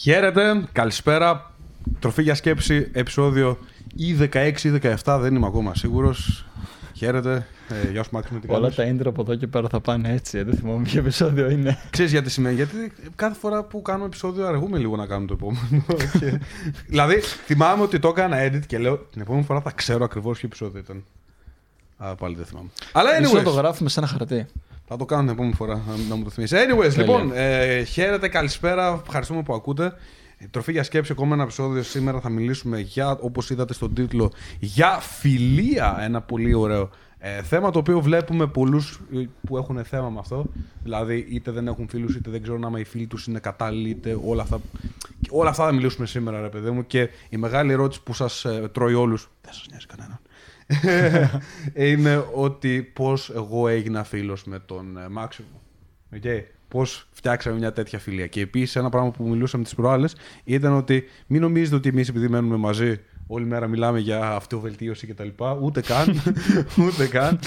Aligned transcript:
Χαίρετε, 0.00 0.64
καλησπέρα. 0.72 1.52
Τροφή 1.98 2.22
για 2.22 2.34
σκέψη, 2.34 2.90
επεισόδιο 2.92 3.58
ή 3.94 4.16
16 4.32 4.52
ή 4.62 4.70
17, 5.04 5.18
δεν 5.20 5.34
είμαι 5.34 5.46
ακόμα 5.46 5.74
σίγουρος. 5.74 6.44
Χαίρετε. 6.94 7.46
Ε, 7.68 7.90
γεια 7.90 8.02
σου, 8.02 8.10
Μάξιμο, 8.12 8.40
τι 8.40 8.46
Όλα 8.50 8.70
κάνεις; 8.74 8.74
τα 9.00 9.04
intro 9.04 9.08
από 9.08 9.22
εδώ 9.22 9.34
και 9.34 9.46
πέρα 9.46 9.68
θα 9.68 9.80
πάνε 9.80 10.12
έτσι. 10.12 10.38
ε, 10.38 10.44
Δεν 10.44 10.56
θυμάμαι 10.56 10.82
ποιο 10.82 11.00
επεισόδιο 11.00 11.50
είναι. 11.50 11.78
Ξέρεις 11.90 12.12
γιατί 12.12 12.30
σημαίνει, 12.30 12.54
γιατί 12.54 12.92
κάθε 13.16 13.38
φορά 13.38 13.62
που 13.62 13.82
κάνουμε 13.82 14.06
επεισόδιο 14.06 14.46
αργούμε 14.46 14.78
λίγο 14.78 14.96
να 14.96 15.06
κάνουμε 15.06 15.26
το 15.26 15.34
επόμενο. 15.34 15.84
και... 16.20 16.40
δηλαδή, 16.86 17.20
θυμάμαι 17.20 17.82
ότι 17.82 17.98
το 17.98 18.08
έκανα 18.08 18.36
edit 18.46 18.66
και 18.66 18.78
λέω 18.78 18.96
την 18.96 19.20
επόμενη 19.20 19.44
φορά 19.44 19.60
θα 19.60 19.70
ξέρω 19.70 20.04
ακριβώς 20.04 20.38
ποιο 20.38 20.46
επεισόδιο 20.48 20.80
ήταν. 20.80 21.04
Α, 21.96 22.14
πάλι 22.14 22.34
δεν 22.34 22.44
θυμάμαι. 22.44 22.68
Αλλά 22.92 23.20
Ίσως 23.20 23.32
να 23.32 23.42
το 23.42 23.50
anyways, 23.50 23.56
γράφουμε 23.56 23.88
σε 23.88 24.00
ένα 24.00 24.08
χαρτί. 24.08 24.46
Θα 24.88 24.96
το 24.96 25.04
κάνω 25.04 25.22
την 25.22 25.30
επόμενη 25.30 25.54
φορά, 25.54 25.74
να, 25.74 25.96
να 26.08 26.14
μου 26.14 26.24
το 26.24 26.30
θυμίσει. 26.30 26.56
Anyways, 26.56 26.92
Τέλεια. 26.94 26.96
λοιπόν, 26.96 27.30
ε, 27.34 27.82
χαίρετε, 27.82 28.28
καλησπέρα, 28.28 29.00
ευχαριστούμε 29.06 29.42
που 29.42 29.54
ακούτε. 29.54 29.92
Ε, 30.38 30.46
Τροφή 30.50 30.72
για 30.72 30.82
σκέψη, 30.82 31.12
ακόμα 31.12 31.34
ένα 31.34 31.42
επεισόδιο. 31.42 31.82
Σήμερα 31.82 32.20
θα 32.20 32.28
μιλήσουμε 32.28 32.80
για, 32.80 33.10
όπως 33.20 33.50
είδατε 33.50 33.72
στον 33.72 33.94
τίτλο, 33.94 34.32
για 34.58 34.98
φιλία. 35.00 35.96
Ένα 36.00 36.20
πολύ 36.20 36.54
ωραίο 36.54 36.90
ε, 37.18 37.42
θέμα 37.42 37.70
το 37.70 37.78
οποίο 37.78 38.00
βλέπουμε 38.00 38.46
πολλούς 38.46 39.00
ε, 39.14 39.24
που 39.46 39.56
έχουν 39.56 39.84
θέμα 39.84 40.08
με 40.08 40.18
αυτό. 40.18 40.44
Δηλαδή, 40.82 41.26
είτε 41.30 41.50
δεν 41.50 41.66
έχουν 41.66 41.88
φίλους, 41.88 42.14
είτε 42.14 42.30
δεν 42.30 42.42
ξέρουν 42.42 42.64
άμα 42.64 42.78
οι 42.78 42.84
φίλοι 42.84 43.06
τους 43.06 43.26
είναι 43.26 43.38
κατάλληλοι, 43.38 43.88
είτε 43.88 44.18
όλα 44.24 44.42
αυτά. 44.42 44.60
Και 45.20 45.28
όλα 45.32 45.50
αυτά 45.50 45.64
θα 45.64 45.72
μιλήσουμε 45.72 46.06
σήμερα, 46.06 46.40
ρε 46.40 46.48
παιδί 46.48 46.70
μου. 46.70 46.86
Και 46.86 47.08
η 47.28 47.36
μεγάλη 47.36 47.72
ερώτηση 47.72 48.02
που 48.02 48.14
σας 48.14 48.44
ε, 48.44 48.68
τρώει 48.72 48.94
όλους, 48.94 49.28
δεν 49.42 49.52
σας 49.52 49.66
νοιάζει 49.70 49.86
κανέναν, 49.86 50.20
είναι 51.90 52.24
ότι 52.34 52.82
πώς 52.92 53.30
εγώ 53.30 53.68
έγινα 53.68 54.04
φίλος 54.04 54.44
με 54.44 54.58
τον 54.58 54.98
ε, 54.98 55.08
Μάξιμο. 55.08 55.60
Okay. 56.14 56.42
Πώς 56.68 57.08
φτιάξαμε 57.10 57.56
μια 57.56 57.72
τέτοια 57.72 57.98
φιλία. 57.98 58.26
Και 58.26 58.40
επίσης 58.40 58.76
ένα 58.76 58.88
πράγμα 58.88 59.10
που 59.10 59.28
μιλούσαμε 59.28 59.64
τις 59.64 59.74
προάλλες 59.74 60.16
ήταν 60.44 60.72
ότι 60.72 61.04
μην 61.26 61.40
νομίζετε 61.40 61.76
ότι 61.76 61.88
εμείς 61.88 62.08
επειδή 62.08 62.28
μένουμε 62.28 62.56
μαζί 62.56 63.00
όλη 63.26 63.44
μέρα 63.44 63.66
μιλάμε 63.66 63.98
για 63.98 64.30
αυτοβελτίωση 64.30 65.06
κτλ. 65.06 65.28
Ούτε 65.60 65.80
καν. 65.80 66.22
ούτε 66.86 67.06
καν. 67.06 67.38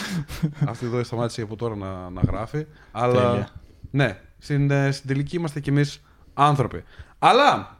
Αυτή 0.65 0.85
εδώ 0.85 1.03
σταμάτησε 1.03 1.41
από 1.41 1.55
τώρα 1.55 1.75
να, 1.75 2.09
να 2.09 2.21
γράφει. 2.21 2.65
Αλλά 2.91 3.29
Τέλεια. 3.29 3.49
ναι, 3.91 4.19
στην, 4.37 4.71
ε, 4.71 4.91
στην 4.91 5.07
τελική 5.07 5.35
είμαστε 5.35 5.59
κι 5.59 5.69
εμείς 5.69 6.01
άνθρωποι. 6.33 6.83
Αλλά 7.19 7.77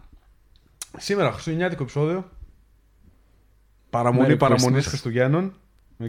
σήμερα, 0.98 1.32
χριστουγεννιάτικο 1.32 1.84
επεισόδιο. 1.84 2.30
Παραμονή 3.92 4.34
Merry 4.34 4.38
παραμονής 4.38 4.86
Christmas. 4.86 4.90
Χριστουγέννων. 4.90 5.54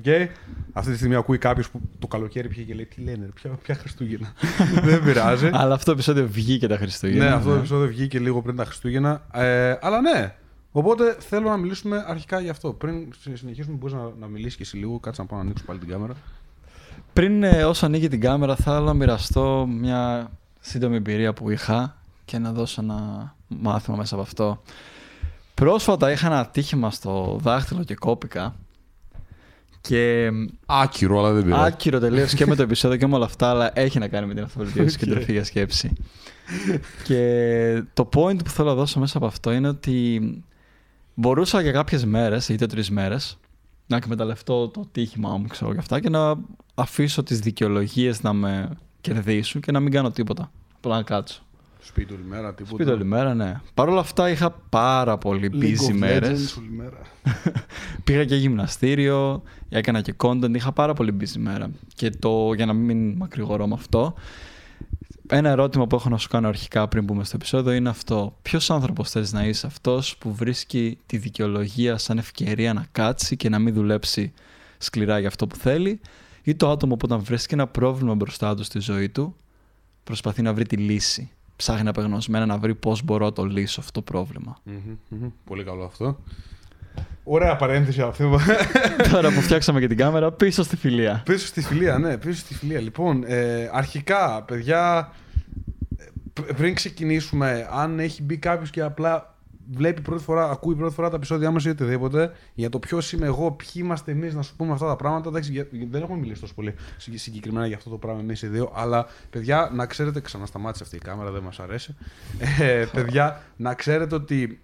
Okay. 0.05 0.27
Αυτή 0.73 0.91
τη 0.91 0.97
στιγμή 0.97 1.15
ακούει 1.15 1.39
κάποιος 1.39 1.71
που 1.71 1.81
το 1.99 2.07
καλοκαίρι 2.07 2.49
πήγε 2.49 2.63
και 2.63 2.75
λέει: 2.75 2.87
Τι 2.87 3.01
λένε, 3.01 3.25
ρε, 3.25 3.31
ποια, 3.35 3.51
ποια 3.51 3.75
Χριστούγεννα; 3.75 4.33
Δεν 4.89 5.05
πειράζει. 5.05 5.51
Αλλά 5.53 5.75
αυτό 5.75 5.85
το 5.85 5.93
επεισόδιο 5.93 6.27
βγήκε 6.29 6.67
τα 6.67 6.77
Χριστούγεννα. 6.77 7.25
ναι, 7.25 7.35
αυτό 7.35 7.51
το 7.51 7.57
επεισόδιο 7.57 7.87
βγήκε 7.87 8.19
λίγο 8.19 8.43
πριν 8.43 8.57
τα 8.57 8.65
Χριστούγεννα. 8.65 9.23
Ε, 9.33 9.77
αλλά 9.81 10.01
ναι. 10.01 10.35
Οπότε 10.73 11.17
θέλω 11.19 11.49
να 11.49 11.57
μιλήσουμε 11.57 12.05
αρχικά 12.07 12.41
γι' 12.41 12.49
αυτό. 12.49 12.73
Πριν 12.73 13.09
συνεχίσουμε, 13.35 13.77
μπορείς 13.77 13.95
να, 13.95 14.11
να 14.19 14.27
μιλήσεις 14.27 14.57
και 14.57 14.63
εσύ 14.63 14.77
λίγο. 14.77 14.99
Κάτσε 14.99 15.21
να 15.21 15.27
πάω 15.27 15.39
να 15.39 15.45
ανοίξω 15.45 15.65
πάλι 15.65 15.79
την 15.79 15.89
κάμερα. 15.89 16.15
Πριν 17.13 17.43
ε, 17.43 17.65
όσο 17.65 17.87
ανοίγει 17.87 18.09
την 18.09 18.21
κάμερα, 18.21 18.57
θα 18.57 18.71
ήθελα 18.73 18.81
να 18.81 18.95
μοιραστώ 18.95 19.67
μια 19.67 20.31
σύντομη 20.61 20.97
εμπειρία 20.97 21.33
που 21.33 21.51
είχα 21.51 21.97
και 22.25 22.39
να 22.39 22.53
δώσω 22.53 22.83
ένα 22.83 23.35
μάθημα 23.49 23.97
μέσα 23.97 24.15
από 24.15 24.23
αυτό. 24.23 24.63
Πρόσφατα 25.55 26.11
είχα 26.11 26.27
ένα 26.27 26.39
ατύχημα 26.39 26.91
στο 26.91 27.39
δάχτυλο 27.43 27.85
και 27.85 27.95
κόπηκα. 27.95 28.55
Και 29.81 30.31
Άκυρο, 30.67 31.19
αλλά 31.19 31.33
δεν 31.33 31.53
άκυρο 31.53 31.99
τελείως 31.99 32.35
και 32.35 32.47
με 32.47 32.55
το 32.55 32.63
επεισόδιο 32.69 32.99
και 32.99 33.07
με 33.07 33.15
όλα 33.15 33.25
αυτά, 33.25 33.51
αλλά 33.51 33.79
έχει 33.79 33.99
να 33.99 34.09
κάνει 34.09 34.27
με 34.27 34.35
την 34.35 34.43
αυτοβελτίωση 34.43 34.99
και 34.99 35.05
την 35.05 35.13
Οκ. 35.13 35.19
τροφή 35.19 35.33
για 35.33 35.45
σκέψη. 35.45 35.93
και 37.05 37.83
το 37.95 38.09
point 38.15 38.45
που 38.45 38.51
θέλω 38.51 38.69
να 38.69 38.75
δώσω 38.75 39.01
μέσα 39.01 39.17
από 39.17 39.27
αυτό 39.27 39.53
είναι 39.53 39.69
ότι 39.69 40.21
μπορούσα 41.15 41.61
για 41.61 41.73
κάποιες 41.73 42.05
μέρες, 42.05 42.49
είτε 42.49 42.67
τρεις 42.67 42.85
μέρες, 42.91 43.39
να 43.87 43.97
εκμεταλλευτώ 43.97 44.69
το 44.69 44.89
ατύχημά 44.93 45.37
μου 45.37 45.47
ξέρω, 45.47 45.73
και 45.73 45.79
αυτά 45.79 46.01
και 46.01 46.09
να 46.09 46.35
αφήσω 46.75 47.23
τις 47.23 47.39
δικαιολογίες 47.39 48.23
να 48.23 48.33
με 48.33 48.69
κερδίσουν 49.01 49.61
και 49.61 49.73
να 49.73 49.81
μην 49.81 49.93
κάνω 49.93 50.11
τίποτα. 50.11 50.51
Απλά 50.77 50.97
να 50.97 51.03
κάτσω. 51.03 51.43
Σπίτι 51.85 52.13
όλη 52.13 52.23
μέρα, 52.25 52.55
τίποτα. 52.55 52.75
Σπίτι 52.75 52.91
όλη 52.91 53.05
μέρα, 53.05 53.35
ναι. 53.35 53.61
Παρ' 53.75 53.89
όλα 53.89 54.01
αυτά 54.01 54.31
είχα 54.31 54.51
πάρα 54.51 55.19
πολύ 55.19 55.51
League 55.53 55.65
busy 55.65 55.91
of 55.91 55.95
μέρες. 55.95 56.55
Legends 56.55 56.59
όλη 56.59 56.71
μέρα. 56.71 56.99
Πήγα 58.05 58.25
και 58.25 58.37
γυμναστήριο, 58.37 59.43
έκανα 59.69 60.01
και 60.01 60.15
content, 60.17 60.55
είχα 60.55 60.73
πάρα 60.73 60.93
πολύ 60.93 61.17
busy 61.21 61.37
μέρα. 61.39 61.71
Και 61.95 62.11
το, 62.11 62.53
για 62.53 62.67
να 62.67 62.73
μην 62.73 63.13
μακρηγορώ 63.13 63.67
με 63.67 63.75
αυτό, 63.75 64.15
ένα 65.29 65.49
ερώτημα 65.49 65.87
που 65.87 65.97
έχω 65.97 66.09
να 66.09 66.17
σου 66.17 66.29
κάνω 66.29 66.49
αρχικά 66.49 66.89
πριν 66.89 67.05
μπούμε 67.05 67.25
στο 67.25 67.37
επεισόδιο 67.37 67.73
είναι 67.73 67.89
αυτό. 67.89 68.37
Ποιος 68.43 68.71
άνθρωπος 68.71 69.11
θες 69.11 69.33
να 69.33 69.45
είσαι 69.45 69.67
αυτός 69.67 70.17
που 70.17 70.35
βρίσκει 70.35 70.99
τη 71.07 71.17
δικαιολογία 71.17 71.99
σαν 71.99 72.19
ευκαιρία 72.19 72.73
να 72.73 72.87
κάτσει 72.93 73.37
και 73.37 73.49
να 73.49 73.59
μην 73.59 73.75
δουλέψει 73.75 74.33
σκληρά 74.79 75.19
για 75.19 75.29
αυτό 75.29 75.47
που 75.47 75.57
θέλει, 75.57 76.01
ή 76.43 76.55
το 76.55 76.71
άτομο 76.71 76.97
που 76.97 77.07
όταν 77.11 77.25
βρίσκει 77.25 77.55
ένα 77.55 77.67
πρόβλημα 77.67 78.15
μπροστά 78.15 78.55
του 78.55 78.65
στη 78.65 78.81
ζωή 78.81 79.09
του, 79.09 79.37
προσπαθεί 80.05 80.43
να 80.43 80.55
βρει 80.55 80.67
τη 80.67 80.77
λύση; 80.77 81.31
Ψάχνει 81.57 81.89
απεγνωσμένα 81.89 82.47
να 82.47 82.59
βρει 82.59 82.75
πώς 82.75 83.03
μπορώ 83.03 83.25
να 83.25 83.33
το 83.33 83.45
λύσω 83.45 83.81
αυτό 83.81 83.93
το 83.93 84.03
πρόβλημα. 84.13 84.57
Μμμ, 84.63 84.77
μμμ. 85.09 85.29
Πολύ 85.45 85.65
καλό 85.65 85.85
αυτό. 85.85 86.19
Ωραία 87.25 87.57
παρένθεση 87.57 88.01
αυτή. 88.03 88.25
Τώρα 89.13 89.31
που 89.33 89.41
φτιάξαμε 89.41 89.81
και 89.81 89.87
την 89.87 89.97
κάμερα, 89.97 90.33
πίσω 90.33 90.63
στη 90.63 90.77
φιλία. 90.77 91.23
Πίσω 91.25 91.47
στη 91.47 91.61
φιλία, 91.61 91.99
ναι, 91.99 92.17
πίσω 92.19 92.39
στη 92.41 92.55
φιλία. 92.55 92.81
Λοιπόν, 92.81 93.25
ε, 93.27 93.71
αρχικά, 93.73 94.43
παιδιά, 94.43 95.13
ε, 95.99 96.05
πρ- 96.33 96.55
πριν 96.55 96.75
ξεκινήσουμε, 96.75 97.69
αν 97.73 97.99
έχει 97.99 98.23
μπει 98.23 98.37
κάποιος 98.37 98.71
και 98.71 98.81
απλά 98.83 99.32
βλέπει 99.75 100.01
πρώτη 100.01 100.23
φορά, 100.23 100.51
ακούει 100.51 100.75
πρώτη 100.75 100.95
φορά 100.95 101.11
τα 101.11 101.17
επεισόδια 101.17 101.51
μας 101.51 101.65
ή 101.65 101.69
οτιδήποτε, 101.69 102.33
για 102.55 102.69
το 102.69 102.79
ποιος 102.79 103.13
είμαι 103.13 103.27
εγώ, 103.27 103.51
ποιοι 103.51 103.69
είμαστε 103.75 104.13
εμείς, 104.13 104.35
να 104.35 104.43
σου 104.43 104.57
πούμε 104.57 104.73
αυτά 104.73 104.87
τα 104.87 104.97
πράγματα. 104.97 105.29
Εντάξει, 105.29 105.53
για- 105.53 105.67
δεν 105.91 106.03
έχουμε 106.03 106.19
μιλήσει 106.19 106.41
τόσο 106.41 106.55
πολύ 106.55 106.75
συγκ- 106.97 107.19
συγκεκριμένα 107.19 107.67
για 107.67 107.77
αυτό 107.77 107.91
το 107.91 107.97
πράγμα 107.99 108.21
εμείς 108.21 108.43
οι 108.43 108.47
δύο, 108.47 108.73
αλλά 108.75 109.07
παιδιά, 109.31 109.71
να 109.75 109.87
ξέρετε, 109.87 110.21
ξανασταμάτησε 110.21 110.83
αυτή 110.85 110.97
η 110.97 110.99
κάμερα, 111.01 111.31
δεν 111.31 111.43
μας 111.43 111.61
αρέσει. 111.61 111.97
Ε, 112.61 112.85
παιδιά, 112.93 113.43
να 113.57 113.75
ξέρετε 113.75 114.15
ότι 114.15 114.61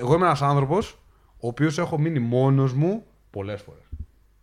εγώ 0.00 0.14
είμαι 0.14 0.26
ένας 0.26 0.42
άνθρωπος 0.42 0.98
ο 1.40 1.46
οποίος 1.48 1.78
έχω 1.78 1.98
μείνει 1.98 2.18
μόνος 2.18 2.72
μου 2.74 3.04
πολλές 3.30 3.60
φορές. 3.62 3.80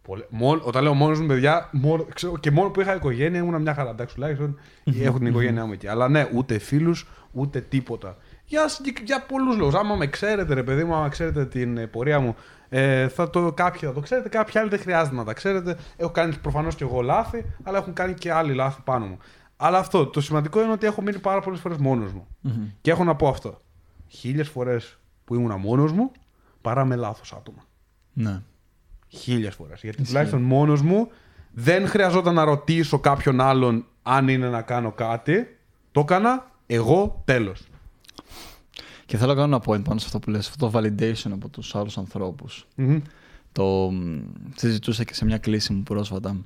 Πολλέ- 0.01 0.25
μόνο- 0.29 0.61
όταν 0.63 0.83
λέω 0.83 0.93
μόνος 0.93 1.19
μου, 1.19 1.25
παιδιά, 1.27 1.69
μόνο, 1.71 2.05
ξέρω, 2.13 2.37
και 2.37 2.51
μόνο 2.51 2.69
που 2.69 2.81
είχα 2.81 2.95
οικογένεια 2.95 3.39
ήμουν 3.39 3.61
μια 3.61 3.73
χαρά. 3.73 3.89
Εντάξει, 3.89 4.15
τουλάχιστον 4.15 4.59
έχω 5.01 5.17
την 5.17 5.27
οικογένειά 5.27 5.65
μου 5.65 5.71
εκεί. 5.73 5.87
Αλλά 5.87 6.09
ναι, 6.09 6.29
ούτε 6.33 6.57
φίλους, 6.57 7.07
ούτε 7.31 7.61
τίποτα. 7.61 8.17
Για, 8.53 8.67
συγκεκ- 8.67 9.03
για 9.05 9.25
πολλούς 9.25 9.57
λόγους. 9.57 9.73
Άμα 9.73 9.95
με 9.95 10.07
ξέρετε, 10.07 10.53
ρε 10.53 10.63
παιδί 10.63 10.83
μου, 10.83 10.95
άμα 10.95 11.09
ξέρετε 11.09 11.45
την 11.45 11.77
ε, 11.77 11.87
πορεία 11.87 12.19
μου, 12.19 12.35
ε, 12.69 13.07
θα 13.07 13.29
το, 13.29 13.51
κάποιοι 13.53 13.87
θα 13.87 13.93
το 13.93 13.99
ξέρετε, 13.99 14.29
κάποιοι 14.29 14.59
άλλοι 14.59 14.69
δεν 14.69 14.79
χρειάζεται 14.79 15.15
να 15.15 15.23
τα 15.23 15.33
ξέρετε. 15.33 15.77
Έχω 15.97 16.11
κάνει 16.11 16.35
προφανώς 16.41 16.75
και 16.75 16.83
εγώ 16.83 17.01
λάθη, 17.01 17.45
αλλά 17.63 17.77
έχουν 17.77 17.93
κάνει 17.93 18.13
και 18.13 18.31
άλλοι 18.31 18.53
λάθη 18.53 18.81
πάνω 18.83 19.05
μου. 19.05 19.17
Αλλά 19.57 19.77
αυτό, 19.77 20.05
το 20.07 20.21
σημαντικό 20.21 20.61
είναι 20.63 20.71
ότι 20.71 20.85
έχω 20.85 21.01
μείνει 21.01 21.19
πάρα 21.19 21.39
πολλές 21.41 21.59
φορές 21.59 21.77
μόνος 21.77 22.11
μου. 22.13 22.27
Μμμ. 22.41 22.67
Και 22.81 22.91
έχω 22.91 23.03
να 23.03 23.15
πω 23.15 23.27
αυτό. 23.27 23.61
Χίλιες 24.07 24.49
φορές 24.49 24.97
που 25.25 25.35
ήμουν 25.35 25.59
μόνος 25.59 25.91
μου, 25.91 26.11
παρά 26.61 26.85
με 26.85 26.95
λάθος 26.95 27.33
άτομα. 27.33 27.63
Ναι. 28.13 28.41
Χίλιες 29.07 29.55
φορές. 29.55 29.81
Γιατί 29.81 29.97
Ισχύει. 29.97 30.11
τουλάχιστον 30.13 30.41
μόνος 30.41 30.81
μου 30.81 31.09
δεν 31.51 31.87
χρειαζόταν 31.87 32.33
να 32.33 32.43
ρωτήσω 32.43 32.99
κάποιον 32.99 33.41
άλλον 33.41 33.85
αν 34.03 34.27
είναι 34.27 34.49
να 34.49 34.61
κάνω 34.61 34.91
κάτι. 34.91 35.57
Το 35.91 35.99
έκανα 35.99 36.51
εγώ 36.67 37.21
τέλος. 37.25 37.67
Και 39.05 39.17
θέλω 39.17 39.33
να 39.33 39.41
κάνω 39.41 39.55
ένα 39.55 39.63
point 39.65 39.83
πάνω 39.83 39.99
σε 39.99 40.05
αυτό 40.05 40.19
που 40.19 40.29
λες, 40.29 40.47
αυτό 40.47 40.69
το 40.69 40.79
validation 40.79 41.31
από 41.31 41.49
τους 41.49 41.75
άλλους 41.75 41.97
ανθρώπους. 41.97 42.67
Το 43.51 43.91
μ, 43.91 44.21
συζητούσα 44.55 45.03
και 45.03 45.13
σε 45.13 45.25
μια 45.25 45.37
κλίση 45.37 45.73
μου 45.73 45.83
πρόσφατα. 45.83 46.43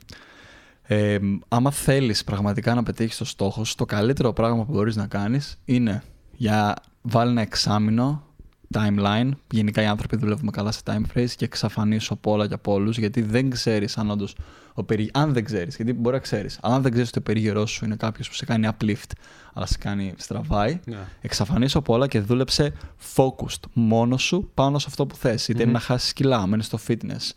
Ε, 0.84 1.19
μ, 1.22 1.38
άμα 1.47 1.72
θέλεις 1.72 2.23
πραγματικά 2.23 2.73
να 2.73 2.84
πετύχεις 2.84 3.18
το 3.18 3.25
στόχο 3.25 3.63
σου, 3.63 3.75
το 3.75 3.85
καλύτερο 3.85 4.34
πράγμα 4.34 4.66
που 4.66 4.72
μπορείς 4.72 4.95
να 4.95 5.07
κάνεις 5.07 5.57
είναι 5.66 6.03
για 6.31 6.75
βάλει 7.01 7.31
ένα 7.31 7.42
εξάμεινο 7.42 8.26
timeline. 8.74 9.30
Γενικά 9.52 9.81
οι 9.81 9.86
άνθρωποι 9.86 10.18
δουλεύουμε 10.18 10.52
καλά 10.52 10.72
σε 10.72 10.81
time 10.86 11.02
phrase 11.16 11.31
και 11.36 11.46
εξαφανίσου 11.46 12.14
από 12.14 12.31
όλα 12.31 12.48
και 12.48 12.54
από 12.54 12.74
όλους, 12.74 12.98
γιατί 12.98 13.22
δεν 13.22 13.50
ξέρεις 13.50 13.98
αν 13.98 14.10
όντως 14.10 14.36
ο 14.74 14.84
περι... 14.84 15.10
Αν 15.14 15.34
δεν 15.34 15.44
ξέρεις, 15.44 15.75
γιατί 15.75 15.94
μπορεί 15.94 16.16
να 16.16 16.22
ξέρεις, 16.22 16.60
αλλά 16.62 16.75
αν 16.75 16.81
δεν 16.81 16.92
ξέρεις 16.92 17.10
ότι 17.10 17.19
ο 17.19 17.22
περίγυρός 17.22 17.72
σου 17.72 17.86
είναι 17.86 17.96
κάποιος 17.96 18.30
που 18.30 18.34
σε 18.34 18.46
κάνει 18.46 18.69
uplift, 18.78 19.12
αλλά 19.54 19.66
σε 19.66 19.78
κάνει 19.78 20.14
στραβάει, 20.18 20.80
Ναι. 20.86 20.98
εξαφανίσου 21.22 21.78
από 21.78 21.94
όλα 21.94 22.08
και 22.08 22.19
δούλεψε 22.19 22.74
focused 23.16 23.69
μόνος 23.74 24.24
σου 24.24 24.50
πάνω 24.54 24.80
σε 24.80 24.86
αυτό 24.90 25.06
που 25.06 25.16
θες. 25.16 25.48
Είτε 25.48 25.63
είναι 25.63 25.72
να 25.72 25.80
χάσεις 25.80 26.13
κιλά, 26.13 26.48
μένεις 26.48 26.66
στο 26.66 26.80
fitness, 26.88 27.31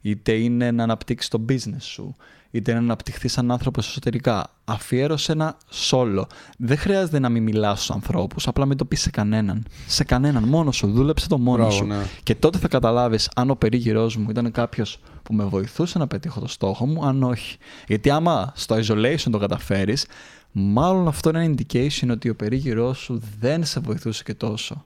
είτε 0.00 0.32
είναι 0.32 0.70
να 0.70 0.82
αναπτύξεις 0.82 1.30
το 1.30 1.44
business 1.48 1.80
σου, 1.80 2.16
είτε 2.50 2.70
είναι 2.70 2.80
να 2.80 2.86
αναπτυχθεί 2.86 3.28
σαν 3.28 3.50
άνθρωπος 3.50 3.88
εσωτερικά. 3.88 4.50
Αφιέρωσε 4.64 5.32
ένα 5.32 5.56
solo. 5.90 6.22
Δεν 6.58 6.76
χρειάζεται 6.78 7.18
να 7.18 7.28
μην 7.28 7.42
μιλάς 7.42 7.82
στους 7.82 7.90
ανθρώπους, 7.90 8.46
απλά 8.48 8.66
μην 8.66 8.76
το 8.76 8.84
πεις 8.84 9.00
σε 9.00 9.10
κανέναν. 9.10 9.64
Σε 9.86 10.04
κανέναν, 10.04 10.42
μόνος 10.44 10.76
σου. 10.76 10.86
Δούλεψε 10.92 11.28
το 11.28 11.38
μόνος 11.38 11.66
Μπράβο, 11.66 11.76
σου. 11.76 11.84
ναι. 11.84 12.06
Και 12.22 12.34
τότε 12.34 12.58
θα 12.58 12.68
καταλάβεις 12.68 13.30
αν 13.34 13.50
ο 13.50 13.54
περίγυρός 13.54 14.16
μου 14.16 14.30
ήταν 14.30 14.50
κάποιος 14.50 15.00
που 15.22 15.34
με 15.34 15.44
βοηθούσε 15.44 15.98
να 15.98 16.06
πετύχω 16.06 16.40
το 16.40 16.48
στόχο 16.48 16.86
μου, 16.86 17.06
αν 17.06 17.22
όχι. 17.22 17.56
Γιατί 17.86 18.10
άμα 18.10 18.52
στο 18.54 18.76
isolation 18.76 19.30
το 19.30 19.38
καταφέρεις, 19.38 20.06
μάλλον 20.52 21.08
αυτό 21.08 21.28
είναι 21.28 21.44
ένα 21.44 21.54
indication 21.54 22.08
ότι 22.10 22.28
ο 22.28 22.34
περίγυρός 22.34 22.98
σου 22.98 23.22
δεν 23.40 23.64
σε 23.64 23.80
βοηθούσε 23.80 24.22
και 24.22 24.34
τόσο. 24.34 24.84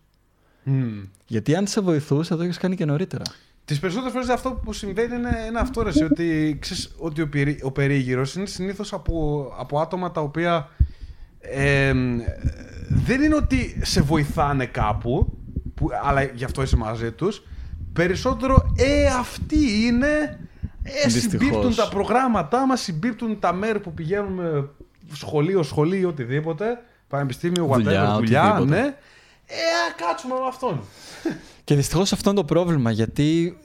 Mm. 0.66 1.08
Γιατί 1.26 1.54
αν 1.54 1.66
σε 1.66 1.80
βοηθούσε, 1.80 2.28
θα 2.28 2.36
το 2.36 2.42
έχεις 2.42 2.56
κάνει 2.58 2.76
και 2.76 2.84
νωρίτερα. 2.84 3.22
Τις 3.70 3.78
περισσότερες 3.78 4.12
φορές 4.12 4.28
αυτό 4.28 4.50
που 4.50 4.72
συμβαίνει 4.72 5.14
είναι, 5.14 5.44
είναι 5.49 5.58
αυτό, 5.58 5.82
ρε, 5.82 6.05
ότι, 6.05 6.58
ξέρεις, 6.61 6.94
ότι 6.99 7.20
ο, 7.22 7.28
περί, 7.28 7.61
ο 7.62 7.70
περίγυρος 7.70 8.34
είναι 8.34 8.46
συνήθως 8.46 8.93
από, 8.93 9.46
από 9.58 9.81
άτομα 9.81 10.11
τα 10.11 10.20
οποία 10.20 10.69
ε, 11.40 11.93
δεν 12.88 13.22
είναι 13.22 13.34
ότι 13.34 13.81
σε 13.82 14.00
βοηθάνε 14.00 14.67
κάπου, 14.67 15.38
που, 15.75 15.88
αλλά 16.02 16.22
γι' 16.22 16.44
αυτό 16.44 16.62
είσαι 16.62 16.76
μαζί 16.76 17.12
τους. 17.12 17.43
Περισσότερο, 17.93 18.72
ε, 18.76 19.06
αυτοί 19.06 19.87
είναι. 19.87 20.40
Ε, 20.82 21.08
συμπίπτουν 21.08 21.75
τα 21.75 21.88
προγράμματά 21.88 22.67
μας, 22.67 22.81
συμπίπτουν 22.81 23.38
τα 23.38 23.52
μέρη 23.52 23.81
που 23.81 23.94
πηγαίνουμε 23.94 24.69
σχολείο, 25.12 25.62
σχολείο, 25.62 26.08
οτιδήποτε. 26.08 26.82
Πανεπιστήμιο, 27.08 27.69
whatever, 27.70 27.75
δουλειά, 27.75 28.14
δουλειά 28.17 28.62
ναι. 28.67 28.96
Ε, 29.46 30.05
κάτσουμε 30.06 30.34
με 30.34 30.46
αυτόν. 30.49 30.81
Και 31.70 31.76
δυστυχώς 31.76 32.12
αυτό 32.12 32.31
είναι 32.31 32.38
το 32.38 32.44
πρόβλημα, 32.44 32.90
γιατί 32.90 33.58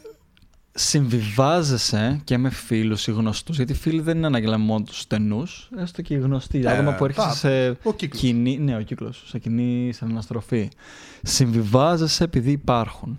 συμβιβάζεσαι 0.72 2.22
και 2.24 2.38
με 2.38 2.50
φίλους 2.50 3.08
ή 3.08 3.12
γνωστούς. 3.12 3.56
Γιατί 3.56 3.74
φίλοι 3.74 4.02
δεν 4.02 4.18
είναι 4.18 4.26
ανάγκη 4.26 4.58
μόνο 4.58 4.84
τους 4.84 5.00
στενούς, 5.00 5.70
έστω 5.78 6.02
και 6.02 6.14
οι 6.14 6.18
γνωστοί. 6.18 6.62
Ε, 6.66 6.72
άτομα 6.72 6.94
που 6.94 7.06
έρχεσαι 7.06 7.38
σε 7.38 7.78
ο 7.84 7.94
κοινή. 7.94 8.58
Ναι, 8.58 8.76
ο 8.76 8.82
κύκλος. 8.82 9.24
Σε 9.28 9.40
κοινή 9.40 9.94
σε 9.94 10.06
αναστροφή. 10.06 10.70
Συμβιβάζεσαι 11.22 12.24
επειδή 12.24 12.52
υπάρχουν. 12.52 13.18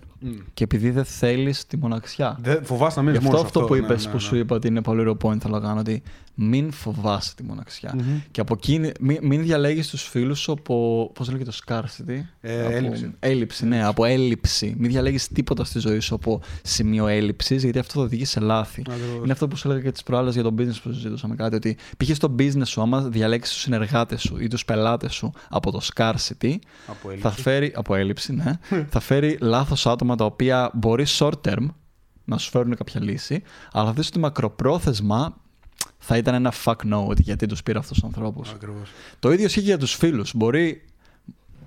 Και 0.53 0.63
επειδή 0.63 0.89
δεν 0.89 1.05
θέλεις 1.05 1.65
τη 1.65 1.77
μοναξιά. 1.77 2.37
Δεν 2.41 2.65
φοβάσαι 2.65 2.99
να 2.99 3.05
μείνεις 3.05 3.19
μόνος. 3.19 3.41
αυτό, 3.41 3.59
αυτό 3.59 3.73
που 3.73 3.79
ναι, 3.79 3.85
είπες, 3.85 4.05
ναι, 4.05 4.11
που 4.11 4.17
ναι. 4.17 4.23
σου 4.23 4.35
είπα 4.35 4.55
ότι 4.55 4.67
είναι 4.67 4.81
πολύ 4.81 4.99
ωραίο 4.99 5.17
point, 5.21 5.39
θέλω 5.39 5.59
να 5.59 5.67
κάνω 5.67 5.79
ότι 5.79 6.03
μην 6.39 6.71
φοβάσαι 6.71 7.35
τη 7.35 7.43
μοναξιά. 7.43 7.95
Mm-hmm. 7.97 8.21
Και 8.31 8.41
από 8.41 8.53
εκείνη, 8.57 8.91
μην, 8.99 9.17
μην 9.21 9.41
διαλέγεις 9.41 9.87
τους 9.89 10.03
φίλους 10.03 10.39
σου 10.39 10.51
από. 10.51 11.11
Πώς 11.13 11.29
λέγεται 11.31 11.51
το 11.51 11.57
scarcity. 11.65 12.21
Ε, 12.41 12.65
από, 12.65 12.75
έλλειψη. 12.75 13.13
έλλειψη. 13.19 13.65
ναι, 13.65 13.83
από 13.83 14.05
έλλειψη. 14.05 14.75
Μην 14.77 14.91
διαλέγεις 14.91 15.27
τίποτα 15.27 15.63
στη 15.63 15.79
ζωή 15.79 15.99
σου 15.99 16.15
από 16.15 16.41
σημείο 16.63 17.07
έλλειψης, 17.07 17.63
γιατί 17.63 17.79
αυτό 17.79 17.93
θα 17.93 18.05
οδηγεί 18.05 18.25
σε 18.25 18.39
λάθη. 18.39 18.83
Ακριβώς. 18.89 19.23
Είναι 19.23 19.31
αυτό 19.31 19.47
που 19.47 19.55
σου 19.55 19.67
έλεγα 19.67 19.83
και 19.83 19.91
τις 19.91 20.03
προάλλες 20.03 20.33
για 20.33 20.43
το 20.43 20.53
business 20.57 20.79
που 20.83 20.93
συζητούσαμε 20.93 21.35
κάτι. 21.35 21.55
Ότι 21.55 21.77
π.χ. 21.97 22.15
στο 22.15 22.35
business 22.39 22.65
σου, 22.67 22.81
άμα 22.81 23.01
διαλέξεις 23.01 23.53
τους 23.53 23.63
συνεργάτες 23.63 24.21
σου 24.21 24.37
ή 24.39 24.47
τους 24.47 24.65
πελάτες 24.65 25.13
σου 25.13 25.31
από 25.49 25.71
το 25.71 25.81
scarcity, 25.95 26.55
Από 26.87 27.09
θα 27.19 27.31
φέρει. 27.31 27.73
Από 27.75 27.95
έλλειψη, 27.95 28.33
ναι. 28.33 28.59
θα 28.89 28.99
φέρει 28.99 29.37
λάθος 29.41 29.87
άτομα 29.87 30.15
τα 30.15 30.25
οποία 30.25 30.71
μπορεί 30.73 31.05
short 31.07 31.41
term 31.41 31.67
να 32.25 32.37
σου 32.37 32.49
φέρουν 32.49 32.75
κάποια 32.75 33.01
λύση, 33.01 33.43
αλλά 33.71 33.85
θα 33.85 33.93
δεις 33.93 34.07
ότι 34.07 34.19
μακροπρόθεσμα 34.19 35.35
θα 35.97 36.17
ήταν 36.17 36.33
ένα 36.33 36.53
fuck 36.65 36.75
no, 36.93 37.05
ότι 37.07 37.21
γιατί 37.21 37.45
τους 37.45 37.63
πήρα 37.63 37.79
αυτούς 37.79 37.99
τους 37.99 38.03
ανθρώπους. 38.07 38.51
Ακριβώς. 38.51 38.89
Το 39.19 39.31
ίδιο 39.31 39.45
ισχύει 39.45 39.59
και 39.59 39.65
για 39.65 39.77
τους 39.77 39.93
φίλους. 39.93 40.31
Μπορεί 40.35 40.85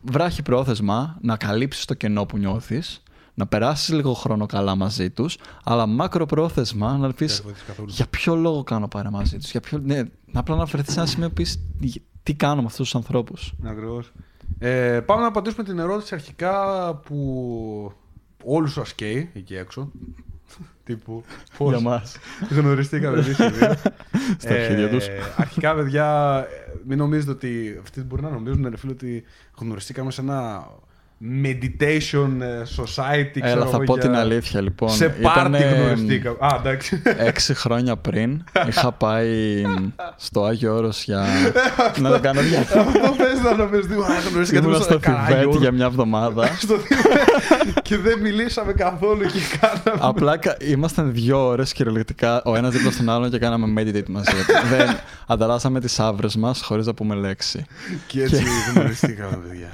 βράχει 0.03 0.43
πρόθεσμα 0.43 1.19
να 1.21 1.37
καλύψεις 1.37 1.85
το 1.85 1.95
κενό 1.95 2.27
που 2.27 2.39
νιώθεις, 2.39 3.03
να 3.35 3.47
περάσεις 3.47 3.95
λίγο 3.95 4.13
χρόνο 4.13 4.47
καλά 4.47 4.75
μαζί 4.75 5.11
τους, 5.11 5.39
αλλά 5.65 5.87
μακροπρόθεσμα 5.87 6.97
να 6.97 7.13
πεις 7.13 7.43
για 7.87 8.07
ποιο 8.07 8.35
λόγο 8.35 8.63
κάνω 8.63 8.89
πάρα 8.89 9.11
μαζί 9.11 9.39
τους; 9.39 9.51
Για 9.51 9.61
ποιο... 9.61 9.79
Ναι, 9.79 10.03
να 10.27 10.41
απλά 10.41 10.57
να 10.57 10.65
βρεθείς 10.65 10.93
σε 10.93 11.01
ένα 11.01 11.09
σημείο 11.09 11.29
που 11.29 11.35
πεις 11.35 11.61
τι 12.23 12.35
κάνω 12.35 12.61
με 12.61 12.67
αυτούς 12.67 12.85
τους 12.91 12.95
ανθρώπους; 12.95 13.55
Ακριβώς. 13.65 14.13
Ε, 14.59 15.01
πάμε 15.01 15.21
να 15.21 15.27
απαντήσουμε 15.27 15.65
την 15.65 15.79
ερώτηση 15.79 16.15
αρχικά 16.15 16.95
που 16.95 17.93
όλους 18.45 18.73
σας 18.73 18.95
καίει 18.95 19.31
εκεί 19.35 19.55
έξω. 19.55 19.91
Τύπου 20.91 21.25
πώς 21.59 21.71
Για 21.71 21.81
μας. 21.81 22.17
γνωριστήκαμε 22.51 23.19
εμείς 23.21 23.39
οι 23.39 23.49
δύο. 23.49 23.75
Στα 24.43 24.55
αρχίδια 24.55 24.89
τους. 24.89 25.07
Αρχικά, 25.37 25.75
παιδιά, 25.75 26.47
μην 26.87 26.99
νομίζετε 26.99 27.31
ότι 27.31 27.79
αυτοί 27.83 28.01
μπορεί 28.01 28.23
να 28.23 28.31
νομίζουν 28.31 28.69
ρε 28.69 28.77
φίλε 28.77 28.93
ότι 28.93 29.25
γνωριστήκαμε 29.59 30.11
σε 30.11 30.21
ένα 30.21 30.69
meditation 31.43 32.29
ε, 32.41 32.63
society. 32.77 33.37
Έλα, 33.41 33.47
ξέρω 33.47 33.65
θα 33.65 33.77
εγώ, 33.77 33.85
πω 33.85 33.93
για- 33.93 34.03
την 34.03 34.15
αλήθεια 34.15 34.61
λοιπόν. 34.61 34.91
Σε 34.91 35.09
πάρτι 35.09 35.41
Ήτανε, 35.59 35.59
γνωριστήκαμε. 35.59 36.37
Α, 36.41 36.57
εντάξει. 36.59 37.03
Έξι 37.19 37.55
χρόνια 37.55 37.97
πριν 37.97 38.45
είχα 38.69 38.93
πάει 39.05 39.63
στο 40.17 40.45
Άγιο 40.45 40.75
Όρος 40.77 41.05
για 41.05 41.25
να 41.99 42.11
το 42.11 42.21
κάνω 42.21 42.41
δια... 42.41 42.61
Αυτό 42.61 42.85
πες 43.17 43.41
να 43.45 43.55
νομίζεις. 43.55 43.87
τι, 43.87 43.95
α, 43.95 44.21
γνωριστήκαμε 44.31 44.67
Ήμουν 44.69 44.83
στο 44.83 44.99
Καράγιο. 44.99 45.37
Θιβέτ 45.37 45.61
για 45.61 45.73
μια 45.73 45.85
εβδομάδα. 45.85 46.47
Στο 46.63 46.77
Θιβέτ. 46.79 47.79
και 47.83 47.97
δεν 47.99 48.19
μιλήσαμε 48.21 48.73
καθόλου 48.73 49.21
και 49.23 49.39
κάναμε. 49.61 50.01
Απλά 50.09 50.37
κα- 50.37 50.57
ήμασταν 50.61 51.13
δύο 51.13 51.47
ώρες 51.47 51.73
κυριολεκτικά 51.73 52.43
ο 52.45 52.57
ένας 52.57 52.73
δίπλα 52.73 52.91
στον 52.91 53.11
άλλον 53.11 53.31
και 53.31 53.39
κάναμε 53.39 53.83
meditate 53.83 54.09
μαζί. 54.09 54.31
δεν 54.71 54.97
ανταλλάσσαμε 55.27 55.81
τις 55.81 56.01
άβρε 56.01 56.29
μας 56.39 56.63
χωρίς 56.63 56.87
να 56.87 56.95
πούμε 56.95 57.15
λέξη. 57.15 57.65
Και 58.07 58.23
έτσι 58.23 58.43
γνωριστήκαμε, 58.75 59.39
παιδιά. 59.49 59.71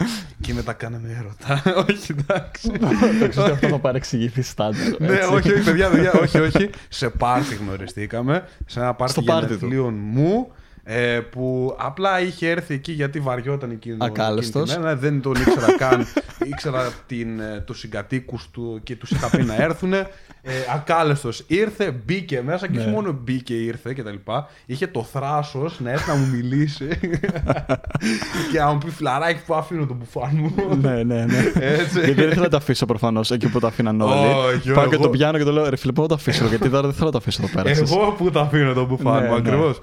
Και 0.46 0.54
μετά 0.54 0.72
κάναμε 0.72 1.08
έρωτα. 1.18 1.62
όχι, 1.90 2.14
εντάξει. 2.18 2.70
Το 3.20 3.28
ξέρω 3.28 3.44
ότι 3.44 3.52
αυτό 3.52 3.68
θα 3.68 3.78
παρεξηγηθεί 3.78 4.42
στάνταρ. 4.42 5.00
ναι, 5.00 5.12
έτσι. 5.14 5.28
όχι, 5.32 5.52
όχι, 5.52 5.64
παιδιά, 5.64 5.88
παιδιά, 5.90 6.12
όχι, 6.12 6.38
όχι. 6.38 6.70
Σε 6.88 7.08
πάρτι 7.10 7.54
γνωριστήκαμε. 7.54 8.44
Σε 8.66 8.80
ένα 8.80 8.94
πάρτι 8.94 9.12
Στο 9.12 9.22
πάρτι 9.22 9.46
του. 9.46 9.52
γενεθλίων 9.54 9.94
μου. 10.02 10.52
Ε, 10.88 11.20
που 11.30 11.74
απλά 11.78 12.20
είχε 12.20 12.50
έρθει 12.50 12.74
εκεί 12.74 12.92
γιατί 12.92 13.20
βαριόταν 13.20 13.70
εκείνο 13.70 13.96
Ακάλεστος. 14.04 14.62
εκείνη 14.62 14.76
τη 14.76 14.82
μέρα. 14.82 14.96
Δεν 14.96 15.20
τον 15.20 15.32
ήξερα 15.34 15.72
καν. 15.88 16.06
ήξερα 16.44 16.92
την, 17.06 17.40
ε, 17.40 17.60
τους 17.66 17.78
συγκατοίκους 17.78 18.48
του 18.52 18.80
και 18.82 18.96
τους 18.96 19.10
είχα 19.10 19.30
πει 19.30 19.42
να 19.42 19.54
έρθουν. 19.62 19.92
Ε, 19.92 20.52
ακάλεστος 20.74 21.44
ήρθε, 21.46 21.90
μπήκε 22.04 22.42
μέσα 22.46 22.68
και 22.68 22.78
όχι 22.78 22.86
Ναι. 22.86 22.92
μόνο 22.92 23.12
μπήκε, 23.22 23.54
ήρθε 23.54 23.92
και 23.92 24.02
τα 24.02 24.10
λοιπά. 24.10 24.48
Είχε 24.66 24.86
το 24.86 25.02
θράσος 25.02 25.80
να 25.80 25.90
έρθει 25.90 26.08
να 26.10 26.14
μου 26.16 26.26
μιλήσει 26.26 26.88
και 28.52 28.58
να 28.58 28.72
μου 28.72 28.78
πει 28.78 28.90
φλαράκι 28.90 29.40
που 29.46 29.54
αφήνω 29.54 29.86
τον 29.86 29.96
μπουφάν 29.96 30.30
μου; 30.32 30.76
ναι, 30.80 31.02
ναι, 31.02 31.24
ναι. 31.24 31.52
Έτσι. 31.60 31.98
γιατί 31.98 32.12
δεν 32.20 32.28
θέλω 32.30 32.42
να 32.42 32.48
το 32.48 32.56
αφήσω 32.56 32.86
προφανώς 32.86 33.30
εκεί 33.30 33.48
που 33.48 33.60
το 33.60 33.66
αφήναν 33.66 34.00
όλοι. 34.00 34.32
Όχι, 34.56 34.72
Πάω 34.72 34.88
και 34.88 34.94
εγώ- 34.94 35.02
το 35.04 35.10
πιάνω 35.10 35.38
και 35.38 35.44
το 35.44 35.52
λέω 35.52 35.68
ρε 35.68 35.76
φίλε, 35.76 35.92
πού 35.92 36.02
να 36.02 36.08
το 36.08 36.14
αφήσω, 36.14 36.46
γιατί 36.46 36.68
τώρα 36.68 36.82
δεν 36.82 36.92
θέλω 36.92 37.06
να 37.06 37.12
το 37.12 37.18
αφήσω 37.18 37.42
εδώ 37.44 37.52
πέρα. 37.54 37.68
εσείς». 37.70 37.90
Εγώ 37.92 38.12
που 38.18 38.30
τα 38.30 38.40
αφήνω 38.40 38.72
τον 38.72 38.86
μπουφάν 38.86 39.22
Ναι, 39.22 39.28
μου, 39.28 39.32
ναι. 39.32 39.38
ακριβώς. 39.38 39.82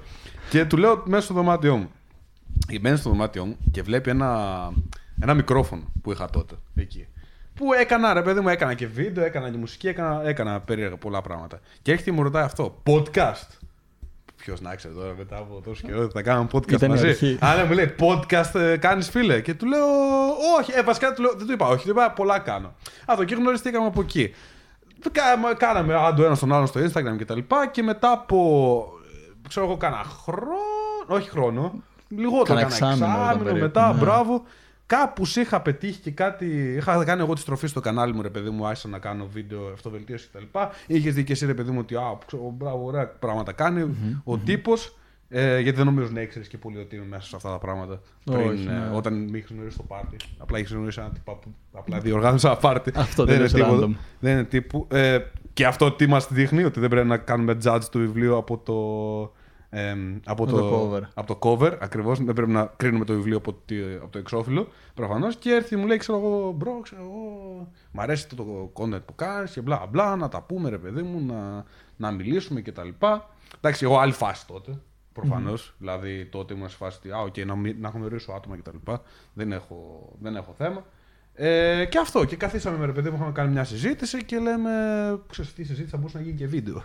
Και 0.54 0.64
του 0.64 0.76
λέω 0.76 1.02
μέσα 1.06 1.22
στο 1.24 1.34
δωμάτιό 1.34 1.76
μου. 1.76 1.90
Μπαίνει 2.80 2.96
στο 2.96 3.10
δωμάτιό 3.10 3.44
μου 3.44 3.56
και 3.70 3.82
βλέπει 3.82 4.10
ένα, 4.10 4.70
ένα 5.22 5.34
μικρόφωνο 5.34 5.82
που 6.02 6.12
είχα 6.12 6.30
τότε 6.30 6.54
εκεί. 6.76 7.06
Που 7.54 7.72
έκανα, 7.72 8.12
ρε 8.12 8.22
παιδί 8.22 8.40
μου, 8.40 8.48
έκανα 8.48 8.74
και 8.74 8.86
βίντεο, 8.86 9.24
έκανα 9.24 9.50
και 9.50 9.56
μουσική, 9.56 9.88
έκανα, 9.88 10.20
έκανα 10.28 10.60
περίεργα 10.60 10.96
πολλά 10.96 11.20
πράγματα. 11.20 11.60
Και 11.82 11.90
έρχεται 11.90 12.10
και 12.10 12.16
μου 12.16 12.22
ρωτάει 12.22 12.44
αυτό, 12.44 12.82
podcast. 12.86 13.48
Ποιος 14.36 14.60
να 14.60 14.74
ξέρει 14.74 14.94
τώρα 14.94 15.14
μετά 15.18 15.36
από 15.36 15.60
τόσο 15.64 15.82
καιρό 15.86 16.08
θα 16.10 16.22
κάναμε 16.22 16.48
podcast 16.52 16.72
Ήταν 16.72 16.88
η 16.90 16.92
μαζί. 16.92 17.08
αρχή. 17.08 17.38
Α, 17.40 17.54
ναι, 17.56 17.64
μου 17.64 17.72
λέει 17.72 17.94
podcast 17.98 18.54
ε, 18.60 18.76
κάνεις 18.76 19.08
φίλε; 19.10 19.40
Και 19.40 19.54
του 19.54 19.66
λέω, 19.66 19.86
Όχι, 20.58 20.72
ε, 20.74 20.82
βασικά 20.82 21.12
του 21.14 21.22
λέω, 21.22 21.32
δεν 21.36 21.46
του 21.46 21.52
είπα, 21.52 21.66
Όχι, 21.68 21.84
του 21.84 21.90
είπα 21.90 22.10
πολλά 22.10 22.38
κάνω. 22.38 22.74
Αυτό 23.06 23.24
και 23.24 23.34
γνωριστήκαμε 23.34 23.86
από 23.86 24.00
εκεί. 24.00 24.34
Κα- 25.12 25.54
Κάναμε 25.56 25.94
αν 25.94 26.16
το 26.16 26.24
ένα 26.24 26.34
στον 26.34 26.52
άλλο 26.52 26.66
στο 26.66 26.80
Instagram 26.80 27.16
και 27.18 27.24
τα 27.24 27.34
λοιπά 27.34 27.66
και 27.66 27.82
μετά 27.82 28.10
από, 28.12 28.38
ε, 28.93 28.93
ξέρω 29.48 29.66
εγώ, 29.66 29.76
κάνα 29.76 30.04
χρόνο, 30.04 30.54
όχι 31.06 31.30
χρόνο, 31.30 31.82
λιγότερο 32.08 32.44
Κάνα 32.44 32.60
κάνα 32.60 32.72
εξάμηνο 32.72 33.04
εξάμηνο, 33.04 33.32
ήταν 33.32 33.42
περίπου, 33.44 33.60
μετά, 33.60 33.92
ναι. 33.92 34.00
μπράβο. 34.00 34.42
Κάπους 34.86 35.30
σε 35.30 35.40
είχα 35.40 35.60
πετύχει 35.60 36.00
και 36.00 36.10
κάτι. 36.10 36.74
Είχα 36.76 37.04
κάνει 37.04 37.22
εγώ 37.22 37.34
τη 37.34 37.40
στροφή 37.40 37.66
στο 37.66 37.80
κανάλι 37.80 38.14
μου, 38.14 38.22
ρε 38.22 38.30
παιδί 38.30 38.50
μου, 38.50 38.66
άρχισα 38.66 38.88
να 38.88 38.98
κάνω 38.98 39.26
βίντεο 39.26 39.70
αυτοβελτίωσης 39.72 40.30
κτλ. 40.32 40.58
Είχες 40.86 41.14
δει 41.14 41.24
και 41.24 41.32
εσύ, 41.32 41.46
ρε 41.46 41.54
παιδί 41.54 41.70
μου, 41.70 41.78
ότι 41.80 41.94
α, 41.94 42.18
ξέρω, 42.26 42.54
μπράβο, 42.56 42.84
ωραία 42.84 43.08
πράγματα 43.08 43.52
κάνει 43.52 43.96
ο 44.24 44.38
τύπος. 44.38 44.96
Ε, 45.28 45.60
γιατί 45.60 45.76
δεν 45.76 45.86
νομίζω 45.86 46.08
να 46.12 46.20
ήξερες 46.20 46.48
και 46.48 46.58
πολύ 46.58 46.78
ότι 46.78 46.96
είμαι 46.96 47.06
μέσα 47.06 47.26
σε 47.28 47.36
αυτά 47.36 47.50
τα 47.50 47.58
πράγματα. 47.58 48.00
Πριν, 48.24 48.48
Όχι, 48.48 48.66
ε, 48.68 48.72
ναι. 48.72 48.90
όταν 48.94 49.28
με 49.30 49.38
είχε 49.38 49.46
γνωρίσει 49.54 49.74
στο 49.74 49.82
πάρτι. 49.82 50.16
Απλά 50.38 50.58
είχε 50.58 50.74
γνωρίσει 50.74 51.00
ένα 51.00 51.10
τύπο 51.10 51.34
που 51.34 51.54
απλά 51.72 52.00
διοργάνωσα 52.00 52.48
ένα 52.48 52.56
πάρτι. 52.56 52.92
Αυτό 52.96 53.24
δεν 53.24 53.34
είναι 53.40 53.48
τελείως 53.48 53.68
τίποτα. 53.68 53.86
random. 53.86 53.96
Δεν 54.20 54.32
είναι 54.32 54.44
τύπου. 54.44 54.86
Ε, 54.90 55.18
και 55.54 55.66
αυτό 55.66 55.92
τι 55.92 56.06
μας 56.06 56.32
δείχνει, 56.32 56.64
ότι 56.64 56.80
δεν 56.80 56.88
πρέπει 56.88 57.06
να 57.08 57.16
κάνουμε 57.16 57.58
judge 57.64 57.80
του 57.90 57.98
βιβλίου 57.98 58.36
από 58.36 58.58
το. 58.58 58.74
Ε, 59.76 59.90
από, 60.24 60.42
Από 60.44 60.46
το 60.46 60.90
cover. 60.92 61.02
από 61.14 61.34
το 61.34 61.38
cover, 61.42 61.76
ακριβώς. 61.80 62.24
Δεν 62.24 62.34
πρέπει 62.34 62.50
να 62.50 62.72
κρίνουμε 62.76 63.04
το 63.04 63.14
βιβλίο 63.14 63.36
από, 63.36 63.52
τη, 63.52 63.76
από 63.82 64.08
το 64.08 64.18
εξώφυλλο. 64.18 64.68
Προφανώς. 64.94 65.36
Και 65.36 65.50
έρθει 65.50 65.76
μου 65.76 65.86
λέει, 65.86 65.96
ξέρω 65.96 66.18
εγώ, 66.18 66.52
bro, 66.52 66.80
ξέρω 66.82 67.02
εγώ. 67.02 67.68
Μ' 67.92 68.00
αρέσει 68.00 68.28
το, 68.28 68.36
το 68.36 68.72
content 68.74 69.02
που 69.04 69.14
κάνεις 69.14 69.52
και 69.52 69.60
μπλα 69.60 69.86
μπλα. 69.90 70.16
Να 70.16 70.28
τα 70.28 70.42
πούμε, 70.42 70.70
ρε 70.70 70.78
παιδί 70.78 71.02
μου, 71.02 71.26
να, 71.26 71.64
να 71.96 72.10
μιλήσουμε 72.10 72.60
κτλ. 72.60 72.88
Εντάξει, 73.56 73.84
εγώ 73.84 73.98
άλλη 73.98 74.12
φάση 74.12 74.46
τότε. 74.46 74.78
Προφανώς. 75.12 75.74
Δηλαδή 75.78 76.24
τότε 76.26 76.54
ήμουν 76.54 76.68
σε 76.68 76.76
φάση 76.76 76.98
ότι, 76.98 77.10
α, 77.10 77.18
οκ, 77.18 77.36
να, 77.46 77.54
μι- 77.56 77.80
να 77.80 77.88
γνωρίσω 77.88 78.32
άτομα 78.32 78.56
κτλ. 78.56 78.92
Δεν 79.32 79.52
έχω, 79.52 80.08
δεν 80.20 80.36
έχω 80.36 80.54
θέμα. 80.58 80.84
Ε, 81.36 81.84
και 81.84 81.98
αυτό. 81.98 82.24
Και 82.24 82.36
καθίσαμε 82.36 82.76
με 82.76 82.86
ρε 82.86 82.92
παιδί 82.92 83.10
μου, 83.10 83.16
είχαμε 83.16 83.32
κάνει 83.32 83.52
μια 83.52 83.64
συζήτηση 83.64 84.24
και 84.24 84.38
λέμε. 84.38 84.70
Ξέρεις, 85.30 85.50
αυτή 85.50 85.60
η 85.60 85.64
συζήτηση 85.64 85.90
θα 85.90 85.96
μπορούσε 85.96 86.16
να 86.16 86.22
γίνει 86.22 86.36
και 86.36 86.46
βίντεο. 86.46 86.84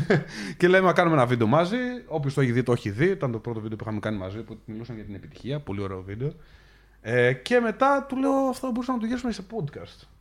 και 0.58 0.68
λέμε 0.68 0.86
να 0.86 0.92
κάνουμε 0.92 1.16
ένα 1.16 1.26
βίντεο 1.26 1.46
μαζί. 1.46 1.76
Όποιος 2.06 2.34
το 2.34 2.40
έχει 2.40 2.52
δει, 2.52 2.62
το 2.62 2.72
έχει 2.72 2.90
δει. 2.90 3.06
Ήταν 3.06 3.32
το 3.32 3.38
πρώτο 3.38 3.60
βίντεο 3.60 3.76
που 3.76 3.84
είχαμε 3.84 4.00
κάνει 4.00 4.16
μαζί 4.16 4.42
που 4.42 4.58
μιλούσαν 4.64 4.94
για 4.94 5.04
την 5.04 5.14
επιτυχία. 5.14 5.60
Πολύ 5.60 5.80
ωραίο 5.80 6.02
βίντεο. 6.02 6.32
Ε, 7.00 7.32
και 7.32 7.60
μετά 7.60 8.06
του 8.08 8.16
λέω 8.16 8.32
αυτό 8.32 8.70
μπορούσαμε 8.70 8.96
να 8.96 9.02
το 9.02 9.08
γυρίσουμε 9.08 9.32
σε 9.32 9.42
podcast. 9.50 10.13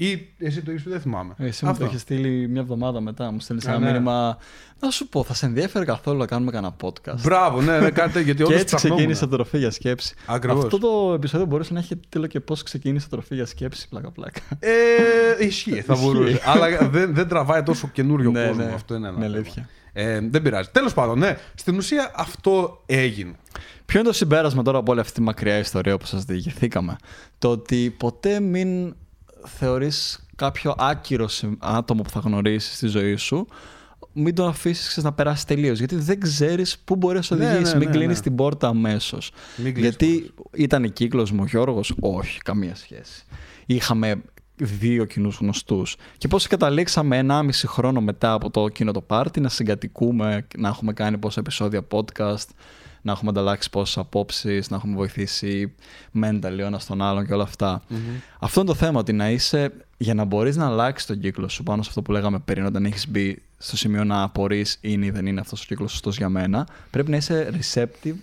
Ή 0.00 0.28
εσύ 0.38 0.62
το 0.62 0.72
είσαι, 0.72 0.90
δεν 0.90 1.00
θυμάμαι. 1.00 1.34
Ε, 1.38 1.46
εσύ 1.46 1.66
μου 1.66 1.76
το 1.78 1.84
είχε 1.84 1.98
στείλει 1.98 2.48
μια 2.48 2.60
εβδομάδα 2.60 3.00
μετά. 3.00 3.32
Μου 3.32 3.40
στέλνεις 3.40 3.66
ένα 3.66 3.78
ναι. 3.78 3.86
μήνυμα. 3.86 4.38
Να 4.80 4.90
σου 4.90 5.08
πω, 5.08 5.24
θα 5.24 5.34
σε 5.34 5.46
ενδιαφέρει 5.46 5.84
καθόλου 5.84 6.18
να 6.18 6.26
κάνουμε 6.26 6.50
κανένα 6.50 6.76
podcast. 6.82 7.20
Μπράβο, 7.22 7.60
ναι, 7.60 7.78
ναι 7.78 7.90
κάτι 7.90 8.22
γιατί 8.22 8.42
Και 8.48 8.54
έτσι 8.54 8.76
ξεκίνησε 8.76 9.26
το 9.26 9.36
τροφή 9.36 9.58
για 9.58 9.70
σκέψη. 9.70 10.14
Ακριβώς. 10.26 10.64
Αυτό 10.64 10.78
το 10.78 11.12
επεισόδιο 11.14 11.46
μπορούσε 11.46 11.72
να 11.72 11.78
έχει 11.78 11.96
τίτλο 11.96 12.26
και 12.26 12.40
πώς 12.40 12.62
ξεκίνησε 12.62 13.08
το 13.08 13.16
τροφή 13.16 13.34
για 13.34 13.46
σκέψη, 13.46 13.88
πλάκα-πλάκα. 13.88 14.40
Ε, 14.58 15.44
ισχύει, 15.46 15.80
θα 15.80 15.96
μπορούσε. 15.96 16.40
Αλλά 16.44 16.88
δεν, 16.88 17.14
δεν 17.14 17.28
τραβάει 17.28 17.62
τόσο 17.62 17.88
καινούριο 17.88 18.30
ναι, 18.32 18.46
κόσμο. 18.46 18.64
Ναι, 18.64 18.72
αυτό 18.72 18.94
είναι 18.94 19.08
ένα. 19.08 19.28
Ναι, 19.28 19.40
ε, 19.92 20.20
δεν 20.30 20.42
πειράζει. 20.42 20.68
Τέλος 20.72 20.94
πάντων, 20.94 21.18
ναι. 21.18 21.36
Στην 21.54 21.76
ουσία 21.76 22.12
αυτό 22.14 22.82
έγινε. 22.86 23.34
Ποιο 23.86 24.00
είναι 24.00 24.08
το 24.08 24.14
συμπέρασμα 24.14 24.62
τώρα 24.62 24.78
από 24.78 24.92
όλη 24.92 25.00
αυτή 25.00 25.12
τη 25.12 25.20
μακριά 25.20 25.58
ιστορία 25.58 25.98
που 25.98 26.06
σας 26.06 26.24
διηγηθήκαμε; 26.24 26.96
Το 27.38 27.50
ότι 27.50 27.94
ποτέ 27.98 28.40
μην 28.40 28.94
θεωρείς 29.44 30.26
κάποιο 30.36 30.74
άκυρο 30.78 31.28
άτομο 31.58 32.02
που 32.02 32.10
θα 32.10 32.20
γνωρίσεις 32.20 32.76
στη 32.76 32.86
ζωή 32.86 33.16
σου 33.16 33.46
μην 34.12 34.34
το 34.34 34.46
αφήσεις 34.46 35.04
να 35.04 35.12
περάσει 35.12 35.46
τελείως. 35.46 35.78
Γιατί 35.78 35.96
δεν 35.96 36.20
ξέρεις 36.20 36.78
πού 36.78 36.96
μπορεί 36.96 37.16
να 37.16 37.22
σου 37.22 37.34
ναι, 37.34 37.46
οδηγήσει. 37.46 37.72
Ναι, 37.72 37.78
μην 37.78 37.88
ναι, 37.88 37.94
κλείνεις 37.94 38.20
την 38.20 38.34
πόρτα 38.34 38.68
αμέσως. 38.68 39.30
Γιατί 39.76 40.30
ήταν 40.54 40.92
κύκλος 40.92 41.30
μου 41.30 41.40
ο 41.42 41.46
Γιώργος, 41.46 41.94
όχι, 42.00 42.38
καμία 42.40 42.74
σχέση. 42.74 43.24
Είχαμε 43.66 44.22
δύο 44.56 45.04
κοινούς 45.04 45.36
γνωστούς. 45.36 45.96
Και 46.18 46.28
πώς 46.28 46.46
καταλήξαμε 46.46 47.16
ένα 47.16 47.42
μισή 47.42 47.66
χρόνο 47.66 48.00
μετά 48.00 48.32
από 48.32 48.50
το 48.50 48.64
εκείνο 48.64 48.92
το 48.92 49.00
πάρτι 49.00 49.40
να 49.40 49.48
συγκατοικούμε, 49.48 50.46
να 50.56 50.68
έχουμε 50.68 50.92
κάνει 50.92 51.18
πόσα 51.18 51.40
επεισόδια 51.40 51.86
podcast, 51.90 52.48
να 53.02 53.12
έχουμε 53.12 53.30
ανταλλάξει 53.30 53.70
πόσες 53.70 53.98
απόψεις, 53.98 54.70
να 54.70 54.76
έχουμε 54.76 54.96
βοηθήσει 54.96 55.72
mental 56.22 56.58
ο 56.62 56.64
ένας 56.64 56.86
τον 56.86 57.02
άλλον 57.02 57.26
και 57.26 57.32
όλα 57.32 57.42
αυτά. 57.42 57.82
Mm-hmm. 57.90 58.20
Αυτό 58.38 58.60
είναι 58.60 58.68
το 58.68 58.74
θέμα, 58.74 59.00
ότι 59.00 59.12
να 59.12 59.30
είσαι, 59.30 59.72
για 59.96 60.14
να 60.14 60.24
μπορείς 60.24 60.56
να 60.56 60.66
αλλάξεις 60.66 61.06
τον 61.06 61.20
κύκλο 61.20 61.48
σου 61.48 61.62
πάνω 61.62 61.82
σε 61.82 61.88
αυτό 61.88 62.02
που 62.02 62.12
λέγαμε 62.12 62.38
πριν, 62.38 62.64
όταν 62.66 62.84
έχεις 62.84 63.08
μπει 63.08 63.42
στο 63.58 63.76
σημείο 63.76 64.04
να 64.04 64.22
απορρεί 64.22 64.66
είναι 64.80 65.06
ή 65.06 65.10
δεν 65.10 65.26
είναι 65.26 65.40
αυτός 65.40 65.62
ο 65.62 65.64
κύκλος 65.66 65.90
σωστός 65.90 66.16
για 66.16 66.28
μένα, 66.28 66.66
πρέπει 66.90 67.10
να 67.10 67.16
είσαι 67.16 67.50
receptive. 67.52 68.14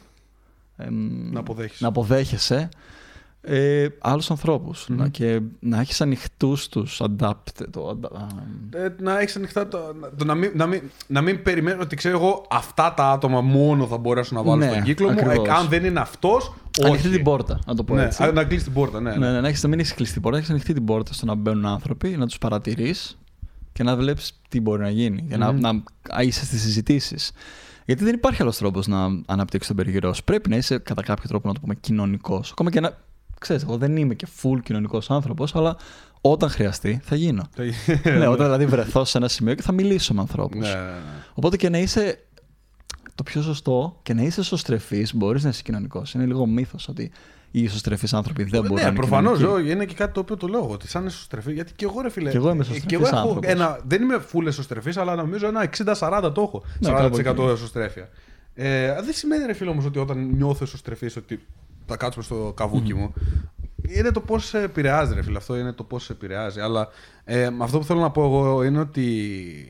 Εμ, 0.78 1.32
να, 1.32 1.44
να 1.80 1.88
αποδέχεσαι 1.88 2.70
ε, 3.48 3.88
άλλους 4.00 4.32
ανθρώπους 4.32 4.84
mm-hmm. 4.84 4.96
να, 4.96 5.08
και 5.08 5.42
να 5.60 5.80
έχεις 5.80 6.02
ανοιχτούς 6.02 6.68
τους 6.68 7.02
adapt, 7.04 7.66
το, 7.72 8.00
ε, 8.76 8.88
να 9.00 9.20
έχεις 9.20 9.36
ανοιχτά 9.36 9.68
το, 9.68 9.80
το, 10.18 10.26
να, 10.26 10.36
μην, 10.36 10.52
να, 10.56 10.66
μην, 10.66 10.82
να 11.08 11.22
μην 11.22 11.44
περιμένω 11.44 11.82
ότι 11.82 11.96
ξέρω 11.96 12.18
εγώ 12.18 12.46
αυτά 12.50 12.94
τα 12.94 13.10
άτομα 13.12 13.42
μόνο 13.42 13.88
θα 13.88 13.98
μπορέσω 13.98 14.36
να 14.36 14.44
βάλω 14.44 14.56
ναι, 14.56 14.70
στον 14.70 14.84
κύκλο 14.84 15.12
μου 15.12 15.20
ε, 15.20 15.50
αν 15.50 15.68
δεν 15.68 15.86
είναι 15.86 16.00
αυτός 16.00 16.54
Ανοιχτή 16.84 17.10
την 17.10 17.24
πόρτα, 17.24 17.60
να 17.66 17.76
το 17.76 17.84
πω 17.84 17.96
ναι, 17.96 18.04
έτσι. 18.04 18.32
Να 18.34 18.44
κλείσει 18.44 18.64
την 18.64 18.74
πόρτα, 18.74 19.02
ναι. 19.02 19.16
ναι, 19.16 19.32
ναι 19.32 19.42
να, 19.42 19.48
έχεις, 19.48 19.64
να 19.64 19.70
μην 19.70 19.80
έχεις 19.80 19.94
κλείσει 19.94 20.14
την 20.14 20.22
πόρτα, 20.22 20.38
έχεις 20.38 20.50
ανοιχτή 20.50 20.74
την 20.74 20.86
πόρτα 20.86 21.14
στο 21.14 21.26
να 21.26 21.36
μπαίνουν 21.36 21.66
άνθρωποι, 21.66 22.10
να 22.10 22.26
τους 22.28 22.38
παρατηρείς 22.38 23.18
και 23.72 23.84
να 23.84 23.96
βλέπεις 23.96 24.42
τι 24.50 24.62
μπορεί 24.62 24.82
να 24.82 24.90
γίνει. 24.90 25.24
Για 25.28 25.38
να, 25.38 25.50
mm-hmm. 25.50 25.82
να 26.14 26.22
είσαι 26.22 26.46
στις 26.46 26.62
συζητήσεις. 26.62 27.32
Γιατί 27.86 28.04
δεν 28.04 28.14
υπάρχει 28.14 28.42
άλλος 28.42 28.58
τρόπος 28.58 28.88
να 28.88 29.06
αναπτύξεις 29.26 29.68
τον 29.68 29.76
περιγυρό 29.76 30.14
σου. 30.14 30.24
Πρέπει 30.24 30.50
να 30.50 30.56
είσαι 30.56 30.78
κατά 30.78 31.04
κάποιο 31.04 31.30
τρόπο, 31.30 31.48
να 31.48 31.54
το 31.54 31.60
πούμε, 31.60 31.76
κοινωνικός. 31.76 32.52
Ακόμα 32.52 32.70
και 32.70 32.80
να, 32.80 32.98
ξέρεις, 33.46 33.64
εγώ 33.64 33.78
δεν 33.78 33.98
είμαι 33.98 34.14
και 34.14 34.28
full 34.42 34.60
κοινωνικός 34.64 35.10
άνθρωπος, 35.10 35.56
αλλά 35.56 35.78
όταν 36.22 36.50
χρειαστεί 36.50 37.00
θα 37.04 37.16
γίνω. 37.16 37.50
ναι, 38.18 38.28
όταν 38.28 38.46
δηλαδή 38.46 38.66
βρεθώ 38.66 39.06
σε 39.06 39.18
ένα 39.18 39.28
σημείο 39.28 39.56
και 39.56 39.62
θα 39.62 39.72
μιλήσω 39.72 40.14
με 40.14 40.20
ανθρώπους. 40.20 40.60
Ναι, 40.60 40.74
ναι, 40.74 40.82
ναι. 40.82 41.00
Οπότε 41.34 41.58
και 41.58 41.70
να 41.70 41.78
είσαι 41.78 42.20
το 43.16 43.24
πιο 43.24 43.42
σωστό 43.42 44.00
και 44.04 44.14
να 44.14 44.22
είσαι 44.22 44.40
εσωστρεφή, 44.40 45.08
μπορείς 45.14 45.44
να 45.44 45.50
είσαι 45.50 45.62
κοινωνικός. 45.62 46.14
Είναι 46.14 46.26
λίγο 46.26 46.46
μύθος 46.46 46.88
ότι 46.88 47.12
οι 47.52 47.62
ισοστρεφεί 47.62 48.08
άνθρωποι 48.12 48.44
δεν 48.44 48.62
μπορούν 48.62 48.76
ναι, 48.76 48.82
να 48.82 48.88
είναι. 48.88 48.98
Προφανώς 48.98 49.40
είναι 49.70 49.86
και 49.86 49.94
κάτι 49.94 50.14
το 50.14 50.20
οποίο 50.20 50.38
το 50.38 50.48
λέω. 50.48 50.70
Ότι 50.70 50.88
σαν 50.88 51.06
εσωστρεφή. 51.06 51.54
Γιατί 51.54 51.74
και 51.74 51.86
εγώ 51.86 52.02
ρε 52.02 52.10
φίλε. 52.10 52.30
Και 52.30 52.38
εγώ 52.38 52.50
είμαι 52.50 52.66
εσωστρεφή. 52.70 53.04
Ένα, 53.42 53.80
δεν 53.88 54.02
είμαι 54.02 54.24
full 54.34 54.46
εσωστρεφή, 54.46 55.00
αλλά 55.00 55.16
νομίζω 55.16 55.48
ένα 55.48 55.70
60-40 56.00 56.32
το 56.34 56.42
έχω. 56.42 56.64
Ναι, 56.80 56.90
40% 56.94 57.50
εσωστρέφεια. 57.50 58.10
Ε, 58.54 58.94
δεν 58.94 59.14
σημαίνει 59.14 59.46
ρε 59.46 59.54
φίλε 59.54 59.70
όμως 59.70 59.86
ότι 59.86 60.00
όταν 60.00 60.30
νιώθω 60.36 60.64
εσωστρεφή 60.64 61.10
ότι 61.18 61.46
θα 61.86 61.98
κάτσουμε 61.98 62.24
στο 62.24 62.54
καβούκι 62.56 62.94
μου. 62.94 63.14
Είναι 63.88 64.12
το 64.12 64.20
πώς 64.20 64.46
σε 64.46 64.62
επηρεάζει, 64.62 65.14
ρε 65.14 65.22
φίλε. 65.22 65.38
Αυτό 65.38 65.58
είναι 65.58 65.72
το 65.72 65.84
πώς 65.84 66.04
σε 66.04 66.14
επηρεάζει. 66.14 66.60
Αλλά 66.60 66.88
ε, 67.24 67.50
αυτό 67.60 67.80
που 67.80 67.86
θέλω 67.86 68.00
να 68.00 68.12
πω 68.12 68.24
εγώ 68.24 68.64
είναι 68.64 68.80
ότι. 68.80 69.70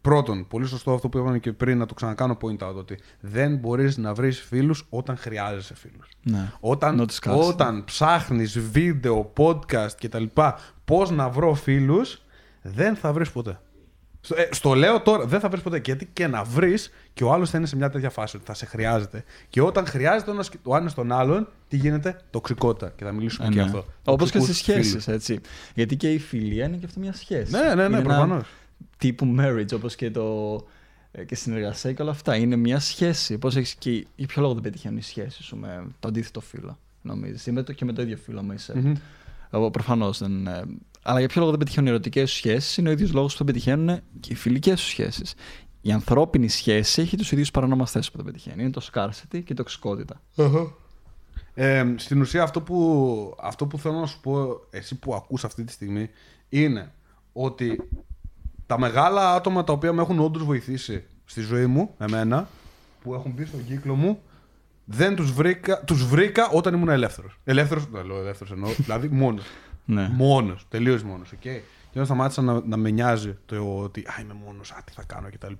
Πρώτον, 0.00 0.46
πολύ 0.48 0.66
σωστό 0.66 0.92
αυτό 0.92 1.08
που 1.08 1.18
είπαμε 1.18 1.38
και 1.38 1.52
πριν, 1.52 1.78
να 1.78 1.86
το 1.86 1.94
ξανακάνω 1.94 2.36
point 2.40 2.68
out, 2.68 2.74
ότι 2.74 2.98
δεν 3.20 3.56
μπορείς 3.56 3.96
να 3.96 4.14
βρεις 4.14 4.40
φίλους 4.40 4.86
όταν 4.88 5.16
χρειάζεσαι 5.16 5.74
φίλους. 5.74 6.08
Ναι. 6.22 6.52
Όταν, 6.60 7.06
όταν 7.24 7.84
ψάχνεις 7.84 8.58
βίντεο, 8.58 9.32
podcast 9.36 9.92
κτλ. 10.00 10.24
Πώς 10.84 11.10
να 11.10 11.28
βρω 11.28 11.54
φίλους, 11.54 12.22
δεν 12.62 12.96
θα 12.96 13.12
βρεις 13.12 13.30
ποτέ. 13.30 13.58
Στο, 14.24 14.34
ε, 14.38 14.48
στο 14.50 14.74
λέω 14.74 15.00
τώρα, 15.00 15.26
δεν 15.26 15.40
θα 15.40 15.48
βρεις 15.48 15.62
ποτέ. 15.62 15.80
Γιατί 15.84 16.08
και 16.12 16.26
να 16.26 16.44
βρεις, 16.44 16.90
και 17.12 17.24
ο 17.24 17.32
άλλος 17.32 17.50
θα 17.50 17.58
είναι 17.58 17.66
σε 17.66 17.76
μια 17.76 17.90
τέτοια 17.90 18.10
φάση 18.10 18.36
ότι 18.36 18.44
θα 18.46 18.54
σε 18.54 18.66
χρειάζεται. 18.66 19.24
Και 19.48 19.60
όταν 19.60 19.86
χρειάζεται 19.86 20.30
ο 20.62 20.76
ένας 20.76 20.94
τον 20.94 21.12
άλλον, 21.12 21.48
τι 21.68 21.76
γίνεται, 21.76 22.20
τοξικότητα. 22.30 22.92
Και 22.96 23.04
θα 23.04 23.12
μιλήσουμε 23.12 23.46
ε, 23.46 23.50
και 23.50 23.56
ναι. 23.56 23.62
αυτό. 23.62 23.84
Όπως 24.04 24.30
και 24.30 24.38
στις 24.38 24.56
σχέσεις, 24.56 25.08
έτσι. 25.08 25.40
Γιατί 25.74 25.96
και 25.96 26.12
η 26.12 26.18
φιλία 26.18 26.64
είναι 26.64 26.76
και 26.76 26.86
αυτό 26.86 27.00
μια 27.00 27.12
σχέση. 27.12 27.52
Ναι, 27.52 27.74
ναι, 27.74 27.88
ναι, 27.88 28.02
προφανώς. 28.02 28.44
Τύπου 28.96 29.34
marriage, 29.38 29.72
όπως 29.74 29.94
και 29.94 30.10
το. 30.10 30.56
Ε, 31.12 31.24
και 31.24 31.34
συνεργασία 31.34 31.92
και 31.92 32.02
όλα 32.02 32.10
αυτά. 32.10 32.36
Είναι 32.36 32.56
μια 32.56 32.80
σχέση. 32.80 33.38
Πώς 33.38 33.56
έχεις 33.56 33.74
και. 33.74 34.06
Για 34.16 34.26
ποιο 34.26 34.42
λόγο 34.42 34.54
δεν 34.54 34.62
πετυχαίνουν 34.62 34.98
οι 34.98 35.02
σχέσεις 35.02 35.44
σου 35.44 35.56
με 35.56 35.86
το 36.00 36.08
αντίθετο 36.08 36.40
φίλο, 36.40 36.78
νομίζεις. 37.02 37.46
Ή 37.46 37.62
και 37.74 37.84
με 37.84 37.92
το 37.92 38.02
ίδιο 38.02 38.16
φίλο, 38.16 38.38
άμα 38.38 38.54
είσαι. 38.54 38.96
Mm-hmm. 39.50 39.72
Προφανώς 39.72 40.18
δεν. 40.18 40.48
Αλλά 41.06 41.18
για 41.18 41.28
ποιο 41.28 41.38
λόγο 41.40 41.50
δεν 41.50 41.58
πετυχαίνουν 41.58 41.88
οι 41.88 41.90
ερωτικές 41.90 42.30
σου 42.30 42.36
σχέσεις, 42.36 42.76
είναι 42.76 42.88
ο 42.88 42.92
ίδιος 42.92 43.12
λόγος 43.12 43.32
που 43.32 43.44
δεν 43.44 43.46
πετυχαίνουν 43.46 44.00
και 44.20 44.32
οι 44.32 44.34
φιλικές 44.34 44.80
σου 44.80 44.88
σχέσεις. 44.88 45.34
Η 45.80 45.92
ανθρώπινη 45.92 46.48
σχέση 46.48 47.00
έχει 47.00 47.16
τους 47.16 47.32
ίδιους 47.32 47.50
παρανομαστέ 47.50 47.98
που 47.98 48.16
δεν 48.16 48.24
πετυχαίνει. 48.24 48.62
Είναι 48.62 48.70
το 48.70 48.88
scarcity 48.92 49.28
και 49.30 49.52
η 49.52 49.54
τοξικότητα. 49.54 50.20
Ε, 51.54 51.94
στην 51.96 52.20
ουσία 52.20 52.42
αυτό 52.42 52.60
που, 52.60 53.36
αυτό 53.40 53.66
που 53.66 53.78
θέλω 53.78 53.98
να 53.98 54.06
σου 54.06 54.20
πω 54.20 54.60
εσύ 54.70 54.98
που 54.98 55.14
ακούς 55.14 55.44
αυτή 55.44 55.64
τη 55.64 55.72
στιγμή 55.72 56.10
είναι 56.48 56.92
ότι 57.32 57.88
τα 58.66 58.78
μεγάλα 58.78 59.34
άτομα 59.34 59.64
τα 59.64 59.72
οποία 59.72 59.92
με 59.92 60.02
έχουν 60.02 60.20
όντως 60.20 60.44
βοηθήσει 60.44 61.04
στη 61.24 61.40
ζωή 61.40 61.66
μου, 61.66 61.94
εμένα, 61.98 62.48
που 63.02 63.14
έχουν 63.14 63.32
μπει 63.32 63.44
στον 63.44 63.66
κύκλο 63.66 63.94
μου, 63.94 64.22
δεν 64.84 65.16
τους 65.16 65.32
βρήκα, 65.32 65.84
τους 65.84 66.06
βρήκα 66.06 66.48
όταν 66.48 66.74
ήμουν 66.74 66.88
ελεύθερος. 66.88 67.38
Ελεύθερος, 67.44 67.86
δεν 67.90 68.06
λέω 68.06 68.20
ελεύθερος 68.20 68.52
εννοώ, 68.52 68.70
δηλαδή 68.84 69.08
μόνος. 69.08 69.44
Ναι. 69.84 70.08
Μόνος, 70.12 70.66
τελείως 70.68 71.02
μόνος. 71.02 71.32
Okay? 71.34 71.60
Και 71.90 72.00
όταν 72.00 72.04
σταμάτησα 72.04 72.42
να, 72.42 72.60
να 72.64 72.76
με 72.76 72.90
νοιάζει 72.90 73.38
το 73.46 73.78
ότι 73.82 74.00
Α, 74.00 74.20
είμαι 74.20 74.34
μόνος, 74.44 74.70
Α, 74.70 74.76
τι 74.84 74.92
θα 74.92 75.02
κάνω 75.06 75.28
κτλ. 75.32 75.52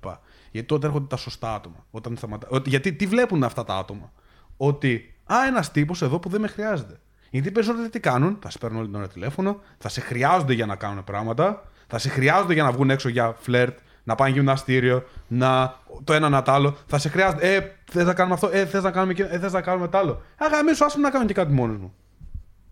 Γιατί 0.51 0.69
τότε 0.69 0.87
έρχονται 0.87 1.07
τα 1.07 1.17
σωστά 1.17 1.55
άτομα. 1.55 1.87
Όταν 1.91 2.17
σταματά... 2.17 2.63
Γιατί 2.65 2.93
τι 2.93 3.07
βλέπουν 3.07 3.45
αυτά 3.45 3.65
τα 3.65 3.75
άτομα; 3.75 4.13
Ότι 4.57 5.15
Α, 5.25 5.47
ένας 5.47 5.71
τύπος 5.71 6.03
εδώ 6.03 6.19
που 6.19 6.29
δεν 6.29 6.41
με 6.41 6.47
χρειάζεται. 6.49 7.01
Γιατί 7.31 7.49
οι 7.49 7.51
περισσότεροι 7.51 7.89
τι 7.89 8.01
κάνουν, 8.01 8.39
θα 8.43 8.51
σε 8.51 8.59
παίρνουν 8.59 8.79
όλη 8.79 8.87
την 8.87 8.97
ώρα 8.97 9.09
τηλέφωνο, 9.09 9.61
θα 9.79 9.89
σε 9.89 10.01
χρειάζονται 10.01 10.53
για 10.53 10.67
να 10.67 10.77
κάνουν 10.77 11.05
πράγματα, 11.05 11.63
θα 11.87 11.99
σε 11.99 12.09
χρειάζονται 12.09 12.53
για 12.53 12.63
να 12.63 12.73
βγουν 12.73 12.91
έξω 12.91 13.09
για 13.09 13.37
φλερτ, 13.39 13.79
να 14.05 14.15
πάνε 14.15 14.31
γυμναστήριο, 14.31 15.05
να 15.29 15.77
το 16.05 16.13
ένα 16.13 16.29
να 16.29 16.43
το 16.43 16.53
άλλο. 16.53 16.77
Θα 16.87 16.99
σε 16.99 17.09
χρειάζονται, 17.09 17.55
ε, 17.55 17.73
θες 17.91 18.05
να 18.05 18.15
κάνουμε 18.15 18.35
αυτό, 18.35 18.49
ε, 18.53 18.67
θες 18.67 18.83
να 18.83 18.91
κάνουμε, 18.91 19.15
ε, 19.17 19.39
θες 19.39 19.53
να 19.53 19.61
κάνουμε 19.61 19.89
το 19.89 19.99
άλλο. 19.99 20.23
Αγα, 20.37 20.59
εμεί 20.59 20.75
σου 20.75 21.01
να 21.01 21.11
κάνουμε 21.11 21.33
και 21.33 21.35
κάτι 21.35 21.53
μόνος 21.53 21.77
μου. 21.77 21.95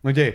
Okay. 0.04 0.32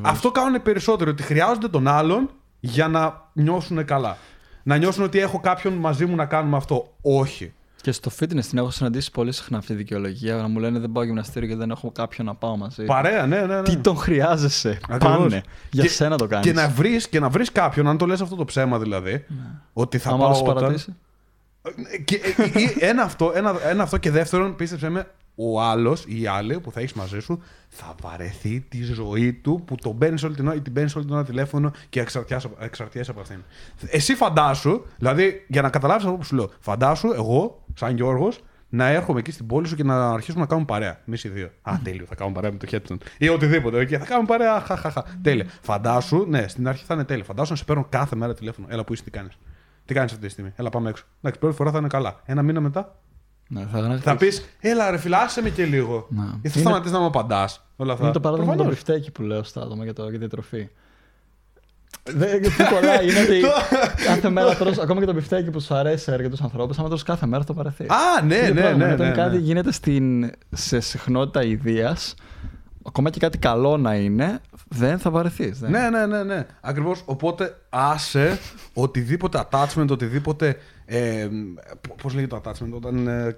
Αυτό 0.00 0.30
κάνουν 0.30 0.62
περισσότερο, 0.62 1.10
ότι 1.10 1.22
χρειάζονται 1.22 1.68
τον 1.68 1.88
άλλον 1.88 2.30
για 2.60 2.88
να 2.88 3.30
νιώσουν 3.32 3.84
καλά. 3.84 4.16
Να 4.62 4.76
νιώσουν 4.76 5.04
ότι 5.04 5.18
έχω 5.18 5.40
κάποιον 5.40 5.72
μαζί 5.72 6.06
μου 6.06 6.16
να 6.16 6.26
κάνουμε 6.26 6.56
αυτό. 6.56 6.94
Όχι. 7.00 7.52
Και 7.82 7.92
στο 7.92 8.10
fitness 8.20 8.44
την 8.48 8.58
έχω 8.58 8.70
συναντήσει 8.70 9.10
πολύ 9.10 9.32
συχνά 9.32 9.58
αυτή 9.58 9.72
τη 9.72 9.78
δικαιολογία. 9.78 10.36
Να 10.36 10.48
μου 10.48 10.58
λένε 10.58 10.78
δεν 10.78 10.92
πάω 10.92 11.04
γυμναστήριο 11.04 11.48
και 11.48 11.56
δεν 11.56 11.70
έχω 11.70 11.90
κάποιον 11.90 12.26
να 12.26 12.34
πάω 12.34 12.56
μαζί. 12.56 12.84
Παρέα, 12.84 13.26
ναι, 13.26 13.40
ναι. 13.40 13.54
ναι. 13.54 13.62
Τι 13.62 13.76
τον 13.76 13.96
χρειάζεσαι. 13.96 14.78
Ακριβώς. 14.88 15.16
Πάνε. 15.16 15.42
Για 15.70 15.82
και, 15.82 15.88
σένα 15.88 16.16
το 16.16 16.26
κάνεις. 16.26 16.46
Και 16.46 16.52
να 16.52 16.68
βρει 16.68 17.00
να 17.20 17.28
βρεις 17.28 17.52
κάποιον, 17.52 17.88
αν 17.88 17.98
το 17.98 18.06
λες 18.06 18.20
αυτό 18.20 18.36
το 18.36 18.44
ψέμα 18.44 18.78
δηλαδή. 18.78 19.12
Ναι. 19.12 19.44
Ότι 19.72 19.98
θα 19.98 20.10
Άμα 20.10 20.30
πάω. 20.30 20.42
Όταν... 20.44 20.76
Και, 22.04 22.16
ε, 22.16 22.42
ε, 22.42 22.88
ένα, 22.88 23.02
αυτό, 23.02 23.32
ένα, 23.34 23.54
ένα 23.68 23.82
αυτό 23.82 23.98
και 23.98 24.10
δεύτερον, 24.10 24.56
πίστεψε 24.56 24.88
με, 24.88 25.06
ο 25.34 25.62
άλλος 25.62 26.04
ή 26.08 26.20
η 26.20 26.26
άλλη 26.26 26.60
που 26.60 26.70
θα 26.72 26.80
έχεις 26.80 26.92
μαζί 26.92 27.20
σου 27.20 27.42
θα 27.68 27.94
βαρεθεί 28.02 28.60
τη 28.60 28.82
ζωή 28.82 29.32
του 29.32 29.62
που 29.64 29.74
τον 29.74 29.98
παίρνεις 29.98 30.22
όλη 30.22 30.34
την 30.34 30.46
ώρα 30.46 30.56
ή 30.56 30.60
την 30.60 30.72
παίρνεις 30.72 30.96
όλη 30.96 31.04
την 31.04 31.14
ώρα 31.14 31.24
τηλέφωνο 31.24 31.72
και 31.88 32.00
εξαρτιέσαι 32.58 33.10
από 33.10 33.20
αυτήν. 33.20 33.42
Εσύ 33.86 34.14
φαντάσου, 34.14 34.82
δηλαδή 34.98 35.44
για 35.48 35.62
να 35.62 35.70
καταλάβεις 35.70 36.04
αυτό 36.04 36.16
που 36.16 36.24
σου 36.24 36.34
λέω, 36.34 36.50
φαντάσου 36.60 37.12
εγώ, 37.12 37.64
σαν 37.74 37.96
Γιώργος, 37.96 38.40
να 38.68 38.86
έρχομαι 38.86 39.18
εκεί 39.18 39.32
στην 39.32 39.46
πόλη 39.46 39.66
σου 39.66 39.76
και 39.76 39.84
να 39.84 40.10
αρχίσουμε 40.10 40.40
να 40.40 40.46
κάνουμε 40.46 40.66
παρέα. 40.66 41.00
Εμείς 41.06 41.24
οι 41.24 41.28
δύο. 41.28 41.50
Α, 41.62 41.74
τέλειο, 41.84 42.04
θα 42.06 42.14
κάνουμε 42.14 42.34
παρέα 42.34 42.52
με 42.52 42.58
το 42.58 42.66
Χέτσον. 42.66 42.98
Ή 43.18 43.28
οτιδήποτε. 43.28 43.78
Okay, 43.78 43.96
θα 43.96 44.04
κάνουμε 44.04 44.26
παρέα. 44.26 44.60
Χαχαχα. 44.60 45.04
Τέλεια. 45.22 45.46
Φαντάσου, 45.60 46.24
ναι, 46.28 46.48
στην 46.48 46.68
αρχή 46.68 46.84
θα 46.84 46.94
είναι 46.94 47.04
τέλειο. 47.04 47.24
Φαντάσου 47.24 47.50
να 47.50 47.56
σε 47.56 47.64
παίρνω 47.64 47.86
κάθε 47.88 48.16
μέρα 48.16 48.34
τηλέφωνο. 48.34 48.66
Έλα 48.70 48.84
που 48.84 48.92
είσαι, 48.92 49.02
τι 49.02 49.10
κάνεις. 49.10 49.38
Τι 49.84 49.94
κάνεις 49.94 50.12
αυτή 50.12 50.24
τη 50.24 50.32
στιγμή. 50.32 50.52
Έλα 50.56 50.70
πάμε 50.70 50.88
έξω. 50.88 51.04
Εντάξει, 51.18 51.40
πρώτη 51.40 51.56
φορά 51.56 51.70
θα 51.70 51.78
είναι 51.78 51.88
καλά. 51.88 52.20
Ένα 52.24 52.42
μήνα 52.42 52.60
μετά 52.60 53.01
ναι, 53.52 53.66
θα 53.72 53.98
θα 54.02 54.16
πεις, 54.16 54.44
έλα 54.60 54.90
ρε 54.90 54.98
φίλε 54.98 55.26
άσε 55.26 55.42
με 55.42 55.48
και 55.50 55.64
λίγο. 55.64 56.06
Ναι. 56.10 56.24
Ή 56.42 56.48
θα 56.48 56.58
σταματήσεις 56.58 56.92
να 56.92 56.98
μου 56.98 57.06
απαντάς. 57.06 57.64
Είναι 57.76 58.12
το 58.12 58.20
παράδειγμα 58.20 58.56
του 58.56 58.64
μπιφτέκι 58.64 59.10
που 59.10 59.22
λέω 59.22 59.42
στα 59.42 59.62
άτομα 59.62 59.84
για, 59.84 59.92
το, 59.92 60.08
για 60.08 60.18
τη 60.18 60.28
τροφή. 60.28 60.68
Δεν 62.02 62.42
τι 62.42 62.50
κολλάει. 62.74 63.10
Είναι 63.10 63.20
ότι 63.20 63.40
κάθε 64.08 64.28
μέρα 64.28 64.56
τρως, 64.56 64.78
ακόμα 64.78 65.00
και 65.00 65.06
το 65.06 65.12
μπιφτέκι 65.12 65.50
που 65.50 65.60
σου 65.60 65.74
αρέσει 65.74 66.04
σε 66.04 66.12
αρκετούς 66.12 66.40
ανθρώπους, 66.40 66.78
άμα 66.78 66.88
τρως 66.88 67.02
κάθε 67.02 67.26
μέρα 67.26 67.44
το 67.44 67.54
βαρεθεί. 67.54 67.84
Α, 67.84 68.22
ναι, 68.24 68.36
ναι, 68.36 68.50
ναι. 68.50 68.86
ναι, 68.86 68.94
ναι, 68.96 69.10
κάτι 69.10 69.38
γίνεται 69.38 69.72
στην, 69.72 70.30
σε 70.50 70.80
συχνότητα 70.80 71.44
ιδέα, 71.44 71.96
ακόμα 72.86 73.10
και 73.10 73.18
κάτι 73.18 73.38
καλό 73.38 73.76
να 73.76 73.94
είναι, 73.94 74.40
δεν 74.68 74.98
θα 74.98 75.10
βαρεθεί. 75.10 75.54
Ναι, 75.60 75.88
ναι, 75.90 76.06
ναι, 76.06 76.22
ναι. 76.22 76.46
Ακριβώς. 76.60 77.02
Οπότε 77.04 77.56
άσε 77.68 78.38
οτιδήποτε 78.72 79.48
attachment, 79.50 79.88
οτιδήποτε. 79.90 80.56
Ε, 80.84 81.28
Πώς 82.02 82.14
λέγεται 82.14 82.40
το 82.40 82.50
attachment, 82.50 82.72
όταν 82.72 83.06
ε, 83.06 83.36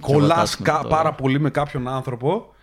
κολλάς 0.00 0.58
πάρα 0.88 1.12
πολύ 1.14 1.40
με 1.40 1.50
κάποιον 1.50 1.88
άνθρωπο. 1.88 2.54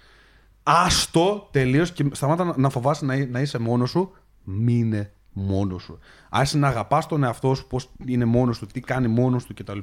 Άστο 0.63 1.47
τελείως 1.51 1.91
και 1.91 2.05
σταμάτα 2.11 2.53
να 2.57 2.69
φοβάσαι 2.69 3.05
να, 3.05 3.25
να 3.25 3.39
είσαι 3.39 3.57
μόνος 3.57 3.89
σου. 3.89 4.11
Μείνε 4.43 5.11
μόνος 5.33 5.83
σου. 5.83 5.99
Άσε 6.29 6.57
να 6.57 6.67
αγαπάς 6.67 7.07
τον 7.07 7.23
εαυτό 7.23 7.55
σου, 7.55 7.67
πώς 7.67 7.89
είναι 8.05 8.25
μόνος 8.25 8.59
του, 8.59 8.65
τι 8.65 8.79
κάνει 8.79 9.07
μόνος 9.07 9.45
του 9.45 9.53
κτλ. 9.53 9.79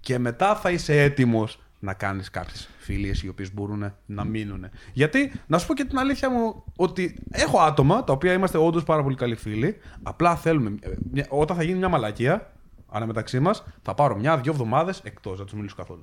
Και 0.00 0.18
μετά 0.18 0.54
θα 0.54 0.70
είσαι 0.70 1.02
έτοιμος 1.02 1.60
να 1.78 1.94
κάνεις 1.94 2.30
κάποιες 2.30 2.68
φιλίες 2.78 3.22
οι 3.22 3.28
οποίες 3.28 3.54
μπορούν 3.54 3.92
να 4.06 4.24
μείνουν. 4.24 4.66
Γιατί, 4.92 5.32
να 5.46 5.58
σου 5.58 5.66
πω 5.66 5.74
και 5.74 5.84
την 5.84 5.98
αλήθεια 5.98 6.30
μου, 6.30 6.64
ότι 6.76 7.18
έχω 7.30 7.58
άτομα 7.60 8.04
τα 8.04 8.12
οποία 8.12 8.32
είμαστε 8.32 8.58
όντως 8.58 8.84
πάρα 8.84 9.02
πολύ 9.02 9.16
καλοί 9.16 9.34
φίλοι. 9.34 9.76
Απλά 10.02 10.36
θέλουμε, 10.36 10.74
ε, 11.14 11.22
όταν 11.28 11.56
θα 11.56 11.62
γίνει 11.62 11.78
μια 11.78 11.88
μαλακία, 11.88 12.52
αναμεταξύ 12.90 13.40
μας, 13.40 13.64
θα 13.82 13.94
πάρω 13.94 14.16
μια-δυο 14.16 14.52
εβδομάδες 14.52 15.00
εκτός, 15.04 15.38
να 15.38 15.44
τους 15.44 15.54
μιλήσω 15.54 15.74
καθόλου. 15.76 16.00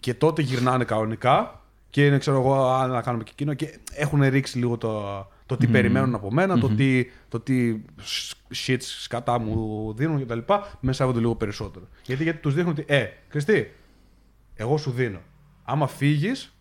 και 0.00 0.14
τότε 0.14 0.42
γυρνάνε 0.42 0.84
κανονικά 0.84 1.62
και 1.90 2.06
είναι, 2.06 2.18
ξέρω 2.18 2.38
εγώ, 2.38 2.68
αν 2.68 2.90
να 2.90 3.02
κάνουμε 3.02 3.24
και 3.24 3.30
εκείνο 3.32 3.54
και 3.54 3.78
έχουν 3.92 4.22
ρίξει 4.22 4.58
λίγο 4.58 4.78
το, 4.78 5.26
το 5.46 5.56
τι 5.56 5.66
περιμένουν 5.66 6.14
από 6.14 6.32
μένα, 6.32 6.58
το, 6.58 6.68
τι, 6.68 7.04
το 7.28 7.40
τι 7.40 7.80
shit 8.66 8.76
σκατά 8.78 9.38
μου 9.38 9.92
δίνουν 9.96 10.26
κτλ. 10.26 10.38
Με 10.80 10.92
σέβονται 10.92 11.18
λίγο 11.18 11.34
περισσότερο. 11.34 11.88
Γιατί, 12.04 12.22
γιατί 12.22 12.38
τους 12.38 12.54
δείχνουν 12.54 12.72
ότι, 12.72 12.84
ε, 12.86 13.06
Χριστί, 13.28 13.74
εγώ 14.54 14.76
σου 14.76 14.90
δίνω. 14.90 15.20
Άμα 15.64 15.86
φύγεις, 15.86 16.54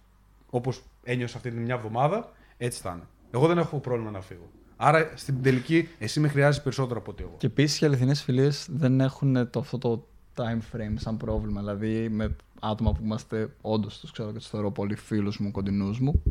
όπως 0.49 0.81
ένιωσα 1.03 1.37
αυτή 1.37 1.49
την 1.49 1.61
μια 1.61 1.75
εβδομάδα, 1.75 2.31
έτσι 2.57 2.81
θα 2.81 2.89
είναι. 2.89 3.07
Εγώ 3.31 3.47
δεν 3.47 3.57
έχω 3.57 3.79
πρόβλημα 3.79 4.11
να 4.11 4.21
φύγω. 4.21 4.49
Άρα 4.77 5.11
στην 5.15 5.41
τελική 5.41 5.87
εσύ 5.99 6.19
με 6.19 6.27
χρειάζεσαι 6.27 6.61
περισσότερο 6.61 6.99
από 6.99 7.11
ότι 7.11 7.23
εγώ. 7.23 7.35
Και 7.37 7.47
επίσης 7.47 7.81
οι 7.81 7.85
αληθινές 7.85 8.23
φιλίες 8.23 8.67
δεν 8.71 9.01
έχουν 9.01 9.49
το, 9.49 9.59
αυτό 9.59 9.77
το 9.77 10.07
time 10.35 10.75
frame 10.75 10.93
σαν 10.95 11.17
πρόβλημα. 11.17 11.59
Δηλαδή 11.59 12.09
με 12.09 12.35
άτομα 12.59 12.91
που 12.91 12.99
είμαστε 13.03 13.49
όντως 13.61 13.99
τους 13.99 14.11
ξέρω 14.11 14.31
και 14.31 14.37
τους 14.37 14.47
θεωρώ 14.47 14.71
πολύ 14.71 14.95
φίλους 14.95 15.39
μου, 15.39 15.51
κοντινούς 15.51 15.99
μου. 15.99 16.23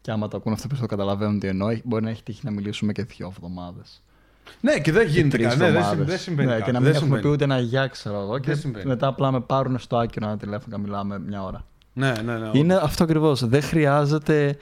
Και 0.00 0.10
άμα 0.10 0.28
το 0.28 0.36
ακούνε 0.36 0.54
αυτό 0.54 0.68
που 0.68 0.76
το 0.80 0.86
καταλαβαίνουν 0.86 1.38
τι 1.38 1.46
εννοώ, 1.46 1.76
μπορεί 1.84 2.04
να 2.04 2.10
έχει 2.10 2.22
τύχει 2.22 2.40
να 2.44 2.50
μιλήσουμε 2.50 2.92
και 2.92 3.02
δύο 3.02 3.26
εβδομάδες. 3.26 4.02
Ναι, 4.60 4.78
και 4.78 4.92
δεν 4.92 5.06
γίνεται 5.08 5.38
κάτι. 5.38 5.56
Ναι, 5.56 5.70
δεν 5.96 6.18
συμβαίνει. 6.18 6.48
Ναι, 6.48 6.60
και 6.60 6.72
να 6.72 6.80
μην 6.80 6.94
έχουμε 6.94 7.20
πει 7.20 7.28
ούτε 7.28 7.44
ένα 7.44 7.58
γεια, 7.58 7.86
ξέρω 7.86 8.20
εγώ. 8.20 8.38
Και 8.38 8.56
μετά 8.84 9.06
απλά 9.06 9.30
με 9.30 9.40
πάρουν 9.40 9.78
στο 9.78 9.96
άκυρο 9.96 10.26
ένα 10.26 10.36
τηλέφωνο 10.36 10.76
και 10.76 10.82
μιλάμε 10.82 11.18
μια 11.18 11.42
ώρα. 11.44 11.64
Ναι, 11.92 12.12
ναι, 12.24 12.38
ναι. 12.38 12.50
Είναι 12.52 12.74
αυτό 12.74 13.04
ακριβώς. 13.04 13.46
Δεν 13.46 13.62
χρειάζεται 13.62 14.56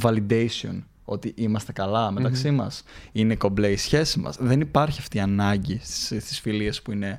validation 0.00 0.82
ότι 1.04 1.32
είμαστε 1.36 1.72
καλά 1.72 2.10
μεταξύ 2.10 2.48
mm-hmm. 2.48 2.54
μας. 2.54 2.82
Είναι 3.12 3.34
κομπλέ 3.34 3.70
η 3.70 3.76
σχέση 3.76 4.18
μας. 4.18 4.36
Δεν 4.40 4.60
υπάρχει 4.60 5.00
αυτή 5.00 5.16
η 5.16 5.20
ανάγκη 5.20 5.80
στις 5.82 6.40
φιλίες 6.40 6.82
που 6.82 6.92
είναι 6.92 7.18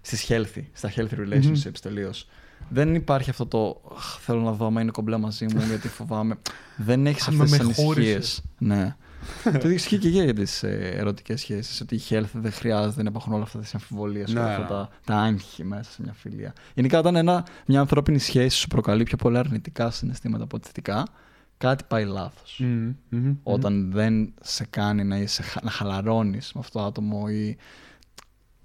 στις 0.00 0.26
healthy, 0.28 0.62
στα 0.72 0.92
healthy 0.96 1.14
relationships 1.14 1.66
mm-hmm. 1.66 1.80
τελείως. 1.82 2.28
Δεν 2.68 2.94
υπάρχει 2.94 3.30
αυτό 3.30 3.46
το 3.46 3.80
θέλω 4.20 4.40
να 4.40 4.52
δω 4.52 4.66
άμα 4.66 4.80
είναι 4.80 4.90
κομπλέ 4.90 5.16
μαζί 5.16 5.44
μου 5.44 5.62
γιατί 5.68 5.88
φοβάμαι. 5.88 6.38
Δεν 6.76 7.06
έχεις 7.06 7.28
αυτές 7.28 7.50
τις 7.50 7.60
ανησυχίες. 7.60 8.42
Ναι. 8.58 8.96
το 9.44 9.50
ίδιο 9.50 9.70
ισχύει 9.70 9.98
και 9.98 10.08
για 10.08 10.34
τις 10.34 10.62
ε, 10.62 10.92
ερωτικές 10.96 11.40
σχέσεις. 11.40 11.80
Ότι 11.80 11.94
η 11.94 12.00
health 12.08 12.30
δεν 12.32 12.52
χρειάζεται 12.52 13.02
να 13.02 13.08
υπάρχουν 13.08 13.32
όλα 13.32 13.42
αυτά 13.42 13.58
τις 13.58 13.74
αμφιβολίες 13.74 14.32
και 14.32 14.38
όλα 14.38 14.46
αυτά 14.46 14.60
ναι. 14.60 14.68
τα, 14.68 14.88
τα 15.04 15.16
άγχη 15.16 15.64
μέσα 15.64 15.90
σε 15.90 16.02
μια 16.02 16.12
φιλία. 16.12 16.52
Γενικά, 16.74 16.98
όταν 16.98 17.16
ένα, 17.16 17.46
μια 17.66 17.80
ανθρώπινη 17.80 18.18
σχέση 18.18 18.56
σου 18.56 18.68
προκαλεί 18.68 19.02
πιο 19.02 19.16
πολλά 19.16 19.38
αρνητικά 19.38 19.90
συναισθήματα 19.90 20.44
από 20.44 20.58
θετικά, 20.62 21.06
κάτι 21.58 21.84
πάει 21.88 22.06
οταν 23.42 23.90
δεν 23.92 24.32
σε 24.40 24.66
κάνει 24.70 25.04
να, 25.04 25.16
είσαι, 25.16 25.42
να 25.62 25.70
χαλαρώνεις 25.70 26.52
με 26.54 26.60
αυτό 26.60 26.78
το 26.78 26.84
άτομο 26.84 27.24
ή 27.30 27.56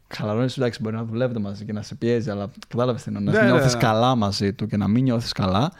χαλαρώνεις, 0.07 0.57
εντάξει, 0.57 0.81
μπορεί 0.81 0.95
να 0.95 1.03
δουλεύετε 1.03 1.39
μαζί 1.39 1.65
και 1.65 1.73
να 1.73 1.81
σε 1.81 1.95
πιέζει, 1.95 2.29
αλλά 2.29 2.51
κατάλαβες 2.67 3.03
τι 3.03 3.11
εννοώ. 3.15 3.33
Να 3.33 3.41
ναι, 3.41 3.49
νιώθεις 3.49 3.73
ναι, 3.73 3.79
ναι. 3.79 3.85
καλά 3.85 4.15
μαζί 4.15 4.53
του 4.53 4.67
και 4.67 4.77
να 4.77 4.87
μην 4.87 5.03
νιώθεις 5.03 5.31
καλά, 5.31 5.71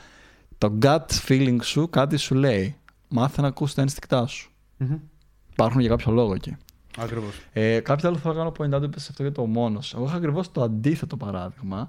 το 0.57 0.77
gut 0.81 1.05
feeling 1.27 1.57
σου 1.61 1.89
κάτι 1.89 2.17
σου 2.17 2.35
λέει. 2.35 2.77
Μάθε 3.07 3.41
να 3.41 3.47
ακούσει 3.47 3.75
τα 3.75 3.81
ένστικτά 3.81 4.27
σου. 4.27 4.51
Mm-hmm. 4.79 4.99
Υπάρχουν 5.51 5.79
για 5.79 5.89
κάποιο 5.89 6.11
λόγο 6.11 6.33
εκεί. 6.33 6.57
Ακριβώς. 6.97 7.41
Ε, 7.53 7.79
κάποιο 7.79 8.09
άλλο 8.09 8.17
θα 8.17 8.33
κάνω 8.33 8.51
point 8.57 8.73
out 8.73 8.89
σε 8.95 9.07
αυτό 9.09 9.21
για 9.21 9.31
το 9.31 9.45
μόνος. 9.45 9.93
Εγώ 9.93 10.05
είχα 10.05 10.15
ακριβώς 10.15 10.51
το 10.51 10.61
αντίθετο 10.63 11.17
παράδειγμα. 11.17 11.87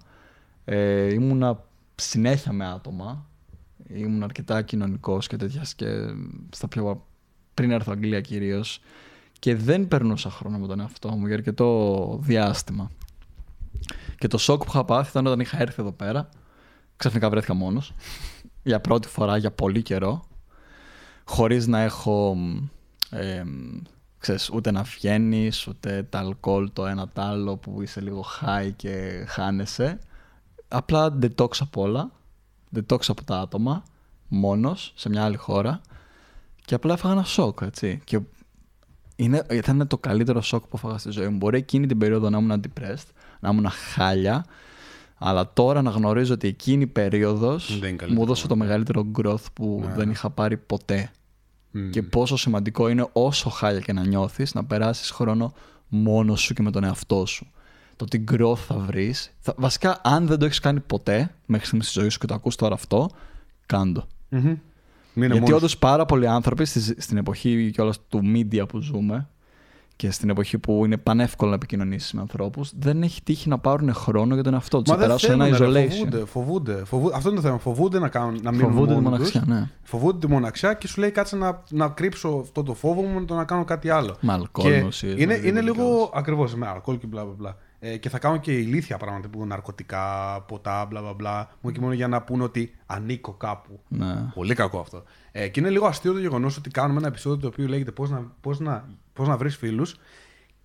Ε, 0.64 1.12
ήμουνα 1.12 1.64
συνέχεια 1.94 2.52
με 2.52 2.66
άτομα. 2.66 3.26
Ήμουν 3.88 4.22
αρκετά 4.22 4.62
κοινωνικός 4.62 5.26
και 5.26 5.36
τέτοια 5.36 5.62
και 5.76 5.86
στα 6.50 6.68
πιο. 6.68 7.06
πριν 7.54 7.70
έρθω 7.70 7.92
Αγγλία 7.92 8.20
κυρίως 8.20 8.80
και 9.38 9.56
δεν 9.56 9.88
περνούσα 9.88 10.30
χρόνο 10.30 10.58
με 10.58 10.66
τον 10.66 10.80
εαυτό 10.80 11.10
μου 11.10 11.26
για 11.26 11.34
αρκετό 11.36 12.18
διάστημα. 12.22 12.90
Και 14.18 14.28
το 14.28 14.38
σοκ 14.38 14.64
που 14.64 14.68
είχα 14.68 14.84
πάθει 14.84 15.10
ήταν 15.10 15.26
όταν 15.26 15.40
είχα 15.40 15.60
έρθει 15.60 15.82
εδώ 15.82 15.92
πέρα. 15.92 16.28
Ξαφνικά 16.96 17.30
βρέθηκα 17.30 17.54
μόνος. 17.54 17.94
για 18.62 18.80
πρώτη 18.80 19.08
φορά 19.08 19.36
για 19.36 19.50
πολύ 19.50 19.82
καιρό. 19.82 20.24
Χωρίς 21.24 21.66
να 21.66 21.80
έχω. 21.80 22.36
Ε, 23.10 23.42
ξέρεις, 24.18 24.50
ούτε 24.50 24.70
να 24.70 24.82
βγαίνεις, 24.82 25.66
ούτε 25.66 26.02
τα 26.02 26.18
αλκοόλ 26.18 26.70
το 26.72 26.86
ένα 26.86 27.08
τ' 27.08 27.18
άλλο 27.18 27.56
που 27.56 27.82
είσαι 27.82 28.00
λίγο 28.00 28.24
high 28.40 28.70
και 28.76 29.24
χάνεσαι. 29.28 29.98
Απλά 30.68 31.18
detox 31.22 31.48
από 31.60 31.82
όλα. 31.82 32.10
Detox 32.76 33.00
από 33.08 33.24
τα 33.24 33.38
άτομα. 33.38 33.82
Μόνος, 34.28 34.92
σε 34.96 35.08
μια 35.08 35.24
άλλη 35.24 35.37
χώρα. 35.37 35.80
Και 36.64 36.74
απλά 36.74 36.92
έφαγα 36.92 37.14
ένα 37.14 37.24
σοκ, 37.24 37.58
έτσι. 37.62 38.00
Και 38.04 38.20
είναι, 39.16 39.46
ήταν 39.50 39.87
το 39.87 39.98
καλύτερο 39.98 40.40
σοκ 40.40 40.66
που 40.66 40.76
έφαγα 40.76 40.98
στη 40.98 41.10
ζωή 41.10 41.28
μου. 41.28 41.37
Μπορεί 41.37 41.58
εκείνη 41.58 41.87
την 41.87 41.98
περίοδο 41.98 42.30
να 42.30 42.38
ήμουν 42.38 42.60
depressed, 42.60 43.08
να 43.40 43.48
ήμουν 43.48 43.68
χάλια, 43.68 44.44
αλλά 45.18 45.52
τώρα 45.52 45.82
να 45.82 45.90
γνωρίζω 45.90 46.34
ότι 46.34 46.48
εκείνη 46.48 46.82
η 46.82 46.87
περίοδος 46.87 47.80
μου 48.08 48.22
έδωσε 48.22 48.46
το 48.46 48.56
μεγαλύτερο 48.56 49.06
growth 49.18 49.44
που 49.52 49.82
ναι. 49.87 49.94
δεν 49.94 50.10
είχα 50.10 50.30
πάρει 50.30 50.56
ποτέ. 50.56 51.10
Και 51.90 52.02
πόσο 52.02 52.37
σημαντικό 52.37 52.88
είναι 52.88 53.08
όσο 53.12 53.50
χάλια 53.50 53.80
και 53.80 53.92
να 53.92 54.06
νιώθεις 54.06 54.54
να 54.54 54.64
περάσεις 54.64 55.10
χρόνο 55.10 55.52
μόνος 55.88 56.40
σου 56.40 56.54
και 56.54 56.62
με 56.62 56.70
τον 56.70 56.84
εαυτό 56.84 57.26
σου. 57.26 57.46
Το 57.96 58.04
τι 58.04 58.24
growth 58.33 58.57
θα 58.57 58.78
βρεις. 58.78 59.33
Βασικά, 59.57 60.00
αν 60.02 60.26
δεν 60.26 60.38
το 60.38 60.44
έχεις 60.44 60.59
κάνει 60.59 60.80
ποτέ 60.80 61.35
μέχρι 61.46 61.66
στιγμής 61.66 61.88
στη 61.88 62.00
ζωής 62.00 62.12
σου 62.12 62.18
και 62.18 62.26
το 62.26 62.35
ακούς 62.35 62.57
τώρα 62.57 62.74
αυτό, 62.74 63.11
κάντο. 63.66 64.07
Mm-hmm. 64.30 64.57
Γιατί 65.14 65.52
όντως 65.52 65.78
πάρα 65.78 66.07
πολλοί 66.07 66.26
άνθρωποι 66.26 66.64
στην 66.98 67.16
εποχή 67.16 67.70
κιόλας 67.74 67.98
του 68.09 68.20
media 68.35 68.68
που 68.68 68.78
ζούμε 68.78 69.28
και 69.96 70.11
στην 70.11 70.30
εποχή 70.30 70.59
που 70.59 70.85
είναι 70.85 70.96
πανεύκολο 70.96 71.50
να 71.50 71.57
επικοινωνήσεις 71.57 72.12
με 72.12 72.20
ανθρώπους, 72.20 72.72
δεν 72.78 73.02
έχει 73.02 73.22
τύχει 73.22 73.48
να 73.48 73.59
πάρουν 73.59 73.94
χρόνο 73.94 74.35
για 74.35 74.42
τον 74.42 74.54
εαυτό 74.54 74.83
τους. 74.83 74.92
Να 74.92 74.98
περάσουν 74.98 75.40
ένα 75.40 75.57
isolation. 75.59 75.88
Φοβούνται, 75.88 76.24
φοβούνται, 76.24 76.85
φοβούνται. 76.85 77.16
Αυτό 77.16 77.28
είναι 77.28 77.40
το 77.40 77.46
θέμα. 77.46 77.59
Φοβούνται 77.59 77.98
να, 77.98 78.09
κάνουν, 78.09 78.40
να 78.42 78.50
μείνουν 78.50 78.72
Φοβούνται 78.72 78.94
τη 78.94 79.00
μοναξιά, 79.00 79.44
ναι. 79.46 79.68
Φοβούνται 79.83 80.26
τη 80.26 80.33
μοναξιά 80.33 80.74
και 80.74 80.88
σου 80.88 81.00
λέει 81.00 81.11
κάτσε 81.11 81.37
να, 81.37 81.62
να 81.70 81.88
κρύψω 81.88 82.38
αυτό 82.42 82.62
το 82.62 82.74
φόβο 82.74 83.02
μου 83.02 83.20
με 83.20 83.24
το 83.24 83.35
να 83.35 83.44
κάνω 83.44 83.64
κάτι 83.64 83.90
άλλο. 83.90 84.16
Με 84.20 84.33
αλκοόλ, 84.33 84.72
Είναι, 85.16 85.40
είναι 85.44 85.61
λίγο 85.61 86.11
ακριβώς 86.14 86.54
με 86.54 86.66
αλκοόλ 86.66 86.98
και 86.98 87.07
μπλα 87.07 87.24
μπλα. 87.24 87.57
Ε, 87.78 87.96
και 87.96 88.08
θα 88.08 88.18
κάνουν 88.18 88.40
και 88.40 88.52
ηλίθια 88.52 88.96
πράγματα 88.96 89.28
που 89.28 89.46
ναρκωτικά, 89.46 90.40
ποτά, 90.48 90.87
μπλα 90.87 91.00
μπλα 91.00 91.12
μπλα. 91.12 91.50
Μόνο 91.60 91.74
και 91.74 91.80
μόνο 91.80 91.92
για 91.92 92.08
να 92.08 92.22
πούνε 92.22 92.42
ότι 92.42 92.74
ανήκω 92.87 93.32
κάπου. 93.32 93.80
Ναι. 93.88 94.14
Πολύ 94.34 94.54
κακό 94.54 94.78
αυτό. 94.78 95.02
Ε, 95.32 95.48
και 95.48 95.60
είναι 95.60 95.70
λίγο 95.70 95.87
αστείο 95.87 96.12
το 96.12 96.18
γεγονός 96.18 96.56
ότι 96.56 96.70
κάνουμε 96.70 96.98
ένα 96.98 97.08
επεισόδιο 97.08 97.40
το 97.40 97.46
οποίο 97.46 97.66
λέγεται 97.66 97.90
Πώς 97.90 98.10
να, 98.10 98.32
πώς 98.40 98.60
να, 98.60 98.88
πώς 99.12 99.28
να 99.28 99.37
βρεις 99.37 99.56
φίλους. 99.56 99.96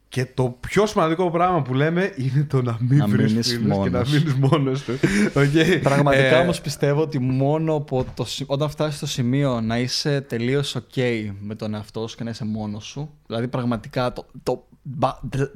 Και 0.10 0.26
το 0.26 0.58
πιο 0.60 0.86
σημαντικό 0.86 1.32
πράγμα 1.32 1.62
που 1.62 1.74
λέμε 1.74 2.14
είναι 2.16 2.44
το 2.44 2.62
να 2.62 2.78
μην 2.80 3.10
βρεις 3.10 3.32
φίλους 3.32 3.84
και 3.84 3.90
να 3.90 4.00
μείνεις 4.00 4.34
μόνος 4.34 4.84
του. 4.84 4.94
Okay. 5.42 5.80
Πραγματικά 5.84 6.36
ε... 6.38 6.42
όμως 6.42 6.62
πιστεύω 6.62 7.02
ότι 7.02 7.20
μόνο 7.20 7.74
από 7.74 8.06
το, 8.16 8.26
όταν 8.46 8.70
φτάσεις 8.70 8.96
στο 8.96 9.06
σημείο 9.06 9.62
να 9.62 9.80
είσαι 9.80 10.22
τελείως 10.22 10.78
OK 10.78 11.32
με 11.40 11.56
τον 11.56 11.74
εαυτό 11.74 12.08
σου 12.08 12.18
και 12.18 12.24
να 12.24 12.30
είσαι 12.30 12.46
μόνος 12.46 12.86
σου, 12.86 13.10
δηλαδή 13.26 13.48
πραγματικά 13.48 14.14
το, 14.14 14.26
το 14.44 14.68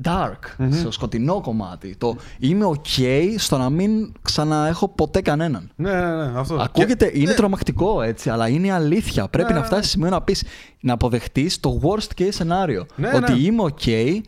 dark, 0.04 0.68
στο 0.72 0.92
σκοτεινό 0.92 1.42
κομμάτι. 1.42 1.96
Το 1.96 2.16
είμαι 2.40 2.66
ok 2.66 3.02
στο 3.38 3.58
να 3.58 3.70
μην 3.70 4.12
ξαναέχω 4.22 4.88
ποτέ 4.88 5.22
κανέναν. 5.22 5.72
Ναι, 5.76 5.92
ναι, 5.92 6.16
ναι. 6.16 6.40
Αυτό. 6.40 6.56
Ακούγεται, 6.56 7.12
είναι 7.14 7.30
ναι. 7.30 7.36
τρομακτικό 7.36 8.02
έτσι, 8.02 8.30
αλλά 8.30 8.48
είναι 8.48 8.72
αλήθεια. 8.72 9.28
Πρέπει 9.28 9.48
ναι, 9.48 9.54
να 9.54 9.60
ναι, 9.60 9.66
φτάσεις 9.66 9.86
σε 9.86 9.92
σημείο 9.92 10.10
να 10.10 10.22
πεις, 10.22 10.44
να 10.80 10.94
αποδεχτείς 10.94 11.60
το 11.60 11.80
worst 11.84 12.22
case 12.22 12.32
scenario. 12.32 12.86
Ναι, 12.96 13.12
ότι 13.16 13.46
είμαι 13.46 13.64
ok. 13.64 14.20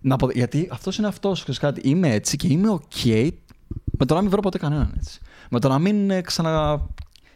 Να 0.00 0.16
Γιατί 0.32 0.68
αυτός 0.72 0.98
είναι 0.98 1.06
αυτός, 1.06 1.58
κάτι. 1.58 1.80
Είμαι 1.84 2.12
έτσι 2.12 2.36
και 2.36 2.46
είμαι 2.50 2.78
ok 2.80 3.30
με 3.98 4.04
το 4.06 4.14
να 4.14 4.20
μην 4.20 4.30
βρω 4.30 4.40
ποτέ 4.40 4.58
κανέναν 4.58 4.92
έτσι. 4.96 5.20
Με 5.50 5.60
το 5.60 5.68
να 5.68 5.78
μην 5.78 6.10
ε, 6.10 6.20
ξανα. 6.20 6.86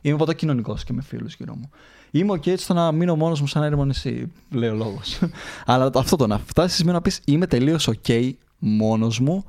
Είμαι 0.00 0.16
ποτέ 0.16 0.34
κοινωνικός 0.34 0.84
και 0.84 0.92
με 0.92 1.02
φίλους 1.02 1.34
γύρω 1.34 1.54
μου. 1.54 1.70
Είμαι 2.14 2.32
OK 2.32 2.46
έτσι 2.46 2.64
στο 2.64 2.74
να 2.74 2.92
μείνω 2.92 3.16
μόνος 3.16 3.40
μου 3.40 3.46
σαν 3.46 3.62
έρημο 3.62 3.84
νησί, 3.84 4.32
λέει 4.50 4.68
ο 4.68 4.74
λόγος. 4.74 5.18
Αλλά 5.66 5.90
αυτό 5.94 6.16
το 6.16 6.26
να 6.26 6.38
φτάσεις 6.38 6.76
σημείο 6.76 6.92
να 6.92 7.02
πεις 7.02 7.20
Είμαι 7.24 7.46
τελείως 7.46 7.88
OK 7.90 8.30
μόνος 8.58 9.20
μου, 9.20 9.44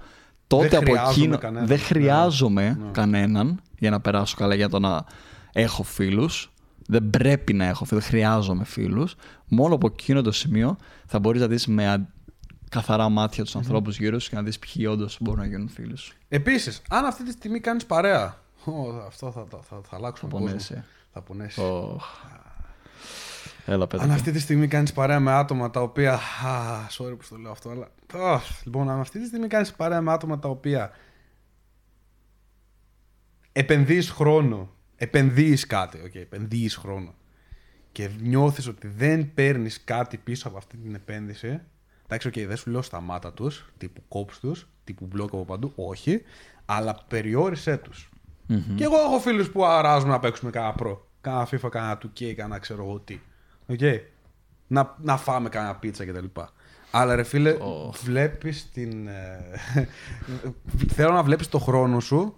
τότε 0.48 0.68
Δεν 0.68 0.78
από 0.80 0.92
χρειάζομαι 0.92 1.12
εκείνο. 1.22 1.38
κανέναν. 1.38 1.68
Δεν 1.68 1.80
χρειάζομαι 1.80 2.78
Ναι. 2.84 2.90
κανέναν 2.92 3.62
για 3.80 3.90
να 3.90 4.00
περάσω 4.02 4.36
καλά, 4.38 4.56
για 4.56 4.70
το 4.70 4.80
να 4.80 5.04
έχω 5.54 5.84
φίλους. 5.84 6.52
Δεν 6.88 7.10
πρέπει 7.10 7.54
να 7.54 7.66
έχω 7.66 7.86
φίλου, 7.86 8.00
δεν 8.00 8.10
χρειάζομαι 8.10 8.64
φίλους. 8.64 9.16
Μόνο 9.48 9.76
από 9.76 9.88
εκείνο 9.92 10.22
το 10.22 10.32
σημείο 10.32 10.78
θα 11.06 11.20
μπορείς 11.20 11.42
να 11.42 11.48
δεις 11.48 11.68
με 11.68 11.88
α- 11.90 12.08
καθαρά 12.70 13.10
μάτια 13.10 13.44
τους 13.44 13.56
ανθρώπους 13.56 13.98
γύρω 13.98 14.20
σου 14.20 14.30
και 14.30 14.36
να 14.36 14.42
δεις 14.44 14.60
ποιοι 14.60 14.86
όντως 14.90 15.18
μπορούν 15.22 15.40
να 15.40 15.46
γίνουν 15.48 15.70
φίλου 15.70 15.98
σου. 15.98 16.14
Επίσης, 16.30 16.82
αν 16.90 17.06
αυτή 17.06 17.24
τη 17.24 17.32
στιγμή 17.32 17.60
κάνεις 17.60 17.86
παρέα. 17.86 18.38
Ω, 18.66 18.72
αυτό 19.08 19.32
θα, 19.32 19.46
θα, 19.50 19.58
θα, 19.70 19.82
θα 19.90 19.96
αλλάξουμε 19.96 20.32
Θα 20.32 20.38
κόσμο. 20.38 20.48
πονέσει. 20.52 20.84
Θα 21.14 21.22
πονέσει. 21.22 21.62
Οχ. 21.62 22.04
Έλα, 23.66 23.88
πέτρα. 23.88 24.06
Αν 24.06 24.12
αυτή 24.12 24.32
τη 24.32 24.40
στιγμή 24.40 24.68
κάνεις 24.68 24.94
παρέα 24.94 25.20
με 25.20 25.32
άτομα 25.32 25.70
τα 25.70 25.82
οποία. 25.82 26.14
Α, 26.14 26.20
sorry 26.90 27.18
που 27.18 27.26
το 27.30 27.38
λέω 27.38 27.52
αυτό, 27.52 27.70
αλλά. 27.70 27.88
Αχ, 28.14 28.66
λοιπόν, 28.66 28.90
αν 28.90 29.00
αυτή 29.00 29.20
τη 29.20 29.26
στιγμή 29.26 29.48
κάνεις 29.48 29.74
παρέα 29.74 30.02
με 30.02 30.12
άτομα 30.12 30.40
τα 30.40 30.50
οποία. 30.50 30.92
Επενδύεις 33.52 34.10
χρόνο. 34.10 34.70
Επενδύεις 34.96 35.68
κάτι. 35.68 36.00
Okay, 36.06 36.20
επενδύεις 36.20 36.76
χρόνο. 36.76 37.14
Και 37.92 38.10
νιώθεις 38.22 38.68
ότι 38.68 38.88
δεν 38.88 39.34
παίρνεις 39.34 39.84
κάτι 39.84 40.18
πίσω 40.18 40.48
από 40.48 40.58
αυτή 40.58 40.78
την 40.78 40.96
επένδυση. 40.96 41.62
Εντάξει, 42.04 42.28
οκ, 42.28 42.48
δεν 42.48 42.58
σου 42.58 42.70
λέω 42.70 42.82
σταμάτα 42.82 43.34
τους, 43.34 43.74
τύπου 43.78 44.04
κόψ 44.08 44.40
τους, 44.40 44.68
τύπου 44.84 45.06
μπλοκ 45.06 45.34
από 45.34 45.46
παντού. 45.46 45.72
Όχι. 45.76 46.22
Αλλά 46.66 47.06
περιόρισέ 47.08 47.78
τους. 47.78 48.10
Και 48.76 48.84
εγώ 48.84 48.96
έχω 49.00 49.20
φίλους 49.20 49.50
που 49.50 49.66
αράζουν 49.66 50.10
να 50.10 50.20
παίξουμε 50.20 50.52
κανένα 50.52 50.74
Pro. 50.74 51.08
Κάνα 51.22 51.48
FIFA, 51.52 51.70
κάνα 51.72 51.98
2K, 51.98 52.34
κάνα 52.34 52.60
ξέρω 52.60 52.84
εγώ 52.84 53.00
τι. 53.00 53.20
Οκ. 53.68 53.80
Να, 54.68 54.96
να 55.02 55.18
φάμε 55.18 55.50
κάνα 55.50 55.76
πίτσα 55.76 56.06
κτλ. 56.06 56.26
Αλλά 56.92 57.16
ρε 57.16 57.24
φίλε, 57.24 57.58
Oh. 57.60 57.94
βλέπεις 58.04 58.70
την... 58.72 59.08
ε, 59.08 59.40
θέλω 60.96 61.12
να 61.12 61.24
βλέπεις 61.24 61.48
το 61.50 61.60
χρόνο 61.60 62.00
σου 62.00 62.36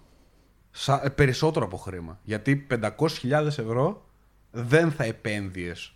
σα- 0.70 1.04
ε, 1.04 1.08
περισσότερο 1.10 1.64
από 1.64 1.76
χρήμα. 1.76 2.18
Γιατί 2.22 2.66
500.000 2.70 3.30
ευρώ 3.46 4.04
δεν 4.50 4.90
θα 4.90 5.04
επένδυες 5.04 5.94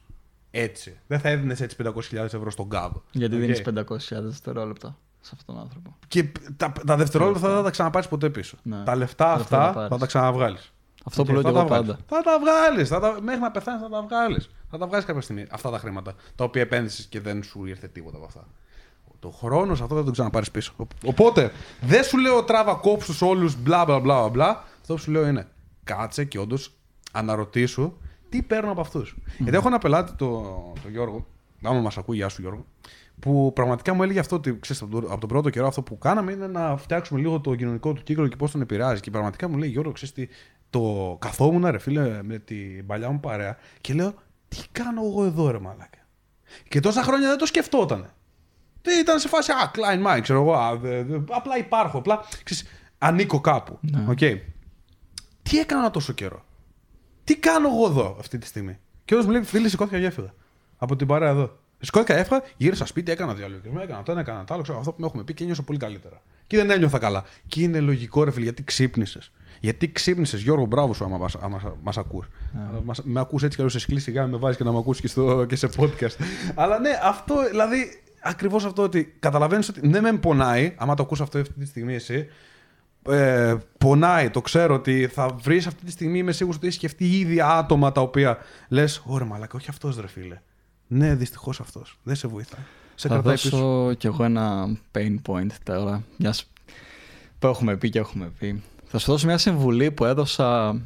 έτσι. 0.50 0.98
Δεν 1.06 1.20
θα 1.20 1.28
έδινες 1.28 1.60
έτσι 1.60 1.76
500.000 1.84 2.14
ευρώ 2.24 2.50
στον 2.50 2.68
κάδο. 2.68 3.02
Γιατί 3.10 3.34
Οκ. 3.34 3.40
δίνεις 3.40 3.62
500.000 3.64 4.22
δευτερόλεπτα 4.22 4.98
σε 5.20 5.30
αυτόν 5.34 5.54
τον 5.54 5.64
άνθρωπο. 5.64 5.96
Και 6.08 6.24
τα, 6.56 6.72
τα 6.86 6.96
δευτερόλεπτα 6.96 7.46
δεν 7.48 7.56
θα 7.56 7.62
τα 7.62 7.70
ξαναπάρεις 7.70 8.08
ποτέ 8.08 8.30
πίσω. 8.30 8.56
Ναι. 8.62 8.82
Τα 8.84 8.96
λεφτά 8.96 9.24
Τα 9.32 9.36
λεφτά 9.36 9.56
θα 9.56 9.62
αυτά 9.62 9.72
πάρεις. 9.74 9.88
θα 9.90 9.98
τα 9.98 10.06
ξαναβγάλεις. 10.06 10.72
Αυτό 11.04 11.24
που 11.24 11.32
λέω 11.32 11.42
και 11.42 11.50
θα 11.50 11.58
εγώ 11.58 11.58
τα 11.58 11.64
βγάλεις. 11.66 11.86
πάντα. 11.88 12.00
Θα 12.08 12.22
τα 12.22 12.38
βγάλεις. 12.38 12.88
Τα... 12.88 13.16
Μέχρι 13.22 13.40
να 13.40 13.50
πεθάνεις 13.50 13.82
θα 13.82 13.88
τα 13.88 14.02
βγάλεις. 14.02 14.50
Θα 14.70 14.78
τα 14.78 14.86
βγάλεις 14.86 15.06
κάποια 15.06 15.22
στιγμή 15.22 15.46
αυτά 15.50 15.70
τα 15.70 15.78
χρήματα 15.78 16.14
τα 16.34 16.44
οποία 16.44 16.62
επένδυσες 16.62 17.06
και 17.06 17.20
δεν 17.20 17.42
σου 17.42 17.66
ήρθε 17.66 17.88
τίποτα 17.88 18.16
από 18.16 18.26
αυτά. 18.26 18.46
Το 19.18 19.30
χρόνος 19.30 19.76
σε 19.76 19.82
αυτό 19.82 19.94
δεν 19.94 20.04
τον 20.04 20.12
ξαναπάρεις 20.12 20.50
πίσω. 20.50 20.72
Ο- 20.76 20.84
Οπότε 21.04 21.52
δεν 21.80 22.04
σου 22.04 22.18
λέω 22.18 22.42
τράβα 22.42 22.74
κόψου 22.74 23.26
όλους 23.26 23.56
μπλα 23.62 23.84
μπλα 23.84 24.00
μπλα 24.00 24.28
μπλα. 24.28 24.64
Αυτό 24.80 24.94
που 24.94 25.00
σου 25.00 25.10
λέω 25.10 25.26
είναι 25.26 25.46
κάτσε 25.84 26.24
και 26.24 26.38
όντως 26.38 26.72
αναρωτήσου 27.12 27.92
τι 28.28 28.42
παίρνω 28.42 28.70
από 28.70 28.80
αυτούς. 28.80 29.16
Γιατί 29.38 29.56
έχω 29.56 29.68
ένα 29.68 29.78
πελάτη, 29.78 30.12
το, 30.12 30.26
το 30.82 30.88
Γιώργο, 30.88 31.26
άμα 31.62 31.80
μας 31.80 31.98
ακούει, 31.98 32.16
γεια 32.16 32.28
σου 32.28 32.40
Γιώργο, 32.40 32.64
που 33.20 33.52
πραγματικά 33.54 33.94
μου 33.94 34.02
έλεγε 34.02 34.18
αυτό 34.18 34.36
ότι 34.36 34.58
ξέρεις, 34.60 34.82
από, 34.82 35.00
τον, 35.00 35.10
από 35.10 35.20
τον 35.20 35.28
πρώτο 35.28 35.50
καιρό 35.50 35.66
αυτό 35.66 35.82
που 35.82 35.98
κάναμε 35.98 36.32
είναι 36.32 36.46
να 36.46 36.76
φτιάξουμε 36.76 37.20
λίγο 37.20 37.40
το 37.40 37.54
κοινωνικό 37.54 37.92
του 37.92 38.02
κύκλο 38.02 38.28
και 38.28 38.36
πώς 38.36 38.50
τον 38.50 38.60
επηρεάζει. 38.60 39.00
Και 39.00 39.10
πραγματικά 39.10 39.48
μου 39.48 39.56
λέει 39.56 39.68
Γιώργο, 39.68 39.92
ξέρεις 39.92 40.14
τι, 40.14 40.28
το 40.70 41.16
καθόμουν 41.20 41.66
ρε 41.66 41.78
φίλε 41.78 42.22
με 42.22 42.38
την 42.38 42.86
παλιά 42.86 43.10
μου 43.10 43.20
παρέα 43.20 43.56
και 43.80 43.94
λέω 43.94 44.14
τι 44.48 44.56
κάνω 44.72 45.02
εγώ 45.04 45.24
εδώ 45.24 45.50
ρε 45.50 45.58
μαλάκα; 45.58 46.06
Και 46.68 46.80
τόσα 46.80 47.02
χρόνια 47.02 47.28
δεν 47.28 47.38
το 47.38 47.46
σκεφτόταν. 47.46 48.12
Δεν 48.82 49.00
ήταν 49.00 49.18
σε 49.18 49.28
φάση, 49.28 49.52
α, 49.52 49.70
Klein 49.74 50.06
Mike, 50.06 50.20
ξέρω 50.22 50.40
εγώ, 50.40 50.54
α, 50.54 50.76
δε- 50.76 51.02
δε- 51.02 51.18
απλά 51.30 51.58
υπάρχω, 51.58 51.98
απλά, 51.98 52.20
ξέρεις, 52.42 52.64
ανήκω 52.98 53.40
κάπου. 53.40 53.78
Ναι. 53.80 54.04
Οκ. 54.08 54.18
Τι 55.42 55.58
έκανα 55.58 55.90
τόσο 55.90 56.12
καιρό; 56.12 56.44
Τι 57.24 57.36
κάνω 57.36 57.68
εγώ 57.68 57.86
εδώ 57.86 58.16
αυτή 58.18 58.38
τη 58.38 58.46
στιγμή; 58.46 58.78
Και 59.04 59.14
όλος 59.14 59.26
μου 59.26 59.32
λέει, 59.32 59.42
φίλε, 59.42 59.68
σηκώθηκα 59.68 59.98
και 59.98 60.06
έφυγα. 60.06 60.34
Από 60.76 60.96
την 60.96 61.06
παρέα 61.06 61.28
εδώ. 61.30 61.58
Σηκώθηκα, 61.80 62.14
έφυγα, 62.16 62.42
γύρισα 62.56 62.86
σπίτι, 62.86 63.10
έκανα 63.10 63.34
διαλογισμό, 63.34 63.80
έκανα 63.82 64.02
το 64.02 64.12
ένα, 64.12 64.20
έκανα 64.20 64.44
το 64.44 64.54
άλλο, 64.54 64.62
ξέρω, 64.62 64.78
αυτό 64.78 64.90
που 64.92 65.00
με 65.00 65.06
έχουμε 65.06 65.24
πει 65.24 65.34
και 65.34 65.44
νιώσα 65.44 65.62
πολύ 65.62 65.78
καλύτερα. 65.78 66.22
Και 66.46 66.56
δεν 66.56 66.70
ένιωθα 66.70 66.98
καλά. 66.98 67.24
Και 67.46 67.62
είναι 67.62 67.80
λογικό, 67.80 68.24
ρε 68.24 68.30
φίλε, 68.30 68.44
γιατί 68.44 68.62
ξύπνησες. 68.64 69.32
Γιατί 69.60 69.92
ξύπνησες, 69.92 70.40
Γιώργο, 70.42 70.64
μπράβο 70.66 70.94
σου 70.94 71.04
άμα 71.04 71.18
μας, 71.18 71.34
άμα 71.34 71.76
μας 71.82 71.98
ακούς. 71.98 72.26
Αλλά 72.70 72.80
μας- 72.84 73.02
με 73.04 73.20
ακούς 73.20 73.42
έτσι 73.42 73.56
κι 73.56 73.62
αλλιώς 73.62 73.72
σε 73.72 73.78
σκλήσει 73.78 74.04
σιγά, 74.04 74.26
με 74.26 74.36
βάζεις 74.36 74.56
και 74.56 74.64
να 74.64 74.72
με 74.72 74.78
ακούσει 74.78 75.00
και, 75.00 75.08
στο- 75.08 75.44
και 75.48 75.56
σε 75.56 75.68
podcast. 75.76 76.14
Αλλά 76.54 76.78
ναι, 76.78 76.90
αυτό, 77.02 77.34
δηλαδή, 77.50 78.02
ακριβώς 78.22 78.64
αυτό 78.64 78.82
ότι 78.82 79.16
καταλαβαίνεις 79.18 79.68
ότι 79.68 79.88
ναι, 79.88 80.00
μεν 80.00 80.20
πονάει, 80.20 80.74
άμα 80.78 80.94
το 80.94 81.02
ακούς 81.02 81.20
αυτό 81.20 81.38
αυτή 81.38 81.52
τη 81.58 81.66
στιγμή 81.66 81.94
εσύ, 81.94 82.26
ε, 83.08 83.54
πονάει, 83.78 84.30
το 84.30 84.40
ξέρω 84.40 84.74
ότι 84.74 85.06
θα 85.06 85.28
βρεις 85.42 85.66
αυτή 85.66 85.84
τη 85.84 85.90
στιγμή, 85.90 86.18
είμαι 86.18 86.32
σίγουρος 86.32 86.56
ότι 86.56 86.66
έχεις 86.66 86.78
σκεφτεί 86.78 87.18
ήδη 87.18 87.40
άτομα 87.40 87.92
τα 87.92 88.00
οποία 88.00 88.38
λες: 88.68 89.02
Ωραία, 89.04 89.26
μαλάκα, 89.26 89.56
όχι 89.56 89.70
αυτός 89.70 90.00
ρε 90.00 90.08
φίλε. 90.08 90.40
Ναι, 90.86 91.14
δυστυχώς 91.14 91.60
αυτός. 91.60 91.98
Δεν 92.02 92.14
σε 92.16 92.28
βοηθάει. 92.28 92.64
Σε 92.94 93.08
θα 93.08 93.14
κρατάει 93.14 93.34
δώσω 93.34 93.48
πίσω. 93.50 93.94
κι 93.98 94.06
εγώ 94.06 94.24
ένα 94.24 94.76
pain 94.98 95.16
point 95.28 95.50
τώρα. 95.62 96.02
Μιας... 96.16 96.50
Που 97.38 97.46
έχουμε 97.46 97.76
πει 97.76 97.90
και 97.90 97.98
έχουμε 97.98 98.32
πει. 98.38 98.62
Θα 98.92 98.98
σου 98.98 99.10
δώσω 99.10 99.26
μια 99.26 99.38
συμβουλή 99.38 99.90
που 99.90 100.04
έδωσα 100.04 100.80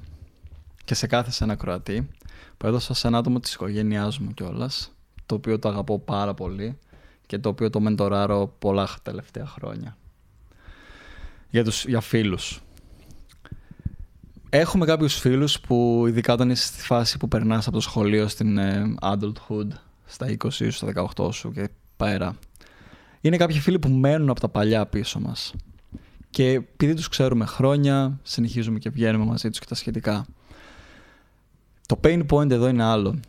και 0.84 0.94
σε 0.94 1.06
κάθε 1.06 1.30
σε 1.30 1.44
ένα 1.44 1.54
Κροατή. 1.54 2.08
Που 2.56 2.66
έδωσα 2.66 2.94
σε 2.94 3.06
ένα 3.06 3.18
άτομο 3.18 3.40
της 3.40 3.54
οικογένειάς 3.54 4.18
μου 4.18 4.34
κιόλας. 4.34 4.92
Το 5.26 5.34
οποίο 5.34 5.58
το 5.58 5.68
αγαπώ 5.68 5.98
πάρα 5.98 6.34
πολύ 6.34 6.78
και 7.26 7.38
το 7.38 7.48
οποίο 7.48 7.70
το 7.70 7.80
μεντοράρω 7.80 8.54
πολλά 8.58 8.88
τελευταία 9.02 9.46
χρόνια. 9.46 9.96
Για, 11.50 11.64
τους, 11.64 11.84
για 11.84 12.00
φίλους. 12.00 12.60
Έχουμε 14.50 14.86
κάποιους 14.86 15.14
φίλους 15.14 15.60
που 15.60 16.04
ειδικά 16.08 16.32
όταν 16.32 16.50
είσαι 16.50 16.66
στη 16.66 16.80
φάση 16.80 17.18
που 17.18 17.28
περνάς 17.28 17.66
από 17.66 17.76
το 17.76 17.82
σχολείο 17.82 18.28
στην 18.28 18.58
ε, 18.58 18.94
adulthood, 19.00 19.68
στα 20.04 20.26
20 20.26 20.50
σου, 20.50 20.70
στα 20.70 20.92
18 21.16 21.32
σου 21.32 21.52
και 21.52 21.68
πέρα. 21.96 22.36
Είναι 23.20 23.36
κάποιοι 23.36 23.60
φίλοι 23.60 23.78
που 23.78 23.88
μένουν 23.88 24.30
από 24.30 24.40
τα 24.40 24.48
παλιά 24.48 24.86
πίσω 24.86 25.20
μας. 25.20 25.54
Και 26.34 26.50
επειδή 26.50 26.94
τους 26.94 27.08
ξέρουμε 27.08 27.46
χρόνια, 27.46 28.18
συνεχίζουμε 28.22 28.78
και 28.78 28.90
βγαίνουμε 28.90 29.24
μαζί 29.24 29.48
τους 29.48 29.58
και 29.58 29.66
τα 29.68 29.74
σχετικά. 29.74 30.26
Το 31.86 32.00
pain 32.04 32.26
point 32.30 32.50
εδώ 32.50 32.68
είναι 32.68 32.82
άλλο. 32.82 33.20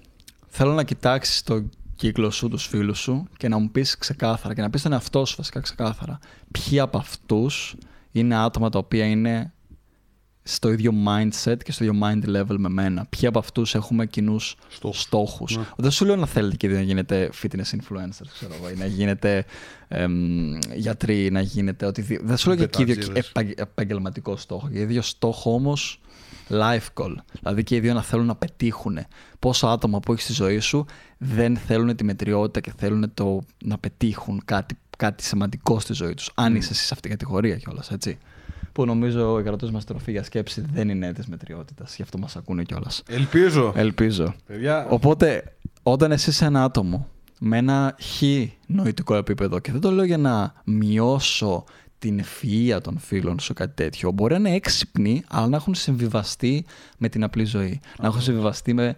Θέλω 0.47 0.73
να 0.73 0.83
κοιτάξεις 0.83 1.43
το 1.43 1.63
κύκλο 1.95 2.29
σου, 2.29 2.49
τους 2.49 2.65
φίλους 2.65 2.99
σου 2.99 3.27
και 3.37 3.47
να 3.47 3.57
μου 3.57 3.71
πεις 3.71 3.97
ξεκάθαρα 3.97 4.53
και 4.53 4.61
να 4.61 4.69
πεις 4.69 4.81
τον 4.81 4.91
εαυτό 4.91 5.25
σου 5.25 5.35
βασικά 5.37 5.59
ξεκάθαρα. 5.59 6.19
Ποιοι 6.51 6.79
από 6.79 6.97
αυτούς 6.97 7.75
είναι 8.11 8.35
άτομα 8.35 8.69
τα 8.69 8.79
οποία 8.79 9.05
είναι 9.05 9.53
στο 10.47 10.71
ίδιο 10.71 10.93
mindset 11.07 11.57
και 11.63 11.71
στο 11.71 11.83
ίδιο 11.83 11.99
mind 12.03 12.23
level 12.35 12.55
με 12.57 12.69
μένα. 12.69 13.05
Ποιοι 13.09 13.27
από 13.27 13.39
αυτούς 13.39 13.75
έχουμε 13.75 14.05
κοινούς 14.05 14.55
Στόχους. 14.69 15.01
στόχους. 15.01 15.57
Ναι. 15.57 15.63
Δεν 15.77 15.91
σου 15.91 16.05
λέω 16.05 16.15
να 16.15 16.25
θέλετε 16.25 16.55
και 16.55 16.67
να 16.67 16.81
γίνετε 16.81 17.29
fitness 17.41 17.75
influencers, 17.75 18.27
ξέρω 18.33 18.53
εγώ, 18.53 18.69
ή 18.69 18.75
να 18.77 18.85
γίνετε 18.85 19.45
εμ, 19.87 20.57
γιατροί, 20.75 21.31
να 21.31 21.41
γίνετε 21.41 21.85
οτιδήποτε. 21.85 22.27
Δεν 22.27 22.37
σου 22.37 22.47
λέω 22.47 22.57
και 22.57 22.65
και 22.65 22.81
ίδιο 22.81 22.95
Μπετατζίδες. 22.95 23.27
επαγγε- 23.29 23.59
επαγγελματικό 23.59 24.37
στόχο. 24.37 24.69
Και 24.69 24.79
ίδιο 24.79 25.01
στόχο 25.01 25.53
όμως 25.53 25.99
life 26.49 26.87
goal. 26.93 27.13
Δηλαδή 27.41 27.63
και 27.63 27.75
οι 27.75 27.79
δύο 27.79 27.93
να 27.93 28.01
θέλουν 28.01 28.25
να 28.25 28.35
πετύχουν. 28.35 28.99
Πόσα 29.39 29.71
άτομα 29.71 29.99
που 29.99 30.11
έχεις 30.11 30.23
στη 30.23 30.33
ζωή 30.33 30.59
σου 30.59 30.85
δεν 31.17 31.57
θέλουν 31.57 31.95
τη 31.95 32.03
μετριότητα 32.03 32.59
και 32.59 32.73
θέλουν 32.77 33.13
το, 33.13 33.41
να 33.65 33.77
πετύχουν 33.77 34.41
κάτι, 34.45 34.77
κάτι 34.97 35.23
σημαντικό 35.23 35.79
στη 35.79 35.93
ζωή 35.93 36.13
τους. 36.13 36.31
Αν 36.35 36.55
είσαι 36.55 36.71
εσύ 36.71 36.85
σε 36.85 36.93
αυτήν 36.93 37.09
την 37.09 37.19
κατηγορία 37.19 37.57
κιόλας, 37.57 37.91
έτσι. 37.91 38.17
Που 38.75 38.85
νομίζω 38.85 39.39
η 39.39 39.43
κρατός 39.43 39.71
μας 39.71 39.85
τροφή 39.85 40.11
για 40.11 40.23
σκέψη 40.23 40.65
δεν 40.73 40.89
είναι 40.89 41.13
της 41.13 41.27
μετριότητας. 41.27 41.95
Γι' 41.95 42.01
αυτό 42.01 42.17
μας 42.17 42.35
ακούνε 42.35 42.63
κιόλας. 42.63 43.03
Ελπίζω. 43.07 43.73
Ελπίζω. 43.75 44.35
Παιδιά, 44.45 44.87
Οπότε, 44.89 45.55
όταν 45.83 46.11
εσύ 46.11 46.29
είσαι 46.29 46.45
ένα 46.45 46.63
άτομο 46.63 47.07
με 47.39 47.57
ένα 47.57 47.95
χ 48.01 48.21
νοητικό 48.67 49.15
επίπεδο 49.15 49.59
και 49.59 49.71
δεν 49.71 49.81
το 49.81 49.91
λέω 49.91 50.05
για 50.05 50.17
να 50.17 50.53
μειώσω 50.63 51.63
την 51.99 52.21
ευφυΐα 52.21 52.77
των 52.81 52.97
φίλων 52.99 53.39
σου 53.39 53.53
κάτι 53.53 53.73
τέτοιο, 53.75 54.11
μπορεί 54.11 54.33
να 54.33 54.39
είναι 54.39 54.55
έξυπνοι, 54.55 55.23
αλλά 55.27 55.47
να 55.47 55.55
έχουν 55.55 55.75
συμβιβαστεί 55.75 56.65
με 56.97 57.09
την 57.09 57.23
απλή 57.23 57.43
ζωή. 57.43 57.79
Να 57.99 58.07
έχουν 58.07 58.21
συμβιβαστεί 58.21 58.73
με, 58.73 58.93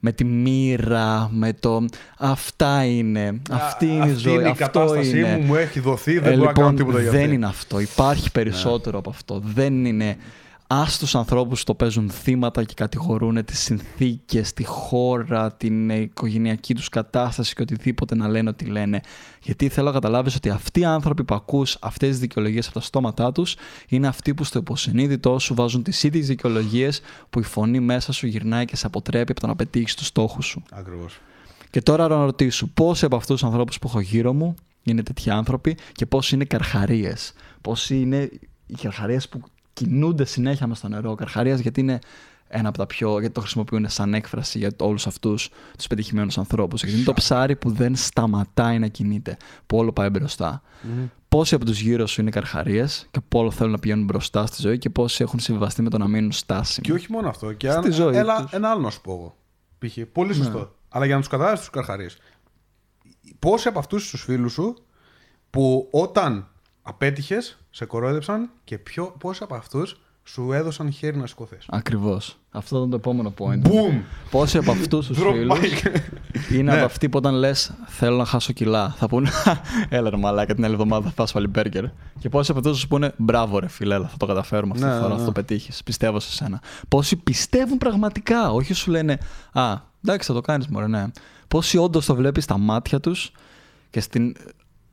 με 0.00 0.12
τη 0.12 0.24
μοίρα, 0.24 1.28
με 1.32 1.52
το 1.52 1.84
αυτά 2.18 2.84
είναι, 2.84 3.40
αυτή 3.50 3.86
είναι 3.86 3.96
η 3.96 4.00
αυτή 4.00 4.14
ζωή, 4.14 4.34
είναι 4.34 4.42
η 4.42 4.46
αυτό 4.46 4.64
κατάστασή 4.64 5.18
είναι. 5.18 5.36
μου, 5.36 5.44
μου 5.44 5.54
έχει 5.54 5.80
δοθεί, 5.80 6.18
δεν 6.18 6.32
Ε, 6.32 6.36
μπορώ 6.36 6.46
να 6.46 6.52
κάνω 6.52 6.70
λοιπόν, 6.70 6.76
τίποτα 6.86 7.02
για 7.02 7.10
δεν 7.10 7.20
αυτή. 7.22 7.34
είναι 7.34 7.46
αυτό. 7.46 7.80
Υπάρχει 7.80 8.30
περισσότερο 8.32 8.98
από 8.98 9.10
αυτό. 9.10 9.42
Δεν 9.54 9.84
είναι 9.84 10.16
Α 10.72 10.84
τους 10.98 11.14
ανθρώπους 11.14 11.58
που 11.58 11.64
το 11.64 11.74
παίζουν 11.74 12.10
θύματα 12.10 12.64
και 12.64 12.74
κατηγορούν 12.76 13.44
τις 13.44 13.58
συνθήκες, 13.58 14.52
τη 14.52 14.64
χώρα, 14.64 15.52
την 15.52 15.90
οικογενειακή 15.90 16.74
τους 16.74 16.88
κατάσταση 16.88 17.54
και 17.54 17.62
οτιδήποτε 17.62 18.14
να 18.14 18.28
λένε 18.28 18.48
ότι 18.48 18.64
λένε. 18.64 19.00
Γιατί 19.42 19.68
θέλω 19.68 19.86
να 19.86 19.92
καταλάβεις 19.92 20.34
ότι 20.34 20.50
αυτοί 20.50 20.80
οι 20.80 20.84
άνθρωποι 20.84 21.24
που 21.24 21.34
ακούς 21.34 21.76
αυτές 21.80 22.08
τις 22.08 22.18
δικαιολογίες 22.18 22.66
από 22.66 22.74
τα 22.74 22.80
στόματά 22.80 23.32
τους 23.32 23.56
είναι 23.88 24.06
αυτοί 24.06 24.34
που 24.34 24.44
στο 24.44 24.58
υποσυνείδητό 24.58 25.38
σου 25.38 25.54
βάζουν 25.54 25.82
τις 25.82 26.02
ίδιες 26.02 26.26
δικαιολογίες 26.26 27.00
που 27.30 27.38
η 27.38 27.42
φωνή 27.42 27.80
μέσα 27.80 28.12
σου 28.12 28.26
γυρνάει 28.26 28.64
και 28.64 28.76
σε 28.76 28.86
αποτρέπει 28.86 29.30
από 29.30 29.40
το 29.40 29.46
να 29.46 29.56
πετύχεις 29.56 29.94
τους 29.94 30.06
στόχους 30.06 30.46
σου. 30.46 30.62
Ακριβώς. 30.70 31.20
Και 31.70 31.82
τώρα 31.82 32.08
να 32.08 32.24
ρωτήσω 32.24 32.66
πόσοι 32.66 33.04
από 33.04 33.16
αυτούς 33.16 33.40
τους 33.40 33.48
ανθρώπους 33.48 33.78
που 33.78 33.88
έχω 33.88 34.00
γύρω 34.00 34.32
μου 34.32 34.54
είναι 34.82 35.02
τέτοιοι 35.02 35.30
άνθρωποι 35.30 35.76
και 35.92 36.06
πόσοι 36.06 36.34
είναι 36.34 36.44
καρχαρίες; 36.44 37.32
Πόσοι 37.60 38.00
είναι 38.00 38.30
οι 38.66 38.74
καρχαρίες 38.74 39.28
που 39.28 39.40
κινούνται 39.72 40.24
συνέχεια 40.24 40.66
με 40.66 40.74
στο 40.74 40.88
νερό. 40.88 41.14
Καρχαρίας 41.14 41.60
γιατί 41.60 41.80
είναι 41.80 41.98
ένα 42.48 42.68
από 42.68 42.78
τα 42.78 42.86
πιο. 42.86 43.18
γιατί 43.18 43.34
το 43.34 43.40
χρησιμοποιούν 43.40 43.88
σαν 43.88 44.14
έκφραση 44.14 44.58
για 44.58 44.70
όλους 44.78 45.06
αυτούς 45.06 45.50
τους 45.76 45.86
πετυχημένους 45.86 46.38
ανθρώπους. 46.38 46.82
Γιατί 46.82 46.96
είναι 46.96 47.04
το 47.04 47.12
ψάρι 47.12 47.56
που 47.56 47.70
δεν 47.70 47.96
σταματάει 47.96 48.78
να 48.78 48.86
κινείται, 48.86 49.36
που 49.66 49.76
όλο 49.78 49.92
πάει 49.92 50.08
μπροστά. 50.08 50.62
Mm-hmm. 50.62 51.08
Πόσοι 51.28 51.54
από 51.54 51.64
τους 51.64 51.80
γύρω 51.80 52.06
σου 52.06 52.20
είναι 52.20 52.30
καρχαρίες 52.30 53.08
και 53.10 53.20
που 53.28 53.38
όλο 53.38 53.50
θέλουν 53.50 53.72
να 53.72 53.78
πηγαίνουν 53.78 54.04
μπροστά 54.04 54.46
στη 54.46 54.62
ζωή 54.62 54.78
και 54.78 54.90
πόσοι 54.90 55.22
έχουν 55.22 55.38
συμβιβαστεί 55.38 55.82
με 55.82 55.90
το 55.90 55.98
να 55.98 56.08
μείνουν 56.08 56.32
στάσιμοι. 56.32 56.86
Και 56.86 56.92
όχι 56.92 57.12
μόνο 57.12 57.28
αυτό. 57.28 57.52
Και 57.52 57.70
αν... 57.70 57.92
ζωή 57.92 58.16
Έλα, 58.16 58.48
ένα 58.50 58.70
άλλο 58.70 58.80
να 58.80 58.90
σου 58.90 59.00
πω 59.00 59.12
εγώ. 59.12 59.36
Π.χ. 59.78 59.98
Πολύ 60.12 60.34
σωστό. 60.34 60.58
Ναι. 60.58 60.64
Αλλά 60.88 61.04
για 61.04 61.14
να 61.14 61.20
τους 61.20 61.30
καταλάβει 61.30 61.58
τους 61.58 61.70
καρχαρίες. 61.70 62.16
Πόσοι 63.38 63.68
από 63.68 63.78
αυτούς 63.78 64.10
τους 64.10 64.22
φίλους 64.22 64.52
σου 64.52 64.76
που 65.50 65.88
όταν 65.90 66.48
απέτυχες, 66.82 67.58
σε 67.70 67.84
κορόιδεψαν 67.84 68.50
και 68.64 68.78
ποιο, 68.78 69.14
πόσοι 69.18 69.42
από 69.42 69.54
αυτούς 69.54 70.00
σου 70.24 70.52
έδωσαν 70.52 70.92
χέρι 70.92 71.16
να 71.16 71.26
σηκωθείς. 71.26 71.66
Ακριβώς. 71.68 72.36
Αυτό 72.50 72.76
ήταν 72.76 72.90
το 72.90 72.96
επόμενο 72.96 73.34
point. 73.38 73.66
Boom! 73.66 74.00
Πόσοι 74.30 74.58
από 74.58 74.70
αυτούς 74.70 75.06
τους 75.06 75.18
φίλους 75.18 75.58
είναι 76.52 76.70
από 76.70 76.78
ναι. 76.78 76.84
αυτοί 76.84 77.08
που 77.08 77.18
όταν 77.18 77.34
λες 77.34 77.72
θέλω 77.86 78.16
να 78.16 78.24
χάσω 78.24 78.52
κιλά, 78.52 78.94
θα 78.98 79.08
πούνε 79.08 79.30
Έλα 79.88 80.10
ρε 80.10 80.16
μαλάκα 80.16 80.54
την 80.54 80.64
άλλη 80.64 80.72
εβδομάδα 80.72 81.04
θα 81.04 81.12
φας 81.16 81.32
πάλι 81.32 81.46
μπέργκερ. 81.46 81.84
Και 82.18 82.28
πόσοι 82.28 82.50
από 82.50 82.60
αυτούς 82.60 82.78
σου 82.78 82.88
πούνε 82.88 83.12
Μπράβο 83.16 83.58
ρε 83.58 83.68
φίλε, 83.68 83.94
θα 83.94 84.16
το 84.16 84.26
καταφέρουμε 84.26 84.72
αυτή 84.72 84.84
τη 84.84 84.90
ναι, 84.90 85.00
φορά, 85.00 85.14
ναι, 85.14 85.18
θα 85.18 85.24
το 85.24 85.32
πετύχεις. 85.32 85.82
Πιστεύω 85.82 86.20
σε 86.20 86.32
σένα. 86.32 86.62
Πόσοι 86.88 87.16
πιστεύουν 87.16 87.78
πραγματικά, 87.78 88.50
όχι 88.50 88.74
σου 88.74 88.90
λένε 88.90 89.18
Α, 89.52 89.76
εντάξει 90.04 90.26
θα 90.26 90.34
το 90.34 90.40
κάνεις 90.40 90.66
μωρέ, 90.66 90.86
ναι. 90.86 91.04
Πόσοι 91.48 91.78
όντως 91.78 92.06
το 92.06 92.14
βλέπεις 92.14 92.44
στα 92.44 92.58
μάτια 92.58 93.00
τους 93.00 93.32
και 93.90 94.00
στην 94.00 94.36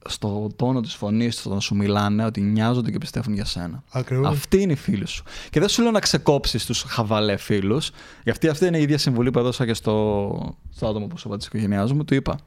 στο 0.08 0.50
τόνο 0.56 0.82
της 0.82 0.94
φωνής 0.94 1.36
του 1.36 1.42
όταν 1.46 1.62
σου 1.62 1.76
μιλάνε 1.76 2.26
ότι 2.26 2.42
νοιάζονται 2.42 2.92
και 2.92 2.98
πιστεύουν 2.98 3.34
για 3.34 3.46
σένα. 3.46 3.84
Ακριβώς. 3.92 4.28
Αυτοί 4.28 4.62
είναι 4.62 4.72
οι 4.72 4.76
φίλοι 4.76 5.08
σου. 5.08 5.24
Και 5.50 5.60
δεν 5.60 5.70
σου 5.70 5.82
λέω 5.82 5.92
να 5.92 6.00
ξεκόψεις 6.00 6.66
τους 6.66 6.82
χαβαλέ 6.88 7.38
φίλους, 7.38 7.92
γιατί 8.24 8.48
αυτή 8.48 8.66
είναι 8.66 8.78
η 8.78 8.82
ίδια 8.82 8.98
συμβουλή 8.98 9.32
που 9.32 9.40
έδωσα 9.40 9.66
και 9.66 9.74
στο, 9.74 10.56
στο 10.76 10.88
άτομο 10.88 11.08
που 11.08 11.18
σου 11.18 11.28
είπα 11.28 11.38
τη 11.38 11.46
οικογένειά 11.46 11.88
μου. 11.94 12.06
Του 12.06 12.14
είπα, 12.14 12.40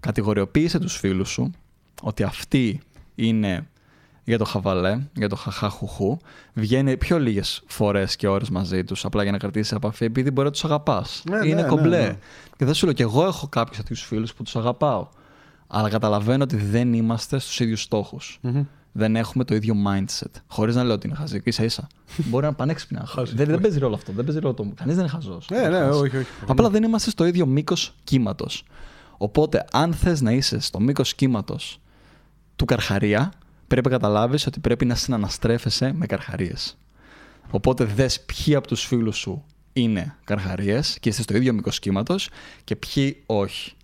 κατηγοριοποίησε 0.00 0.78
τους 0.78 0.96
φίλους 0.96 1.28
σου 1.28 1.50
ότι 2.02 2.22
αυτοί 2.22 2.80
είναι 3.14 3.66
για 4.24 4.38
το 4.38 4.44
χαβαλέ, 4.44 4.98
για 5.14 5.28
το 5.28 5.36
χαχαχουχού, 5.36 6.18
βγαίνει 6.52 6.96
πιο 6.96 7.18
λίγες 7.18 7.62
φορές 7.66 8.16
και 8.16 8.28
ώρες 8.28 8.50
μαζί 8.50 8.84
τους, 8.84 9.04
απλά 9.04 9.22
για 9.22 9.32
να 9.32 9.38
κρατήσεις 9.38 9.72
επαφή, 9.72 10.04
επειδή 10.04 10.30
μπορεί 10.30 10.46
να 10.46 10.52
τους 10.52 10.64
αγαπάς. 10.64 11.22
Ναι, 11.30 11.48
είναι 11.48 11.62
ναι, 11.62 11.68
κομπλέ. 11.68 11.98
Ναι, 11.98 12.06
ναι. 12.06 12.18
και 12.56 12.64
δεν 12.64 12.74
σου 12.74 12.84
λέω, 12.84 12.94
και 12.94 13.02
εγώ 13.02 13.24
έχω 13.24 13.48
κάποιους 13.48 13.76
τέτοιου 13.76 13.96
φίλους 13.96 14.34
που 14.34 14.42
τους 14.42 14.56
αγαπάω. 14.56 15.08
Αλλά 15.66 15.88
καταλαβαίνω 15.88 16.42
ότι 16.42 16.56
δεν 16.56 16.92
είμαστε 16.92 17.38
στους 17.38 17.60
ίδιους 17.60 17.88
Δεν 18.92 19.16
έχουμε 19.16 19.44
το 19.44 19.54
ίδιο 19.54 19.74
mindset. 19.86 20.30
Χωρίς 20.46 20.74
να 20.74 20.84
λέω 20.84 20.94
ότι 20.94 21.06
είναι 21.06 21.16
χαζή. 21.16 21.42
σα 21.46 21.64
ίσα. 21.64 21.86
Μπορεί 22.28 22.42
να 22.42 22.46
είναι 22.48 22.56
πανέξυπνα. 22.56 23.08
δεν, 23.14 23.46
δεν 23.46 23.60
παίζει 23.60 23.78
ρόλο 23.78 23.94
αυτό. 23.94 24.12
Δεν 24.12 24.24
παίζει 24.24 24.40
ρόλο 24.40 24.54
το. 24.54 24.62
Κανείς 24.74 24.94
δεν 24.94 25.04
είναι 25.04 25.12
χαζός. 25.12 25.48
Ναι, 25.50 25.68
ναι, 25.68 25.84
όχι, 25.84 26.16
όχι. 26.16 26.26
Απλά 26.46 26.70
δεν 26.70 26.82
είμαστε 26.82 27.10
στο 27.10 27.26
ίδιο 27.26 27.46
μήκος 27.46 27.94
κύματος. 28.04 28.64
Οπότε, 29.16 29.64
αν 29.72 29.92
θες 29.92 30.20
να 30.20 30.32
είσαι 30.32 30.60
στο 30.60 30.80
μήκος 30.80 31.14
κύματος 31.14 31.80
του 32.56 32.64
καρχαρία, 32.64 33.32
πρέπει 33.66 33.88
να 33.88 33.92
καταλάβεις 33.94 34.46
ότι 34.46 34.60
πρέπει 34.60 34.84
να 34.84 34.94
συναναστρέφεσαι 34.94 35.92
με 35.92 36.06
καρχαρίες. 36.06 36.76
Οπότε, 37.50 37.84
δες 37.84 38.20
ποιοι 38.20 38.54
από 38.54 38.66
τους 38.66 38.84
φίλους 38.84 39.16
σου 39.16 39.44
είναι 39.72 40.16
καρχαρίες 40.24 40.98
και 41.00 41.08
είστε 41.08 41.22
στο 41.22 41.36
ίδιο 41.36 41.52
μήκος 41.52 41.78
κύματος 41.78 42.28
και 42.64 42.76
ποιοι 42.76 43.22
όχι 43.26 43.75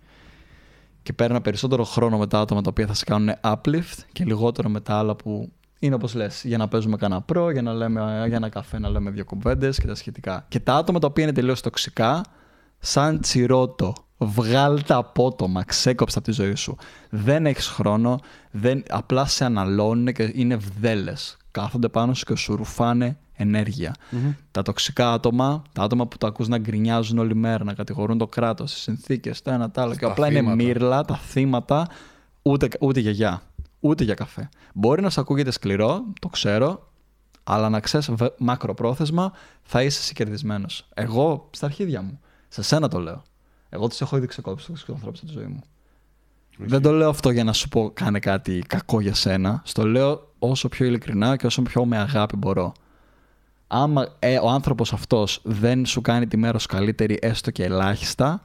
και 1.03 1.13
παίρνα 1.13 1.41
περισσότερο 1.41 1.83
χρόνο 1.83 2.17
με 2.17 2.27
τα 2.27 2.39
άτομα 2.39 2.61
τα 2.61 2.69
οποία 2.69 2.87
θα 2.87 2.93
σε 2.93 3.03
κάνουν 3.05 3.35
uplift 3.41 3.97
και 4.11 4.23
λιγότερο 4.23 4.69
με 4.69 4.79
τα 4.79 4.97
άλλα 4.97 5.15
που 5.15 5.51
είναι 5.79 5.95
όπως 5.95 6.13
λες, 6.13 6.43
για 6.43 6.57
να 6.57 6.67
παίζουμε 6.67 6.97
κανένα 6.97 7.21
προ, 7.21 7.51
για 7.51 7.61
να 7.61 7.73
λέμε 7.73 8.23
για 8.27 8.35
ένα 8.35 8.49
καφέ 8.49 8.79
να 8.79 8.89
λέμε 8.89 9.09
δύο 9.09 9.25
κουβέντες 9.25 9.79
και 9.79 9.87
τα 9.87 9.95
σχετικά. 9.95 10.45
Και 10.47 10.59
τα 10.59 10.75
άτομα 10.75 10.99
τα 10.99 11.07
οποία 11.07 11.23
είναι 11.23 11.33
τελείως 11.33 11.61
τοξικά, 11.61 12.21
σαν 12.79 13.19
τσιρότο, 13.19 13.93
βγάλ 14.17 14.83
τα 14.83 14.95
απότομα, 14.95 15.63
ξέκοψε 15.63 16.17
από 16.17 16.27
τη 16.27 16.33
ζωή 16.33 16.55
σου. 16.55 16.75
Δεν 17.09 17.45
έχεις 17.45 17.67
χρόνο, 17.67 18.19
δεν, 18.51 18.83
απλά 18.89 19.25
σε 19.25 19.45
αναλώνουν 19.45 20.13
και 20.13 20.31
είναι 20.33 20.55
βδέλες. 20.55 21.37
Κάθονται 21.51 21.89
πάνω 21.89 22.13
σου 22.13 22.25
και 22.25 22.35
σου 22.35 22.55
ρουφάνε 22.55 23.17
ενεργεια 23.35 23.95
Τα 24.51 24.61
τοξικά 24.61 25.13
άτομα, 25.13 25.61
τα 25.73 25.83
άτομα 25.83 26.07
που 26.07 26.17
το 26.17 26.27
ακούς 26.27 26.47
να 26.47 26.57
γκρινιάζουν 26.57 27.17
όλη 27.17 27.35
μέρα, 27.35 27.63
να 27.63 27.73
κατηγορούν 27.73 28.17
το 28.17 28.27
κράτος, 28.27 28.73
τις 28.73 28.81
συνθήκες, 28.81 29.41
το 29.41 29.51
ένα, 29.51 29.71
το 29.71 29.81
άλλο 29.81 29.95
και 29.95 30.05
απλά 30.05 30.31
είναι 30.31 30.55
μύρλα, 30.55 31.05
τα 31.05 31.17
θύματα, 31.17 31.87
ούτε, 32.41 32.67
ούτε 32.79 32.99
για 32.99 33.11
γεια, 33.11 33.41
ούτε 33.79 34.03
για 34.03 34.13
καφέ. 34.13 34.49
Μπορεί 34.73 35.01
να 35.01 35.09
σου 35.09 35.21
ακούγεται 35.21 35.51
σκληρό, 35.51 36.03
το 36.21 36.27
ξέρω, 36.27 36.91
αλλά 37.43 37.69
να 37.69 37.79
ξέρεις 37.79 38.09
μακροπρόθεσμα 38.37 39.31
θα 39.61 39.83
είσαι 39.83 39.99
εσύ 39.99 40.13
κερδισμένο. 40.13 40.65
Εγώ 40.93 41.49
στα 41.51 41.65
αρχίδια 41.65 42.01
μου. 42.01 42.19
Σε 42.47 42.61
σένα 42.61 42.87
το 42.87 42.99
λέω. 42.99 43.23
Εγώ 43.69 43.87
τους 43.87 44.01
έχω 44.01 44.17
ήδη 44.17 44.27
ξεκόψει 44.27 44.71
τους 44.71 44.89
ανθρώπους 44.89 45.19
στη 45.19 45.27
ζωή 45.27 45.45
μου. 45.45 45.61
Δεν 46.57 46.81
το 46.81 46.91
λέω 46.91 47.09
αυτό 47.09 47.29
για 47.29 47.43
να 47.43 47.53
σου 47.53 47.69
πω 47.69 47.91
κάνε 47.93 48.19
κάτι 48.19 48.63
κακό 48.67 49.01
για 49.01 49.13
σένα. 49.13 49.61
Στο 49.65 49.87
λέω 49.87 50.33
όσο 50.39 50.69
πιο 50.69 50.85
ειλικρινά 50.85 51.35
και 51.35 51.45
όσο 51.45 51.61
πιο 51.61 51.85
με 51.85 51.97
αγάπη 51.97 52.35
μπορώ 52.35 52.73
άμα 53.73 54.15
ε, 54.19 54.37
ο 54.37 54.49
άνθρωπος 54.49 54.93
αυτός 54.93 55.39
δεν 55.43 55.85
σου 55.85 56.01
κάνει 56.01 56.27
τη 56.27 56.37
μέρα 56.37 56.57
σου 56.59 56.67
καλύτερη 56.67 57.17
έστω 57.21 57.51
και 57.51 57.63
ελάχιστα, 57.63 58.43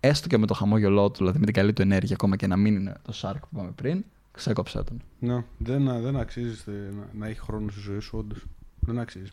έστω 0.00 0.28
και 0.28 0.38
με 0.38 0.46
το 0.46 0.54
χαμόγελό 0.54 1.10
του, 1.10 1.16
δηλαδή 1.18 1.38
με 1.38 1.44
την 1.44 1.54
καλή 1.54 1.72
του 1.72 1.82
ενέργεια, 1.82 2.14
ακόμα 2.14 2.36
και 2.36 2.46
να 2.46 2.56
μην 2.56 2.74
είναι 2.74 2.94
το 3.02 3.12
σάρκ 3.12 3.40
που 3.40 3.48
είπαμε 3.52 3.70
πριν, 3.70 4.04
ξέκοψε 4.32 4.82
τον. 4.82 5.02
Ναι, 5.18 5.44
δεν, 5.58 6.02
δεν 6.02 6.16
αξίζει 6.16 6.56
να, 6.66 7.08
να 7.12 7.26
έχει 7.26 7.40
χρόνο 7.40 7.70
στη 7.70 7.80
ζωή 7.80 7.98
σου, 7.98 8.18
όντως. 8.18 8.44
Δεν 8.80 8.98
αξίζει. 8.98 9.30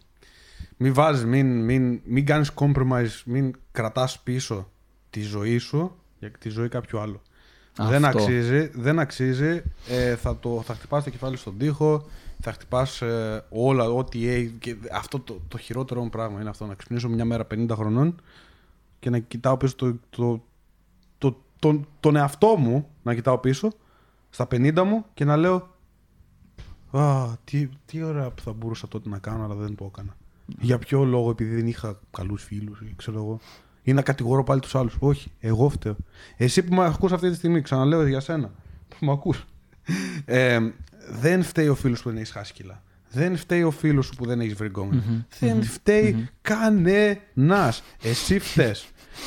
Μην 0.78 0.94
βάζεις, 0.94 1.26
μην, 1.26 1.64
μην, 1.64 2.02
μην 2.04 2.26
κάνεις 2.26 2.52
compromise, 2.56 3.22
μην 3.26 3.56
κρατάς 3.72 4.20
πίσω 4.20 4.72
τη 5.10 5.22
ζωή 5.22 5.58
σου 5.58 5.96
για 6.20 6.32
τη 6.40 6.50
ζωή 6.50 6.68
κάποιου 6.68 7.00
άλλου. 7.00 7.22
Δεν 7.78 8.06
αξίζει, 8.06 8.72
δεν 8.74 9.00
αξίζει. 9.00 9.64
Ε, 9.90 10.16
θα, 10.16 10.38
το, 10.40 10.62
θα 10.66 10.74
χτυπάς 10.74 11.04
το 11.04 11.10
κεφάλι 11.10 11.38
στον 11.38 11.58
τοίχο, 11.58 12.06
θα 12.44 12.52
χτυπάς 12.52 13.02
ε, 13.02 13.46
όλα, 13.50 13.90
ό,τι 13.90 14.28
έχει. 14.28 14.52
Και 14.60 14.76
αυτό 14.92 15.20
το, 15.20 15.42
το 15.48 15.58
χειρότερο 15.58 16.04
μου 16.04 16.10
πράγμα 16.10 16.40
είναι 16.40 16.50
αυτό. 16.50 16.66
Να 16.66 16.74
ξυπνήσω 16.74 17.10
μια 17.10 17.26
μέρα 17.26 17.48
50 17.54 17.70
χρονών 17.72 18.22
και 19.00 19.10
να 19.10 19.20
κοιτάω 19.20 19.58
πίσω 19.58 19.76
το, 19.76 19.96
το, 20.10 20.44
το, 21.18 21.38
το, 21.60 21.80
τον 22.00 22.16
εαυτό 22.16 22.56
μου, 22.58 22.88
να 23.04 23.16
κοιτάω 23.16 23.38
πίσω 23.38 23.72
στα 24.30 24.48
50 24.52 24.84
μου 24.86 25.06
και 25.14 25.26
να 25.26 25.38
λέω 25.38 25.74
Α, 26.98 27.28
τι, 27.44 27.70
τι 27.86 28.04
ωραία 28.04 28.30
που 28.30 28.42
θα 28.42 28.54
μπορούσα 28.54 28.88
τότε 28.88 29.10
να 29.10 29.18
κάνω, 29.18 29.44
αλλά 29.44 29.56
δεν 29.56 29.76
το 29.76 29.92
έκανα. 29.94 30.16
Για 30.60 30.80
ποιο 30.80 31.04
λόγο, 31.04 31.30
επειδή 31.30 31.56
δεν 31.56 31.68
είχα 31.68 32.00
καλούς 32.12 32.44
φίλους, 32.44 32.82
ξέρω 32.96 33.18
εγώ. 33.18 33.40
Ή 33.84 33.94
να 33.94 34.02
κατηγορώ 34.02 34.44
πάλι 34.44 34.60
τους 34.60 34.76
άλλους. 34.76 34.96
Όχι, 35.00 35.32
εγώ 35.40 35.70
φταίω. 35.70 35.96
Εσύ 36.38 36.64
που 36.64 36.76
με 36.76 36.86
ακούς 36.86 37.12
αυτή 37.12 37.30
τη 37.30 37.36
στιγμή, 37.36 37.62
ξαναλέω 37.62 38.08
για 38.08 38.20
σένα. 38.20 38.52
Που 38.88 39.06
με 39.06 39.12
ακούς. 39.12 39.46
Ε, 40.26 40.60
δεν 41.10 41.44
φταίει 41.44 41.68
ο 41.68 41.76
φίλος 41.76 42.02
που 42.02 42.10
δεν 42.10 42.18
έχεις 42.18 42.32
χάσει 42.32 42.54
κιλά. 42.54 42.84
Δεν 43.10 43.38
φταίει 43.38 43.64
ο 43.64 43.72
φίλος 43.72 44.06
σου 44.06 44.16
που 44.16 44.26
δεν 44.26 44.40
έχεις 44.40 44.54
βρει 44.54 44.72
Δεν 45.40 45.64
φταίει 45.64 46.30
κανένας. 46.42 47.84
Εσύ 48.04 48.40
φταίει. 48.40 48.74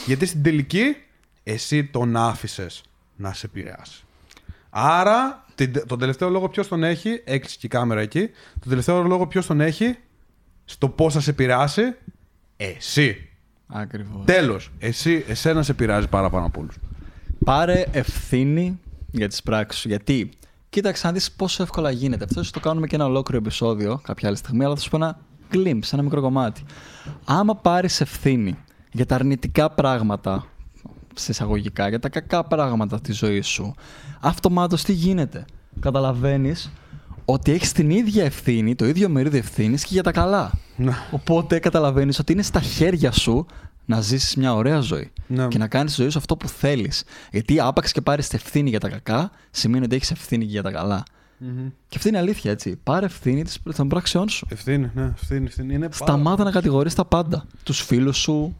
Γιατί 0.06 0.26
στην 0.26 0.42
τελική 0.42 0.96
εσύ 1.42 1.84
τον 1.84 2.16
άφησες 2.16 2.82
να 3.16 3.32
σε 3.32 3.46
επηρεάσει. 3.46 4.04
Άρα, 4.70 5.44
τον 5.86 5.98
τελευταίο 5.98 6.28
λόγο 6.28 6.48
ποιος 6.48 6.68
τον 6.68 6.84
έχει, 6.84 7.22
έκλεισε 7.24 7.56
και 7.60 7.66
η 7.66 7.68
κάμερα 7.68 8.00
εκεί. 8.00 8.30
Τον 8.60 8.68
τελευταίο 8.68 9.02
λόγο 9.02 9.26
ποιος 9.26 9.46
τον 9.46 9.60
έχει, 9.60 9.96
στο 10.64 10.88
πώς 10.88 11.14
θα 11.14 11.20
σε 11.20 11.30
επηρεάσει, 11.30 11.82
εσύ. 12.56 13.28
Ακριβώς. 13.66 14.24
Τέλος. 14.24 14.70
Εσύ, 14.78 15.24
εσένα 15.28 15.62
σε 15.62 15.70
επηρεάζει 15.72 16.08
πάρα 16.08 16.30
πάνω 16.30 16.46
από 16.46 16.60
όλους. 16.60 16.76
Πάρε 17.44 17.86
ευθύνη 17.92 18.80
για 19.10 19.28
τις 19.28 19.42
πράξεις 19.42 19.80
σου. 19.80 19.88
Γιατί 19.88 20.30
κοίταξε 20.68 21.06
να 21.06 21.12
δεις 21.12 21.32
πόσο 21.32 21.62
εύκολα 21.62 21.90
γίνεται. 21.90 22.24
Αυτό 22.24 22.50
το 22.50 22.60
κάνουμε 22.60 22.86
και 22.86 22.94
ένα 22.94 23.04
ολόκληρο 23.04 23.42
επεισόδιο 23.44 24.00
κάποια 24.02 24.28
άλλη 24.28 24.36
στιγμή, 24.36 24.64
αλλά 24.64 24.74
θα 24.74 24.80
σου 24.80 24.90
πω 24.90 24.96
ένα 24.96 25.18
glimpse, 25.52 25.92
ένα 25.92 26.02
μικρό 26.02 26.20
κομμάτι. 26.20 26.62
Άμα 27.24 27.56
πάρεις 27.56 28.00
ευθύνη 28.00 28.56
για 28.92 29.06
τα 29.06 29.14
αρνητικά 29.14 29.70
πράγματα, 29.70 30.46
σε 31.14 31.30
εισαγωγικά, 31.30 31.88
για 31.88 31.98
τα 31.98 32.08
κακά 32.08 32.44
πράγματα 32.44 33.00
τη 33.00 33.12
ζωή 33.12 33.40
σου, 33.40 33.74
αυτομάτως 34.20 34.82
τι 34.82 34.92
γίνεται; 34.92 35.44
Καταλαβαίνεις 35.80 36.70
ότι 37.24 37.52
έχεις 37.52 37.72
την 37.72 37.90
ίδια 37.90 38.24
ευθύνη, 38.24 38.74
το 38.74 38.86
ίδιο 38.86 39.08
μερίδιο 39.08 39.38
ευθύνης 39.38 39.84
και 39.84 39.90
για 39.92 40.02
τα 40.02 40.12
καλά. 40.12 40.52
Ναι. 40.76 40.92
Οπότε 41.10 41.58
καταλαβαίνεις 41.58 42.18
ότι 42.18 42.32
είναι 42.32 42.42
στα 42.42 42.60
χέρια 42.60 43.12
σου 43.12 43.46
να 43.86 44.00
ζήσεις 44.00 44.36
μια 44.36 44.54
ωραία 44.54 44.80
ζωή. 44.80 45.12
Ναι. 45.26 45.48
Και 45.48 45.58
να 45.58 45.68
κάνεις 45.68 45.94
τη 45.94 46.00
ζωή 46.00 46.10
σου 46.10 46.18
αυτό 46.18 46.36
που 46.36 46.48
θέλεις. 46.48 47.04
Γιατί 47.32 47.60
άπαξ 47.60 47.92
και 47.92 48.00
πάρεις 48.00 48.32
ευθύνη 48.32 48.68
για 48.70 48.80
τα 48.80 48.88
κακά, 48.88 49.30
σημαίνει 49.50 49.84
ότι 49.84 49.94
έχεις 49.96 50.10
ευθύνη 50.10 50.44
και 50.44 50.50
για 50.50 50.62
τα 50.62 50.70
καλά. 50.70 51.02
Μμμ. 51.38 51.68
Και 51.88 51.96
αυτή 51.96 52.08
είναι 52.08 52.18
αλήθεια, 52.18 52.50
έτσι. 52.50 52.76
Πάρε 52.82 53.06
ευθύνη 53.06 53.44
της- 53.44 53.58
των 53.76 53.88
πράξεών 53.88 54.28
σου. 54.28 54.46
Ευθύνη, 54.50 54.90
ναι, 54.94 55.12
ευθύνη, 55.20 55.46
ευθύνη. 55.46 55.74
Είναι 55.74 55.88
πάρα- 55.88 55.94
Σταμάτα 56.12 56.44
να 56.44 56.50
κατηγορείς 56.50 56.94
τα 56.94 57.04
πάντα. 57.04 57.44
Τους 57.62 57.80
φίλους 57.82 58.16
σου, 58.16 58.56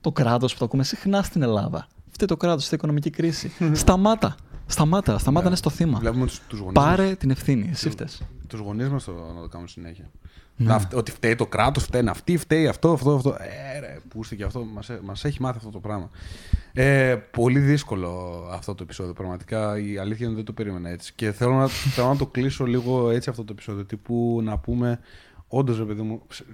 το 0.00 0.12
κράτος 0.12 0.52
που 0.52 0.58
το 0.58 0.64
ακούμε 0.64 0.84
συχνά 0.84 1.22
στην 1.22 1.42
Ελλάδα. 1.42 1.86
Φταίει 2.10 2.28
το 2.28 2.36
κράτος, 2.36 2.64
φταίει 2.64 2.72
η 2.72 2.82
οικονομική 2.82 3.10
κρίση. 3.10 3.52
σταμάτα. 3.72 4.34
Σταμάτα. 4.70 5.18
Σταμάτα 5.18 5.46
να 5.46 5.52
είσαι 5.52 5.62
το 5.62 5.70
θύμα. 5.70 5.98
Βλέπουμε 5.98 6.26
τους, 6.26 6.40
τους 6.48 6.58
γονείς 6.58 6.72
Πάρε 6.74 7.14
την 7.14 7.30
ευθύνη. 7.30 7.68
Εσύ 7.72 7.90
φταίς. 7.90 8.22
Τους 8.46 8.60
γονείς 8.60 8.88
μας 8.88 9.04
το, 9.04 9.12
να 9.34 9.40
το 9.40 9.48
κάνουμε 9.48 9.68
συνέχεια. 9.68 10.10
Ναι. 10.56 10.66
Να 10.66 10.78
φτε- 10.78 10.98
ότι 10.98 11.10
φταίει 11.10 11.34
το 11.34 11.46
κράτος, 11.46 11.82
φταίνει 11.84 12.08
αυτή, 12.08 12.36
φταίει 12.36 12.66
αυτό, 12.66 12.92
αυτό, 12.92 13.14
αυτό. 13.14 13.36
Ε, 13.74 13.78
ρε, 13.80 13.98
πούστε 14.08 14.34
και 14.34 14.44
αυτό. 14.44 14.64
Μας 14.64 14.90
μας 15.02 15.24
έχει 15.24 15.40
μάθει 15.42 15.56
αυτό 15.58 15.70
το 15.70 15.78
πράγμα. 15.78 16.10
Ε, 16.72 17.16
πολύ 17.30 17.58
δύσκολο 17.58 18.42
αυτό 18.52 18.74
το 18.74 18.82
επεισόδιο. 18.82 19.12
Πραγματικά 19.12 19.78
η 19.78 19.98
αλήθεια 19.98 20.26
είναι 20.26 20.26
ότι 20.26 20.34
δεν 20.34 20.44
το 20.44 20.52
περίμενα 20.52 20.88
έτσι. 20.88 21.12
Και 21.16 21.32
θέλω 21.32 21.54
να, 21.54 21.66
θέλω 21.94 22.08
να 22.08 22.16
το 22.16 22.26
κλείσω 22.26 22.64
λίγο 22.64 23.10
έτσι 23.10 23.30
αυτό 23.30 23.44
το 23.44 23.52
επεισόδιο. 23.52 23.84
Τύπου 23.84 24.40
να 24.42 24.58
πούμε, 24.58 24.98
όντως 25.48 25.78
ρε 25.78 25.84
παιδί 25.84 26.02
μου, 26.02 26.22
σε- 26.30 26.44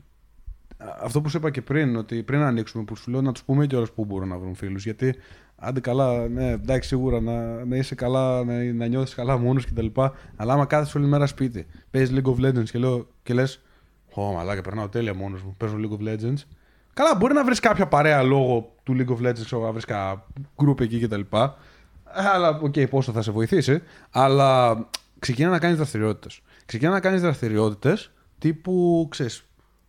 αυτό 1.03 1.21
που 1.21 1.29
σου 1.29 1.37
είπα 1.37 1.51
και 1.51 1.63
πριν, 1.63 1.97
ότι 1.97 2.23
πριν 2.23 2.41
ανοίξουμε, 2.41 2.85
που 2.85 2.97
σου 2.97 3.11
λέω 3.11 3.21
να 3.23 3.33
τους 3.33 3.43
πούμε 3.43 3.67
κιόλας 3.67 3.93
που 3.93 4.05
μπορούν 4.05 4.29
να 4.29 4.39
βρουν 4.39 4.55
φίλους. 4.55 4.85
Γιατί 4.85 5.15
άντε 5.57 5.81
καλά, 5.81 6.29
ναι, 6.29 6.51
εντάξει, 6.51 6.89
σίγουρα 6.89 7.21
να, 7.21 7.65
να 7.65 7.77
είσαι 7.77 7.95
καλά, 7.95 8.45
να, 8.45 8.73
να 8.73 8.87
νιώθεις 8.87 9.15
καλά 9.15 9.37
μόνος 9.37 9.67
κτλ. 9.67 9.87
Αλλά 10.37 10.53
άμα 10.53 10.67
κάθεσαι 10.67 10.99
όλη 10.99 11.07
μέρα 11.07 11.27
σπίτι, 11.27 11.67
παίζεις 11.91 12.19
League 12.19 12.31
of 12.31 12.47
Legends 12.47 12.71
και, 12.71 12.79
λέω, 12.79 13.07
και 13.23 13.35
λες, 13.35 13.61
Ω, 14.19 14.33
μαλάκα, 14.33 14.61
περνάω 14.61 14.89
τέλεια 14.89 15.15
μόνος 15.15 15.43
μου. 15.43 15.55
Παίζω 15.57 15.77
League 15.79 15.99
of 15.99 16.09
Legends. 16.09 16.39
Καλά, 16.95 17.15
μπορεί 17.15 17.35
να 17.35 17.45
βρεις 17.45 17.61
κάποια 17.61 17.87
παρέα 17.87 18.23
λόγω 18.23 18.73
του 18.83 18.97
League 18.99 19.13
of 19.13 19.29
Legends, 19.29 19.45
ξέρω, 19.45 19.63
να 19.63 19.73
βρεις 19.73 19.85
κάποια 19.85 20.25
group 20.57 20.81
εκεί 20.81 21.01
κτλ. 21.01 21.21
Αλλά, 22.05 22.61
οκ, 22.63 22.75
πόσο 22.91 23.13
θα 23.13 23.23
σε 23.23 23.31
βοηθήσει. 23.31 23.83
Αλλά 24.11 24.79
ξεκινά 25.19 25.51
να 25.51 25.59
κάνεις 25.59 25.77
δραστηριότητες. 25.77 26.41
Ξεκινά 26.67 26.91
να 26.91 27.01
κάνεις 27.01 27.21
δραστηριότητες 27.21 28.11
τύπου, 28.39 29.07
ξέρεις, 29.11 29.46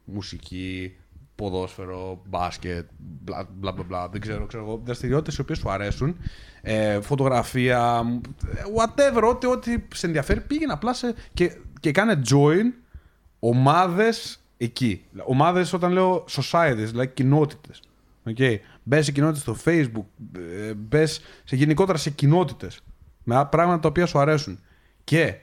μουσική, 0.07 0.95
ποδόσφαιρο, 1.35 2.21
μπάσκετ, 2.25 2.85
μπλα 2.97 3.47
μπλα 3.53 3.71
μπλα, 3.71 3.83
μπλα 3.83 4.09
δεν 4.09 4.21
ξέρω, 4.21 4.45
ξέρω 4.45 4.63
εγώ. 4.63 4.81
Δραστηριότητες 4.83 5.37
οι 5.37 5.41
οποίες 5.41 5.57
σου 5.57 5.69
αρέσουν. 5.69 6.17
Ε, 6.61 7.01
φωτογραφία, 7.01 8.03
ε, 8.45 8.61
whatever, 8.77 9.23
ό,τι, 9.29 9.47
ό,τι 9.47 9.77
σε 9.93 10.05
ενδιαφέρει. 10.05 10.41
Πήγαινε 10.41 10.73
απλά 10.73 10.93
σε, 10.93 11.15
και, 11.33 11.57
και 11.79 11.91
κάνε 11.91 12.21
join 12.29 12.73
ομάδες 13.39 14.39
εκεί. 14.57 15.05
Ομάδες 15.25 15.73
όταν 15.73 15.91
λέω 15.91 16.25
societies, 16.29 16.75
δηλαδή 16.75 17.07
κοινότητες. 17.07 17.81
Okay. 18.35 18.57
Μπες 18.83 19.05
σε 19.05 19.11
κοινότητες 19.11 19.41
στο 19.41 19.57
Facebook, 19.65 20.05
ε, 20.39 20.73
μπες 20.73 21.21
σε 21.43 21.55
γενικότερα 21.55 21.97
σε 21.97 22.09
κοινότητες. 22.09 22.79
Με 23.23 23.47
πράγματα 23.51 23.79
τα 23.79 23.87
οποία 23.87 24.05
σου 24.05 24.19
αρέσουν. 24.19 24.59
Και 25.03 25.35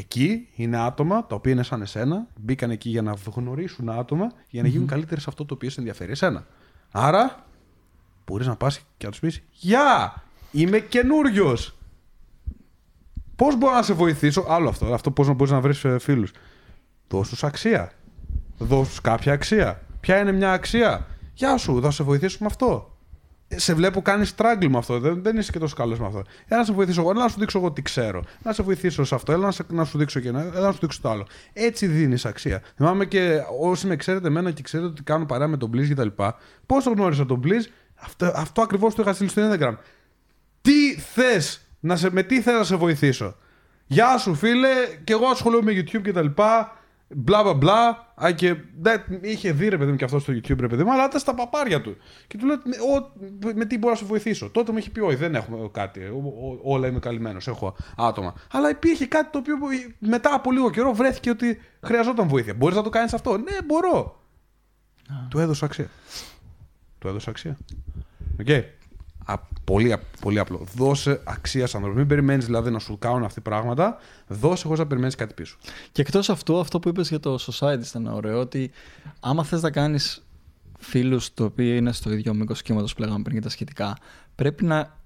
εκεί 0.00 0.48
είναι 0.54 0.76
άτομα 0.76 1.26
τα 1.26 1.34
οποία 1.34 1.52
είναι 1.52 1.62
σαν 1.62 1.82
εσένα, 1.82 2.26
μπήκαν 2.40 2.70
εκεί 2.70 2.88
για 2.88 3.02
να 3.02 3.14
γνωρίσουν 3.34 3.90
άτομα 3.90 4.32
για 4.48 4.62
να 4.62 4.68
γίνουν 4.68 4.86
καλύτεροι 4.86 5.20
σε 5.20 5.26
αυτό 5.28 5.44
το 5.44 5.54
οποίο 5.54 5.70
σε 5.70 5.78
ενδιαφέρει 5.78 6.10
εσένα. 6.10 6.46
Άρα, 6.90 7.46
μπορείς 8.26 8.46
να 8.46 8.56
πας 8.56 8.80
και 8.96 9.04
να 9.04 9.10
τους 9.10 9.20
πεις: 9.20 9.42
Γεια! 9.50 10.22
Είμαι 10.52 10.78
καινούριος! 10.78 11.74
Πώς 13.36 13.56
μπορώ 13.56 13.74
να 13.74 13.82
σε 13.82 13.92
βοηθήσω, 13.92 14.44
άλλο 14.48 14.68
αυτό, 14.68 14.94
αυτό 14.94 15.10
πώς 15.10 15.26
να 15.26 15.32
μπορείς 15.32 15.52
να 15.52 15.60
βρεις 15.60 15.86
φίλους. 15.98 16.32
Δώσ' 17.08 17.28
τους 17.28 17.44
αξία. 17.44 17.92
Δώσ' 18.58 18.88
τους 18.88 19.00
κάποια 19.00 19.32
αξία. 19.32 19.82
Ποια 20.00 20.20
είναι 20.20 20.32
μια 20.32 20.52
αξία; 20.52 21.06
Γεια 21.34 21.56
σου, 21.56 21.80
θα 21.82 21.90
σε 21.90 22.02
βοηθήσω 22.02 22.36
με 22.40 22.46
αυτό. 22.46 22.89
Ε, 23.52 23.58
Σε 23.58 23.74
βλέπω 23.74 24.02
κάνει 24.02 24.26
struggle 24.36 24.66
με 24.68 24.78
αυτό. 24.78 24.98
Δεν, 24.98 25.22
δεν 25.22 25.36
είσαι 25.36 25.52
και 25.52 25.58
τόσο 25.58 25.74
καλός 25.74 25.98
με 25.98 26.06
αυτό. 26.06 26.22
Έλα 26.48 26.60
να 26.60 26.66
σε 26.66 26.72
βοηθήσω 26.72 27.00
εγώ, 27.00 27.10
έλα 27.10 27.22
να 27.22 27.28
σου 27.28 27.38
δείξω 27.38 27.58
εγώ 27.58 27.72
τι 27.72 27.82
ξέρω. 27.82 28.24
Να 28.42 28.52
σε 28.52 28.62
βοηθήσω 28.62 29.04
σε 29.04 29.14
αυτό, 29.14 29.32
έλα 29.32 29.44
να, 29.44 29.50
σε, 29.50 29.64
να 29.68 29.84
σου 29.84 29.98
δείξω 29.98 30.20
και 30.20 30.28
ένα, 30.28 30.40
έλα 30.40 30.66
να 30.66 30.72
σου 30.72 30.78
δείξω 30.80 31.00
το 31.02 31.10
άλλο. 31.10 31.26
Έτσι 31.52 31.86
δίνεις 31.86 32.24
αξία. 32.24 32.62
Θυμάμαι 32.76 33.04
και 33.04 33.40
όσοι 33.60 33.86
με 33.86 33.96
ξέρετε 33.96 34.26
εμένα 34.26 34.50
και 34.50 34.62
ξέρετε 34.62 34.88
ότι 34.88 35.02
κάνω 35.02 35.26
παρέα 35.26 35.48
με 35.48 35.56
τον 35.56 35.70
Blizz 35.74 35.88
κτλ. 35.90 36.08
Πώς 36.66 36.84
το 36.84 36.90
γνώρισα 36.90 37.26
τον 37.26 37.42
Blizz, 37.44 37.64
αυτό, 37.94 38.32
αυτό 38.34 38.62
ακριβώς 38.62 38.94
το 38.94 39.02
είχα 39.02 39.12
στείλει 39.12 39.28
στο 39.28 39.50
Instagram. 39.50 39.76
Τι 40.60 40.94
θες, 40.94 41.66
με 42.10 42.22
τι 42.22 42.40
θες 42.40 42.54
να 42.54 42.64
σε 42.64 42.76
βοηθήσω; 42.76 43.36
Γεια 43.86 44.18
σου 44.18 44.34
φίλε, 44.34 44.68
και 45.04 45.12
εγώ 45.12 45.26
ασχολούμαι 45.26 45.72
με 45.72 45.80
YouTube 45.80 46.00
κτλ. 46.02 46.26
Μπλα 47.14 47.42
μπλα 47.42 47.54
μπλα. 47.54 48.14
Α, 48.24 48.32
και 48.32 48.56
δεν, 48.80 49.02
είχε 49.20 49.52
δει 49.52 49.68
ρε 49.68 49.78
παιδί 49.78 49.90
μου 49.90 49.96
και 49.96 50.04
αυτό 50.04 50.18
στο 50.18 50.32
YouTube 50.32 50.60
ρε 50.60 50.66
παιδί 50.66 50.84
μου, 50.84 50.92
αλλά 50.92 51.04
ήταν 51.04 51.20
στα 51.20 51.34
παπάρια 51.34 51.80
του. 51.80 51.96
Και 52.26 52.38
του 52.38 52.46
λέω, 52.46 52.56
με, 52.64 52.76
ο, 52.76 53.12
με 53.54 53.64
τι 53.64 53.78
μπορώ 53.78 53.92
να 53.92 53.98
σε 53.98 54.04
βοηθήσω. 54.04 54.50
Τότε 54.50 54.72
μου 54.72 54.78
είχε 54.78 54.90
πει, 54.90 55.00
Όχι, 55.00 55.16
δεν 55.16 55.34
έχουμε 55.34 55.68
κάτι. 55.72 56.00
Ο, 56.00 56.16
ο, 56.62 56.72
όλα 56.72 56.86
είμαι 56.86 56.98
καλυμμένος. 56.98 57.48
Έχω 57.48 57.76
άτομα. 57.96 58.34
Αλλά 58.52 58.70
υπήρχε 58.70 59.06
κάτι 59.06 59.30
το 59.30 59.38
οποίο 59.38 59.54
μετά 59.98 60.34
από 60.34 60.52
λίγο 60.52 60.70
καιρό 60.70 60.92
βρέθηκε 60.92 61.30
ότι 61.30 61.60
χρειαζόταν 61.82 62.28
βοήθεια. 62.28 62.54
Μπορείς 62.54 62.76
να 62.76 62.82
το 62.82 62.90
κάνεις 62.90 63.12
αυτό; 63.12 63.36
Ναι, 63.36 63.56
μπορώ. 63.64 64.20
Του 65.28 65.38
έδωσα 65.38 65.64
αξία. 65.64 65.88
Του 66.98 67.08
έδωσα 67.08 67.30
αξία. 67.30 67.56
OK. 68.40 68.46
Okay. 68.48 68.62
Α, 69.24 69.38
πολύ, 69.64 69.96
πολύ 70.20 70.38
απλό. 70.38 70.66
Δώσε 70.76 71.20
αξία 71.24 71.66
σε 71.66 71.76
ανθρώπους. 71.76 72.00
Μην 72.00 72.08
περιμένεις 72.08 72.44
δηλαδή 72.44 72.70
να 72.70 72.78
σου 72.78 72.98
κάνουν 72.98 73.24
αυτή 73.24 73.40
πράγματα. 73.40 73.98
Δώσε 74.26 74.62
χωρίς 74.64 74.78
να 74.78 74.86
περιμένεις 74.86 75.14
κάτι 75.14 75.34
πίσω. 75.34 75.56
Και 75.92 76.00
εκτός 76.00 76.30
αυτού, 76.30 76.58
αυτό 76.58 76.78
που 76.78 76.88
είπες 76.88 77.08
για 77.08 77.20
το 77.20 77.38
society 77.50 77.86
ήταν 77.88 78.06
ωραίο. 78.06 78.40
Ότι 78.40 78.70
άμα 79.20 79.44
θες 79.44 79.62
να 79.62 79.70
κάνεις 79.70 80.22
φίλους 80.78 81.34
το 81.34 81.44
οποίο 81.44 81.74
είναι 81.74 81.92
στο 81.92 82.12
ίδιο 82.12 82.34
μήκος 82.34 82.62
κύματος 82.62 82.94
που 82.94 83.00
λέγαμε 83.00 83.22
πριν 83.22 83.32
για 83.32 83.42
τα 83.42 83.48
σχετικά, 83.48 83.96
πρέπει 84.34 84.64
να 84.64 84.98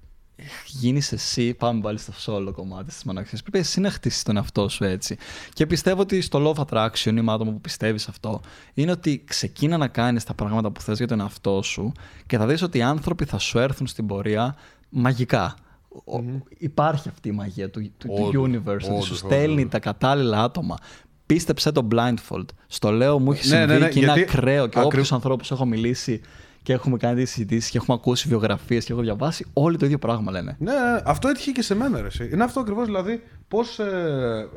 γίνεις 0.66 1.12
εσύ. 1.12 1.54
Πάμε 1.54 1.80
πάλι 1.80 1.98
στο 1.98 2.12
solo 2.26 2.52
κομμάτι 2.52 2.84
της 2.84 3.04
μοναξία. 3.04 3.38
Πρέπει 3.42 3.58
εσύ 3.58 3.80
να 3.80 3.90
χτίσεις 3.90 4.22
τον 4.22 4.36
εαυτό 4.36 4.68
σου 4.68 4.84
έτσι. 4.84 5.16
Και 5.52 5.66
πιστεύω 5.66 6.00
ότι 6.00 6.20
στο 6.20 6.54
love 6.56 6.64
attraction 6.64 7.06
ή 7.16 7.20
με 7.20 7.32
άτομο 7.32 7.50
που 7.50 7.60
πιστεύει 7.60 7.98
αυτό, 8.08 8.40
είναι 8.74 8.90
ότι 8.90 9.22
ξεκίνα 9.26 9.76
να 9.76 9.88
κάνεις 9.88 10.24
τα 10.24 10.34
πράγματα 10.34 10.70
που 10.70 10.80
θες 10.80 10.98
για 10.98 11.06
τον 11.06 11.20
εαυτό 11.20 11.62
σου 11.62 11.92
και 12.26 12.38
θα 12.38 12.46
δεις 12.46 12.62
ότι 12.62 12.78
οι 12.78 12.82
άνθρωποι 12.82 13.24
θα 13.24 13.38
σου 13.38 13.58
έρθουν 13.58 13.86
στην 13.86 14.06
πορεία 14.06 14.56
μαγικά. 14.88 15.54
Mm-hmm. 16.06 16.42
Υπάρχει 16.58 17.08
αυτή 17.08 17.28
η 17.28 17.32
μαγεία 17.32 17.70
του, 17.70 17.90
του, 17.98 18.08
του 18.08 18.42
universe, 18.50 18.90
ότι 18.94 19.04
σου 19.04 19.14
στέλνει 19.14 19.68
τα 19.68 19.78
κατάλληλα 19.78 20.42
άτομα. 20.42 20.76
Πίστεψε 21.26 21.72
το 21.72 21.88
blindfold. 21.92 22.44
Στο 22.66 22.90
λέω, 22.90 23.18
μου 23.18 23.32
έχει 23.32 23.48
Ναι, 23.48 23.56
συμβεί 23.56 23.72
ναι, 23.72 23.78
ναι, 23.78 23.88
και 23.88 23.98
είναι 23.98 24.12
γιατί 24.12 24.20
ακραίο. 24.20 24.66
Και 24.66 24.78
ακρι- 24.78 24.92
όποιους 24.92 25.12
ανθρώπους 25.12 25.50
έχω 25.50 25.64
μιλήσει 25.66 26.20
και 26.64 26.72
έχουμε 26.72 26.96
κάνει 26.96 27.22
τις 27.22 27.30
συζητήσεις 27.30 27.70
και 27.70 27.78
έχουμε 27.78 27.96
ακούσει 27.96 28.28
βιογραφίες 28.28 28.84
και 28.84 28.92
έχω 28.92 29.02
διαβάσει, 29.02 29.46
όλοι 29.52 29.76
το 29.76 29.84
ίδιο 29.84 29.98
πράγμα 29.98 30.32
λένε. 30.32 30.56
Ναι, 30.58 30.72
ναι, 30.72 31.00
αυτό 31.04 31.28
έτυχε 31.28 31.50
και 31.50 31.62
σε 31.62 31.74
μένα. 31.74 32.00
Ρε. 32.00 32.06
εσύ. 32.06 32.28
Είναι 32.32 32.44
αυτό 32.44 32.60
ακριβώς 32.60 32.84
δηλαδή. 32.84 33.22
Πώς. 33.48 33.78
Ε, 33.78 34.48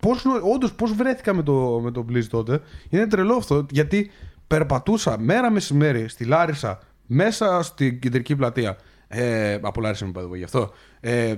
πώς, 0.00 0.24
όντως, 0.54 0.72
πώς 0.72 0.92
βρέθηκα 0.92 1.34
με 1.34 1.42
το, 1.42 1.80
με 1.82 1.90
το 1.90 2.04
Blizz 2.10 2.24
τότε. 2.24 2.60
Είναι 2.88 3.06
τρελό 3.06 3.34
αυτό 3.34 3.66
γιατί 3.70 4.10
περπατούσα 4.46 5.18
μέρα 5.18 5.50
μεσημέρι 5.50 6.08
στη 6.08 6.24
Λάρισα 6.24 6.80
μέσα 7.06 7.62
στην 7.62 8.00
κεντρική 8.00 8.36
πλατεία. 8.36 8.76
Ε, 9.08 9.58
από 9.62 9.80
Λάρισα 9.80 10.04
είμαι 10.04 10.14
παδεύω 10.14 10.36
γι' 10.36 10.44
αυτό. 10.44 10.70
Ε, 11.00 11.34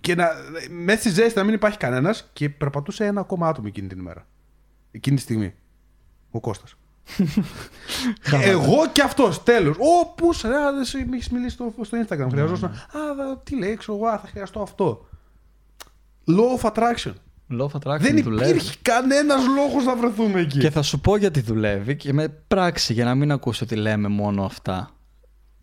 και 0.00 0.14
να, 0.14 0.28
μέσα 0.70 0.98
στη 0.98 1.08
ζέστη 1.08 1.38
να 1.38 1.44
μην 1.44 1.54
υπάρχει 1.54 1.78
κανένας 1.78 2.30
και 2.32 2.48
περπατούσε 2.48 3.04
ένα 3.04 3.20
ακόμα 3.20 3.48
άτομο 3.48 3.66
εκείνη 3.70 3.88
την 3.88 3.98
ημέρα. 3.98 4.26
Εκείνη 4.90 5.16
τη 5.16 5.22
στιγμή. 5.22 5.54
Ο 6.30 6.40
Κώστας. 6.40 6.76
Εγώ 8.42 8.88
και 8.92 9.02
αυτός, 9.02 9.42
τέλος. 9.42 9.76
Ω, 9.78 10.06
πού 10.14 10.32
σε, 10.32 10.48
ρε, 10.48 10.54
δεν 10.54 11.08
με 11.08 11.16
έχεις 11.16 11.28
μιλήσει 11.28 11.54
στο, 11.54 11.74
στο 11.82 11.98
Instagram. 12.06 12.26
Χρειαζόταν. 12.30 12.70
Α, 12.70 13.14
δα- 13.16 13.38
τι 13.44 13.56
λέει, 13.58 13.76
ξέρω 13.76 13.96
εγώ, 13.96 14.06
α, 14.06 14.18
θα 14.18 14.26
χρειαστώ 14.26 14.60
αυτό. 14.62 15.06
Law 16.26 16.60
of 16.60 16.72
attraction. 16.72 17.12
Love 17.50 17.68
attraction 17.70 17.98
Δεν 18.00 18.22
δουλεύει. 18.22 18.50
υπήρχε 18.50 18.74
κανένας 18.82 19.46
λόγος 19.46 19.84
να 19.84 19.96
βρεθούμε 19.96 20.40
εκεί. 20.40 20.58
Και 20.58 20.70
θα 20.70 20.82
σου 20.82 21.00
πω 21.00 21.16
γιατί 21.16 21.40
δουλεύει 21.40 21.96
και 21.96 22.12
με 22.12 22.28
πράξη 22.28 22.92
για 22.92 23.04
να 23.04 23.14
μην 23.14 23.32
ακούσει 23.32 23.64
ότι 23.64 23.74
λέμε 23.74 24.08
μόνο 24.08 24.44
αυτά. 24.44 24.90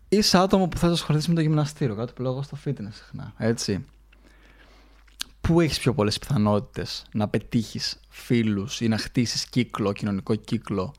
Είσαι 0.08 0.38
άτομο 0.38 0.68
που 0.68 0.76
θα 0.78 0.88
ασχοληθεί 0.88 1.28
με 1.28 1.34
το 1.34 1.40
γυμναστήριο, 1.40 1.94
κάτι 1.94 2.12
που 2.12 2.22
λέω 2.22 2.30
εγώ 2.30 2.42
στο 2.42 2.56
fitness 2.64 2.92
συχνά. 2.92 3.32
Έτσι. 3.36 3.84
Πού 5.40 5.60
έχεις 5.60 5.78
πιο 5.78 5.94
πολλές 5.94 6.18
πιθανότητες 6.18 7.04
να 7.12 7.28
πετύχεις 7.28 8.00
φίλους 8.08 8.80
ή 8.80 8.88
να 8.88 8.98
χτίσεις 8.98 9.44
κύκλο, 9.46 9.92
κοινωνικό 9.92 10.34
κύκλο; 10.34 10.94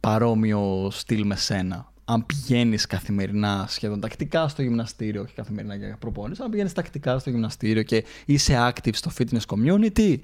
Παρόμοιο 0.00 0.88
στυλ 0.92 1.26
με 1.26 1.36
σένα. 1.36 1.92
Αν 2.04 2.26
πηγαίνεις 2.26 2.86
καθημερινά, 2.86 3.66
σχεδόν 3.68 4.00
τακτικά 4.00 4.48
στο 4.48 4.62
γυμναστήριο, 4.62 5.22
όχι 5.22 5.34
καθημερινά 5.34 5.74
για 5.74 5.96
προπόνηση, 5.98 6.42
αν 6.42 6.50
πηγαίνεις 6.50 6.72
τακτικά 6.72 7.18
στο 7.18 7.30
γυμναστήριο 7.30 7.82
και 7.82 8.04
είσαι 8.24 8.72
active 8.72 8.94
στο 8.94 9.10
fitness 9.18 9.40
community, 9.46 10.16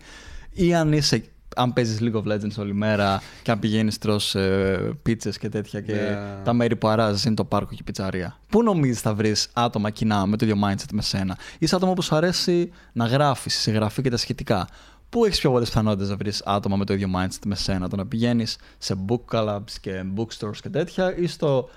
ή 0.52 0.74
αν 0.74 0.92
είσαι 0.92 1.24
αν 1.56 1.72
παίζεις 1.72 1.98
League 2.00 2.14
of 2.22 2.32
Legends 2.32 2.54
όλη 2.58 2.74
μέρα 2.74 3.22
και 3.42 3.50
αν 3.50 3.58
πηγαίνεις 3.58 3.98
τρως 3.98 4.34
ε, 4.34 4.90
πίτσες 5.02 5.38
και 5.38 5.48
τέτοια 5.48 5.80
και 5.80 5.92
Ναι. 5.92 6.18
τα 6.44 6.52
μέρη 6.52 6.76
που 6.76 6.88
αράζεις 6.88 7.24
είναι 7.24 7.34
το 7.34 7.44
πάρκο 7.44 7.68
και 7.70 7.76
η 7.80 7.82
πιτσαρία. 7.84 8.36
Πού 8.48 8.62
νομίζεις 8.62 9.00
θα 9.00 9.14
βρεις 9.14 9.48
άτομα 9.52 9.90
κοινά 9.90 10.26
με 10.26 10.36
το 10.36 10.46
ίδιο 10.46 10.60
mindset 10.64 10.90
με 10.92 11.02
σένα; 11.02 11.36
Είσαι 11.58 11.76
άτομο 11.76 11.92
που 11.92 12.02
σου 12.02 12.14
αρέσει 12.16 12.72
να 12.92 13.04
γράφεις, 13.06 13.54
συγγραφή 13.54 14.02
και 14.02 14.10
τα 14.10 14.16
σχετικά. 14.16 14.68
Πού 15.08 15.24
έχεις 15.24 15.40
πιο 15.40 15.50
πολλές 15.50 15.68
πιθανότητες 15.68 16.08
να 16.08 16.16
βρεις 16.16 16.42
άτομα 16.44 16.76
με 16.76 16.84
το 16.84 16.92
ίδιο 16.92 17.10
mindset 17.16 17.46
με 17.46 17.54
σένα, 17.54 17.88
το 17.88 17.96
να 17.96 18.06
πηγαίνεις 18.06 18.58
σε 18.78 18.94
book 19.08 19.36
clubs 19.36 19.70
και 19.80 20.04
bookstores 20.16 20.56
και 20.62 20.68
τέτοια, 20.68 21.16
ή 21.16 21.26
στο, 21.26 21.68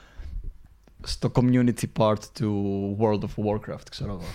στο 1.03 1.31
community 1.35 1.83
part 1.97 2.23
του 2.33 2.97
World 2.99 3.19
of 3.19 3.45
Warcraft, 3.45 3.87
ξέρω 3.89 4.11
εγώ. 4.11 4.27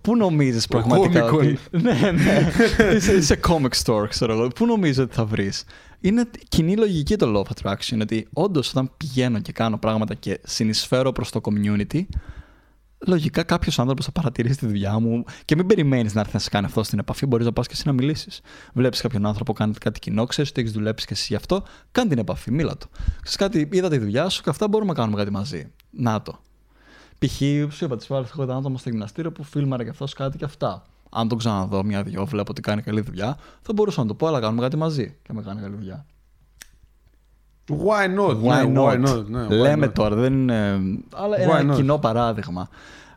Πού 0.00 0.16
νομίζεις 0.16 0.66
πραγματικά 0.66 1.24
ότι. 1.24 1.58
ναι, 1.70 2.10
ναι. 2.10 2.50
είσαι 2.96 3.22
σε 3.22 3.40
comic 3.48 3.82
store, 3.84 4.06
ξέρω 4.08 4.32
εγώ. 4.32 4.48
Πού 4.48 4.66
νομίζεις 4.66 4.98
ότι 4.98 5.14
θα 5.14 5.24
βρεις; 5.24 5.64
Είναι 6.00 6.30
κοινή 6.48 6.76
λογική 6.76 7.16
το 7.16 7.32
law 7.36 7.42
of 7.42 7.72
attraction. 7.72 7.98
Ότι 8.00 8.28
όντως 8.32 8.70
όταν 8.70 8.90
πηγαίνω 8.96 9.40
και 9.40 9.52
κάνω 9.52 9.78
πράγματα 9.78 10.14
και 10.14 10.40
συνεισφέρω 10.42 11.12
προς 11.12 11.30
το 11.30 11.40
community, 11.44 12.02
λογικά 13.06 13.42
κάποιος 13.42 13.78
άνθρωπος 13.78 14.04
θα 14.04 14.12
παρατηρήσει 14.12 14.58
τη 14.58 14.66
δουλειά 14.66 14.98
μου 14.98 15.24
και 15.44 15.56
μην 15.56 15.66
περιμένεις 15.66 16.14
να 16.14 16.20
έρθει 16.20 16.32
να 16.32 16.38
σε 16.38 16.50
κάνει 16.50 16.66
αυτό 16.66 16.82
στην 16.82 16.98
επαφή. 16.98 17.26
Μπορείς 17.26 17.46
να 17.46 17.52
πας 17.52 17.66
και 17.66 17.72
εσύ 17.76 17.86
να 17.86 17.92
μιλήσεις. 17.92 18.40
Βλέπεις 18.72 19.00
κάποιον 19.00 19.26
άνθρωπο, 19.26 19.52
κάνει 19.52 19.72
κάτι 19.72 19.98
κοινό, 19.98 20.24
ξέρεις 20.24 20.50
ότι 20.50 20.60
έχεις 20.60 20.72
δουλέψει 20.72 21.06
και 21.06 21.12
εσύ 21.12 21.26
γι' 21.28 21.34
αυτό, 21.34 21.62
κάνει 21.92 22.08
την 22.08 22.18
επαφή, 22.18 22.50
μίλα 22.50 22.76
του. 22.76 22.88
Ξέρεις 23.22 23.36
κάτι, 23.36 23.68
είδα 23.72 23.88
τη 23.88 23.98
δουλειά 23.98 24.28
σου 24.28 24.42
και 24.42 24.50
αυτά 24.50 24.68
μπορούμε 24.68 24.92
να 24.92 24.98
κάνουμε 24.98 25.16
κάτι 25.16 25.30
μαζί. 25.30 25.72
Να 25.90 26.22
το. 26.22 26.38
Π.χ. 27.18 27.36
σου 27.74 27.84
είπα 27.84 27.96
τη 27.96 28.06
φορά 28.06 28.20
έχω 28.20 28.42
ένα 28.42 28.56
άτομο 28.56 28.78
στο 28.78 28.90
γυμναστήριο 28.90 29.32
που 29.32 29.42
φίλμαρε 29.42 29.84
και 29.84 29.90
αυτός 29.90 30.12
κάτι 30.12 30.38
και 30.38 30.44
αυτά. 30.44 30.86
Αν 31.10 31.28
τον 31.28 31.38
ξαναδώ 31.38 31.84
μια-δυο, 31.84 32.26
βλέπω 32.26 32.50
ότι 32.50 32.60
κάνει 32.60 32.82
καλή 32.82 33.00
δουλειά, 33.00 33.38
θα 33.62 33.72
μπορούσα 33.72 34.00
να 34.00 34.06
το 34.06 34.14
πω, 34.14 34.26
αλλά 34.26 34.40
κάνουμε 34.40 34.62
κάτι 34.62 34.76
μαζί 34.76 35.16
και 35.22 35.32
με 35.32 35.42
κάνει 35.42 35.60
καλή 35.60 35.74
δουλειά. 35.74 36.06
Why 37.68 38.18
not, 38.18 38.42
why, 38.42 38.68
ναι, 38.68 38.80
not. 38.80 38.84
why 38.84 39.06
not; 39.06 39.24
Ναι, 39.26 39.46
why 39.46 39.50
Λέμε 39.50 39.86
not; 39.86 39.92
τώρα, 39.94 40.14
δεν 40.14 40.32
είναι. 40.32 40.80
Αλλά 41.14 41.36
why 41.36 41.58
ένα 41.60 41.72
not; 41.72 41.76
κοινό 41.76 41.98
παράδειγμα. 41.98 42.68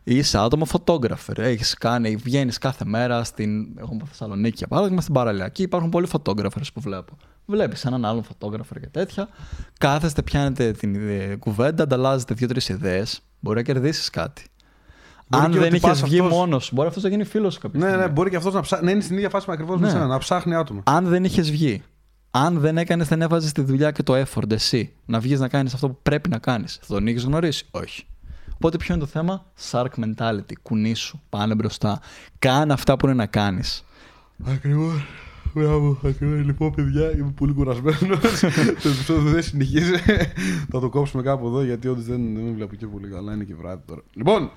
Είσαι 0.03 0.37
άτομο 0.37 0.65
φωτόγραφερ. 0.65 1.39
Έχεις 1.39 1.73
κάνει, 1.73 2.15
βγαίνεις 2.15 2.57
κάθε 2.57 2.85
μέρα 2.85 3.23
στην. 3.23 3.77
Έχω 3.79 3.93
από 3.93 4.05
Θεσσαλονίκη 4.05 4.55
για 4.57 4.67
παράδειγμα, 4.67 5.01
στην 5.01 5.13
παραλιακή. 5.13 5.63
Υπάρχουν 5.63 5.89
πολλοί 5.89 6.07
φωτόγραφερ 6.07 6.61
που 6.73 6.81
βλέπω. 6.81 7.17
Βλέπεις 7.45 7.85
έναν 7.85 8.05
άλλον 8.05 8.23
φωτόγραφερ 8.23 8.79
και 8.79 8.87
τέτοια. 8.87 9.27
Κάθεστε, 9.79 10.21
πιάνετε 10.21 10.71
την 10.71 10.99
κουβέντα, 11.39 11.83
ανταλλάζετε 11.83 12.33
δύο-τρεις 12.33 12.69
ιδέες. 12.69 13.21
Μπορεί 13.39 13.55
να 13.55 13.63
κερδίσεις 13.63 14.09
κάτι. 14.09 14.43
Μπορεί 15.27 15.43
Αν 15.43 15.51
δεν 15.51 15.73
είχες 15.73 16.01
βγει 16.01 16.19
αυτός... 16.19 16.33
μόνος 16.33 16.69
μπορεί 16.73 16.87
αυτός 16.87 17.03
να 17.03 17.09
γίνει 17.09 17.23
φίλος 17.23 17.53
σου 17.53 17.59
κάποια 17.59 17.79
Ναι, 17.79 17.95
ναι, 17.95 18.07
μπορεί 18.07 18.29
και 18.29 18.35
αυτός 18.35 18.53
να, 18.53 18.61
ψά... 18.61 18.83
να 18.83 18.91
είναι 18.91 19.01
στην 19.01 19.15
ίδια 19.15 19.29
φάση 19.29 19.45
με 19.47 19.53
ακριβώς 19.53 19.79
ναι. 19.79 19.85
με 19.85 19.91
σένα, 19.91 20.05
να 20.05 20.17
ψάχνει 20.17 20.55
άτομα. 20.55 20.81
Αν 20.85 21.05
δεν 21.05 21.23
είχες 21.23 21.51
βγει, 21.51 21.83
αν 22.37 22.59
δεν 22.59 22.77
έκανες, 22.77 23.07
δεν 23.07 23.21
έβαζες 23.21 23.51
τη 23.51 23.61
δουλειά 23.61 23.91
και 23.91 24.03
το 24.03 24.21
effort 24.21 24.51
εσύ 24.51 24.93
να 25.05 25.19
βγεις 25.19 25.39
να 25.39 25.47
κάνεις 25.47 25.73
αυτό 25.73 25.89
που 25.89 25.97
πρέπει 26.03 26.29
να 26.29 26.37
κάνεις, 26.37 26.79
θα 26.81 26.93
τον 26.93 27.07
είχε 27.07 27.19
γνωρίσει; 27.19 27.65
Όχι. 27.71 28.05
Οπότε 28.53 28.77
ποιο 28.77 28.93
είναι 28.93 29.03
το 29.03 29.09
θέμα, 29.09 29.45
shark 29.71 29.89
mentality. 30.05 30.53
Κουνήσου, 30.61 31.19
πάνε 31.29 31.55
μπροστά. 31.55 31.99
Κάνε 32.39 32.73
αυτά 32.73 32.97
που 32.97 33.05
είναι 33.05 33.15
να 33.15 33.25
κάνεις. 33.25 33.85
Ακριβώς. 34.43 35.05
Μπράβο, 35.53 35.99
ακριβώς. 36.03 36.45
Λοιπόν, 36.45 36.71
παιδιά, 36.71 37.11
είμαι 37.11 37.33
πολύ 37.35 37.53
κουρασμένος. 37.53 38.19
το 38.81 38.89
επεισόδιο 38.89 39.31
δεν 39.31 39.43
συνεχίζει. 39.43 39.95
Θα 40.71 40.79
το 40.79 40.89
κόψουμε 40.89 41.23
κάπου 41.23 41.47
εδώ 41.47 41.63
γιατί 41.63 41.87
όντως 41.87 42.05
δεν, 42.05 42.35
δεν 42.35 42.53
βλέπω 42.53 42.75
και 42.75 42.87
πολύ 42.87 43.07
καλά. 43.07 43.33
Είναι 43.33 43.43
και 43.43 43.55
βράδυ 43.55 43.81
τώρα. 43.85 44.01
Λοιπόν, 44.13 44.51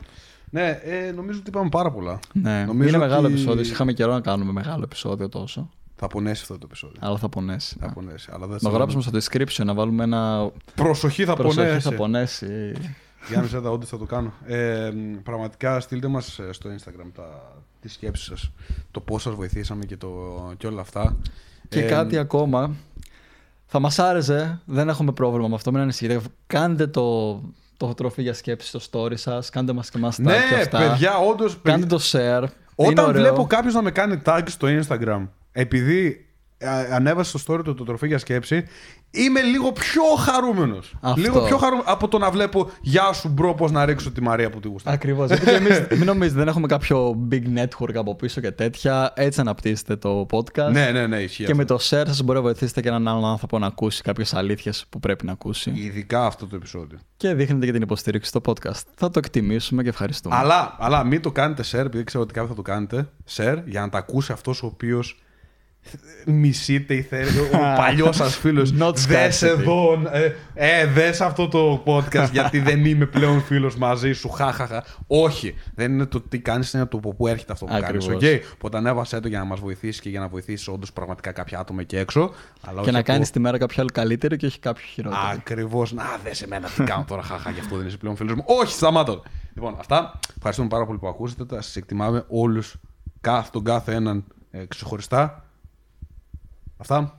ναι, 0.50 0.80
ε, 0.82 1.10
νομίζω 1.10 1.38
ότι 1.38 1.50
είπαμε 1.50 1.68
πάρα 1.68 1.90
πολλά. 1.90 2.18
Ναι, 2.32 2.64
νομίζω 2.64 2.88
είναι 2.88 2.96
ότι... 2.96 3.06
μεγάλο 3.06 3.26
επεισόδιο. 3.26 3.62
Είχαμε 3.62 3.92
καιρό 3.92 4.12
να 4.12 4.20
κάνουμε 4.20 4.52
μεγάλο 4.52 4.82
επεισόδιο 4.84 5.28
τόσο. 5.28 5.70
Θα 6.02 6.06
πονέσει 6.06 6.40
αυτό 6.42 6.54
το 6.54 6.60
επεισόδιο. 6.64 6.96
Αλλά 7.00 7.16
θα 7.16 7.28
πονέσει. 7.28 7.76
Θα 7.80 7.86
ναι. 7.86 7.92
πονέσει. 7.92 8.30
Αλλά 8.32 8.46
δεν 8.46 8.58
να 8.60 8.70
γράψουμε 8.70 9.02
στο 9.02 9.10
description 9.18 9.64
να 9.64 9.74
βάλουμε 9.74 10.04
ένα. 10.04 10.50
Προσοχή 10.74 11.24
θα 11.24 11.34
Προσοχή 11.34 11.66
πονέσει. 11.66 11.88
Θα 11.88 11.94
πονέσει. 11.94 12.72
Γιάννης 13.28 13.50
Ζέτα, 13.50 13.70
όντω 13.70 13.86
θα 13.86 13.98
το 13.98 14.04
κάνω. 14.04 14.32
Ε, 14.46 14.90
πραγματικά 15.22 15.80
στείλτε 15.80 16.08
μας 16.08 16.38
ε, 16.38 16.52
στο 16.52 16.70
Instagram 16.70 17.10
τα, 17.14 17.52
τις 17.80 17.92
σκέψεις 17.92 18.26
σας, 18.26 18.50
το 18.90 19.00
πώς 19.00 19.22
σας 19.22 19.34
βοηθήσαμε 19.34 19.84
και, 19.84 19.96
το, 19.96 20.08
και 20.56 20.66
όλα 20.66 20.80
αυτά. 20.80 21.16
Και 21.68 21.80
ε, 21.84 21.88
κάτι 21.88 22.18
ακόμα, 22.18 22.74
θα 23.66 23.78
μας 23.78 23.98
άρεσε, 23.98 24.60
δεν 24.64 24.88
έχουμε 24.88 25.12
πρόβλημα 25.12 25.48
με 25.48 25.54
αυτό, 25.54 25.72
μην 25.72 25.80
ανησυχείτε. 25.80 26.20
Κάντε 26.46 26.86
το, 26.86 27.40
το 27.76 27.94
τροφή 27.94 28.22
για 28.22 28.34
σκέψη 28.34 28.78
στο 28.78 28.80
story 28.90 29.18
σας, 29.18 29.50
κάντε 29.50 29.72
μας 29.72 29.90
και 29.90 29.98
μας 29.98 30.16
tag 30.18 30.22
ναι, 30.22 30.38
και 30.48 30.54
αυτά. 30.54 30.78
παιδιά, 30.78 31.18
όντως... 31.18 31.58
Κάντε 31.62 31.86
το 31.86 32.00
share. 32.02 32.44
Όταν 32.74 33.12
βλέπω 33.12 33.46
κάποιος 33.46 33.74
να 33.74 33.82
με 33.82 33.90
κάνει 33.90 34.22
tag 34.24 34.42
στο 34.46 34.68
Instagram, 34.68 35.26
επειδή 35.52 36.24
ανέβασε 36.92 37.38
στο 37.38 37.54
story 37.54 37.64
του 37.64 37.74
το 37.74 37.84
τροφή 37.84 38.06
για 38.06 38.18
σκέψη, 38.18 38.64
είμαι 39.10 39.40
λίγο 39.40 39.72
πιο 39.72 40.02
χαρούμενος. 40.02 40.94
Λίγο 41.16 41.40
πιο 41.40 41.56
χαρούμενος 41.56 41.92
από 41.92 42.08
το 42.08 42.18
να 42.18 42.30
βλέπω 42.30 42.70
Γεια 42.80 43.12
σου, 43.12 43.28
bro, 43.28 43.54
πώς 43.54 43.70
να 43.70 43.84
ρίξω 43.84 44.10
τη 44.10 44.22
Μαρία 44.22 44.50
που 44.50 44.60
τη 44.60 44.68
γουστά. 44.68 44.90
Ακριβώς. 44.90 45.30
μην 45.90 46.04
νομίζετε, 46.04 46.38
δεν 46.38 46.48
έχουμε 46.48 46.66
κάποιο 46.66 47.26
big 47.30 47.42
network 47.58 47.94
από 47.94 48.16
πίσω 48.16 48.40
και 48.40 48.50
τέτοια. 48.50 49.12
Έτσι 49.16 49.40
αναπτύσσεται 49.40 49.96
το 49.96 50.26
podcast. 50.30 50.70
Ναι, 50.72 50.90
ναι, 50.90 51.06
ναι, 51.06 51.18
ισχύει. 51.22 51.44
Και 51.44 51.54
με 51.54 51.64
το 51.64 51.74
share 51.74 52.04
σας 52.06 52.22
μπορεί 52.22 52.38
να 52.38 52.44
βοηθήσετε 52.44 52.80
και 52.80 52.88
έναν 52.88 53.08
άλλον 53.08 53.24
άνθρωπο 53.24 53.58
να 53.58 53.66
ακούσει 53.66 54.02
κάποιες 54.02 54.34
αλήθειες 54.34 54.86
που 54.88 55.00
πρέπει 55.00 55.26
να 55.26 55.32
ακούσει. 55.32 55.72
Ειδικά 55.74 56.26
αυτό 56.26 56.46
το 56.46 56.56
επεισόδιο. 56.56 56.98
Και 57.16 57.34
δείχνετε 57.34 57.66
και 57.66 57.72
την 57.72 57.82
υποστήριξη 57.82 58.28
στο 58.28 58.40
podcast. 58.46 58.82
Θα 58.94 59.10
το 59.10 59.18
εκτιμήσουμε 59.18 59.82
και 59.82 59.88
ευχαριστούμε. 59.88 60.36
Αλλά, 60.36 60.76
αλλά 60.78 61.04
μην 61.04 61.22
το 61.22 61.32
κάνετε 61.32 61.62
share, 61.70 61.84
επειδή 61.84 62.04
ξέρω 62.04 62.22
ότι 62.22 62.32
κάποιοι 62.32 62.48
θα 62.48 62.54
το 62.54 62.62
κάνετε. 62.62 63.08
Share 63.36 63.58
για 63.66 63.80
να 63.80 63.88
τα 63.88 63.98
ακούσει 63.98 64.32
αυτός 64.32 64.62
ο 64.62 64.66
οποίος 64.66 65.22
μισείτε 66.26 66.94
ή 66.94 67.02
θέλετε, 67.02 67.40
ο 67.40 67.58
παλιός 67.80 68.16
σας 68.16 68.36
φίλος. 68.36 68.72
Δες 69.06 69.42
εδώ, 69.42 70.02
ε, 70.12 70.32
ε 70.54 70.86
δες 70.86 71.20
αυτό 71.20 71.48
το 71.48 71.82
podcast 71.86 72.28
γιατί 72.32 72.58
δεν 72.58 72.84
είμαι 72.84 73.06
πλέον 73.06 73.42
φίλος 73.42 73.76
μαζί 73.76 74.12
σου. 74.12 74.28
Χαχαχα. 74.28 74.84
Όχι. 75.06 75.54
Δεν 75.74 75.92
είναι 75.92 76.06
το 76.06 76.20
τι 76.20 76.38
κάνεις, 76.38 76.72
είναι 76.72 76.86
το 76.86 76.96
από 76.96 77.14
πού 77.14 77.26
έρχεται 77.26 77.52
αυτό 77.52 77.64
που 77.64 77.78
κάνεις. 77.80 78.08
Okay. 78.10 78.38
Οπότε 78.54 78.76
ανέβασέ 78.76 79.20
το 79.20 79.28
για 79.28 79.38
να 79.38 79.44
μας 79.44 79.60
βοηθήσει 79.60 80.00
και 80.00 80.08
για 80.08 80.20
να 80.20 80.28
βοηθήσει 80.28 80.70
όντως 80.70 80.92
πραγματικά 80.92 81.32
κάποια 81.32 81.58
άτομα 81.58 81.80
εκεί 81.80 81.96
έξω. 81.96 82.30
Αλλά 82.66 82.82
και 82.82 82.90
να 82.90 83.02
κάνεις 83.02 83.30
τη 83.30 83.40
μέρα 83.40 83.58
κάποιο 83.58 83.76
άλλο 83.80 83.90
καλύτερο 83.92 84.36
και 84.36 84.46
όχι 84.46 84.58
κάποιο 84.58 84.84
χειρότερο. 84.86 85.22
Ακριβώς. 85.32 85.92
Να 85.92 86.04
δε 86.24 86.34
σε 86.34 86.46
μένα 86.46 86.68
τι 86.68 86.84
κάνω 86.84 87.04
τώρα. 87.08 87.22
Χαχα, 87.22 87.50
γι' 87.50 87.60
αυτό 87.60 87.76
δεν 87.76 87.86
είσαι 87.86 87.96
πλέον 87.96 88.16
φίλος 88.16 88.34
μου. 88.34 88.44
Όχι, 88.46 88.72
σταμάτω. 88.72 89.22
Λοιπόν, 89.54 89.76
αυτά. 89.78 90.18
Ευχαριστούμε 90.36 90.68
πάρα 90.68 90.86
πολύ 90.86 90.98
που 90.98 91.08
ακούσατε. 91.08 91.62
Σα 91.62 91.78
εκτιμάμε 91.78 92.24
όλους, 92.28 92.76
τον 93.50 93.64
κάθε 93.64 93.94
έναν 93.94 94.24
ε, 94.50 94.64
ξεχωριστά. 94.64 95.44
Αυτά. 96.80 97.18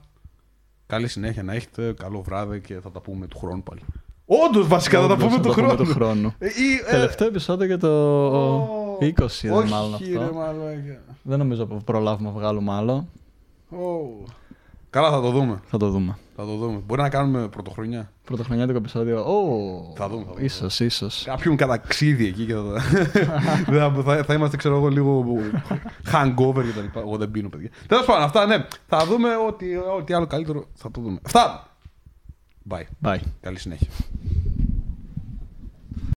Καλή 0.86 1.08
συνέχεια 1.08 1.42
να 1.42 1.52
έχετε. 1.54 1.92
Καλό 1.92 2.22
βράδυ 2.22 2.60
και 2.60 2.80
θα 2.80 2.90
τα 2.90 3.00
πούμε 3.00 3.26
του 3.26 3.38
χρόνου 3.38 3.62
πάλι. 3.62 3.80
Όντως, 4.26 4.66
βασικά 4.68 5.00
θα 5.00 5.08
τα 5.08 5.16
πούμε 5.16 5.40
του 5.40 5.50
χρόνου. 5.50 5.76
Του 5.76 5.86
χρόνου. 5.86 6.34
Ε, 6.38 6.46
ε, 6.46 6.90
Τελευταίο 6.90 7.28
επεισόδιο 7.28 7.66
για 7.66 7.78
το 7.78 8.64
20 9.00 9.26
δεν 9.42 9.68
μάλλον 9.68 9.94
αυτό. 9.94 10.34
Δεν 11.22 11.38
νομίζω 11.38 11.66
που 11.66 11.76
προλάβουμε 11.84 12.28
να 12.28 12.34
βγάλουμε 12.34 12.72
άλλο. 12.72 13.08
Καλά, 14.92 15.10
θα 15.10 15.20
το 15.20 15.30
δούμε. 15.30 15.60
Θα 15.66 15.78
το 15.78 15.90
δούμε. 15.90 16.18
Θα 16.36 16.44
το 16.44 16.56
δούμε. 16.56 16.82
Μπορεί 16.86 17.00
να 17.00 17.08
κάνουμε 17.08 17.48
πρωτοχρονιά. 17.48 18.12
Πρωτοχρονιάτικο 18.24 18.78
επεισόδιο. 18.78 19.18
Oh, 19.18 19.96
θα 19.96 20.08
δούμε. 20.08 20.24
Θα 20.24 20.32
δούμε. 20.32 20.44
Ίσως, 20.44 20.80
ίσως. 20.80 21.22
Κάποιον 21.26 21.56
καταξίδι 21.56 22.26
εκεί 22.26 22.46
και 22.46 22.54
θα... 23.78 23.92
θα, 24.04 24.24
θα 24.24 24.34
είμαστε, 24.34 24.56
ξέρω 24.56 24.76
εγώ, 24.76 24.88
λίγο 24.88 25.24
hangover 26.12 26.64
και 26.64 26.72
τα 26.74 26.80
λοιπά. 26.80 27.00
Εγώ 27.00 27.16
δεν 27.16 27.30
πίνω, 27.30 27.48
παιδιά. 27.48 27.70
Τέλος 27.86 28.04
πάντων, 28.04 28.22
αυτά 28.22 28.46
ναι. 28.46 28.66
Θα 28.86 29.06
δούμε 29.06 29.28
ό,τι, 29.48 29.66
ό,τι 29.76 30.14
άλλο 30.14 30.26
καλύτερο 30.26 30.64
θα 30.74 30.90
το 30.90 31.00
δούμε. 31.00 31.18
Αυτά. 31.22 31.66
Bye. 32.70 32.84
Bye. 33.02 33.20
Καλή 33.40 33.58
συνέχεια. 33.58 33.88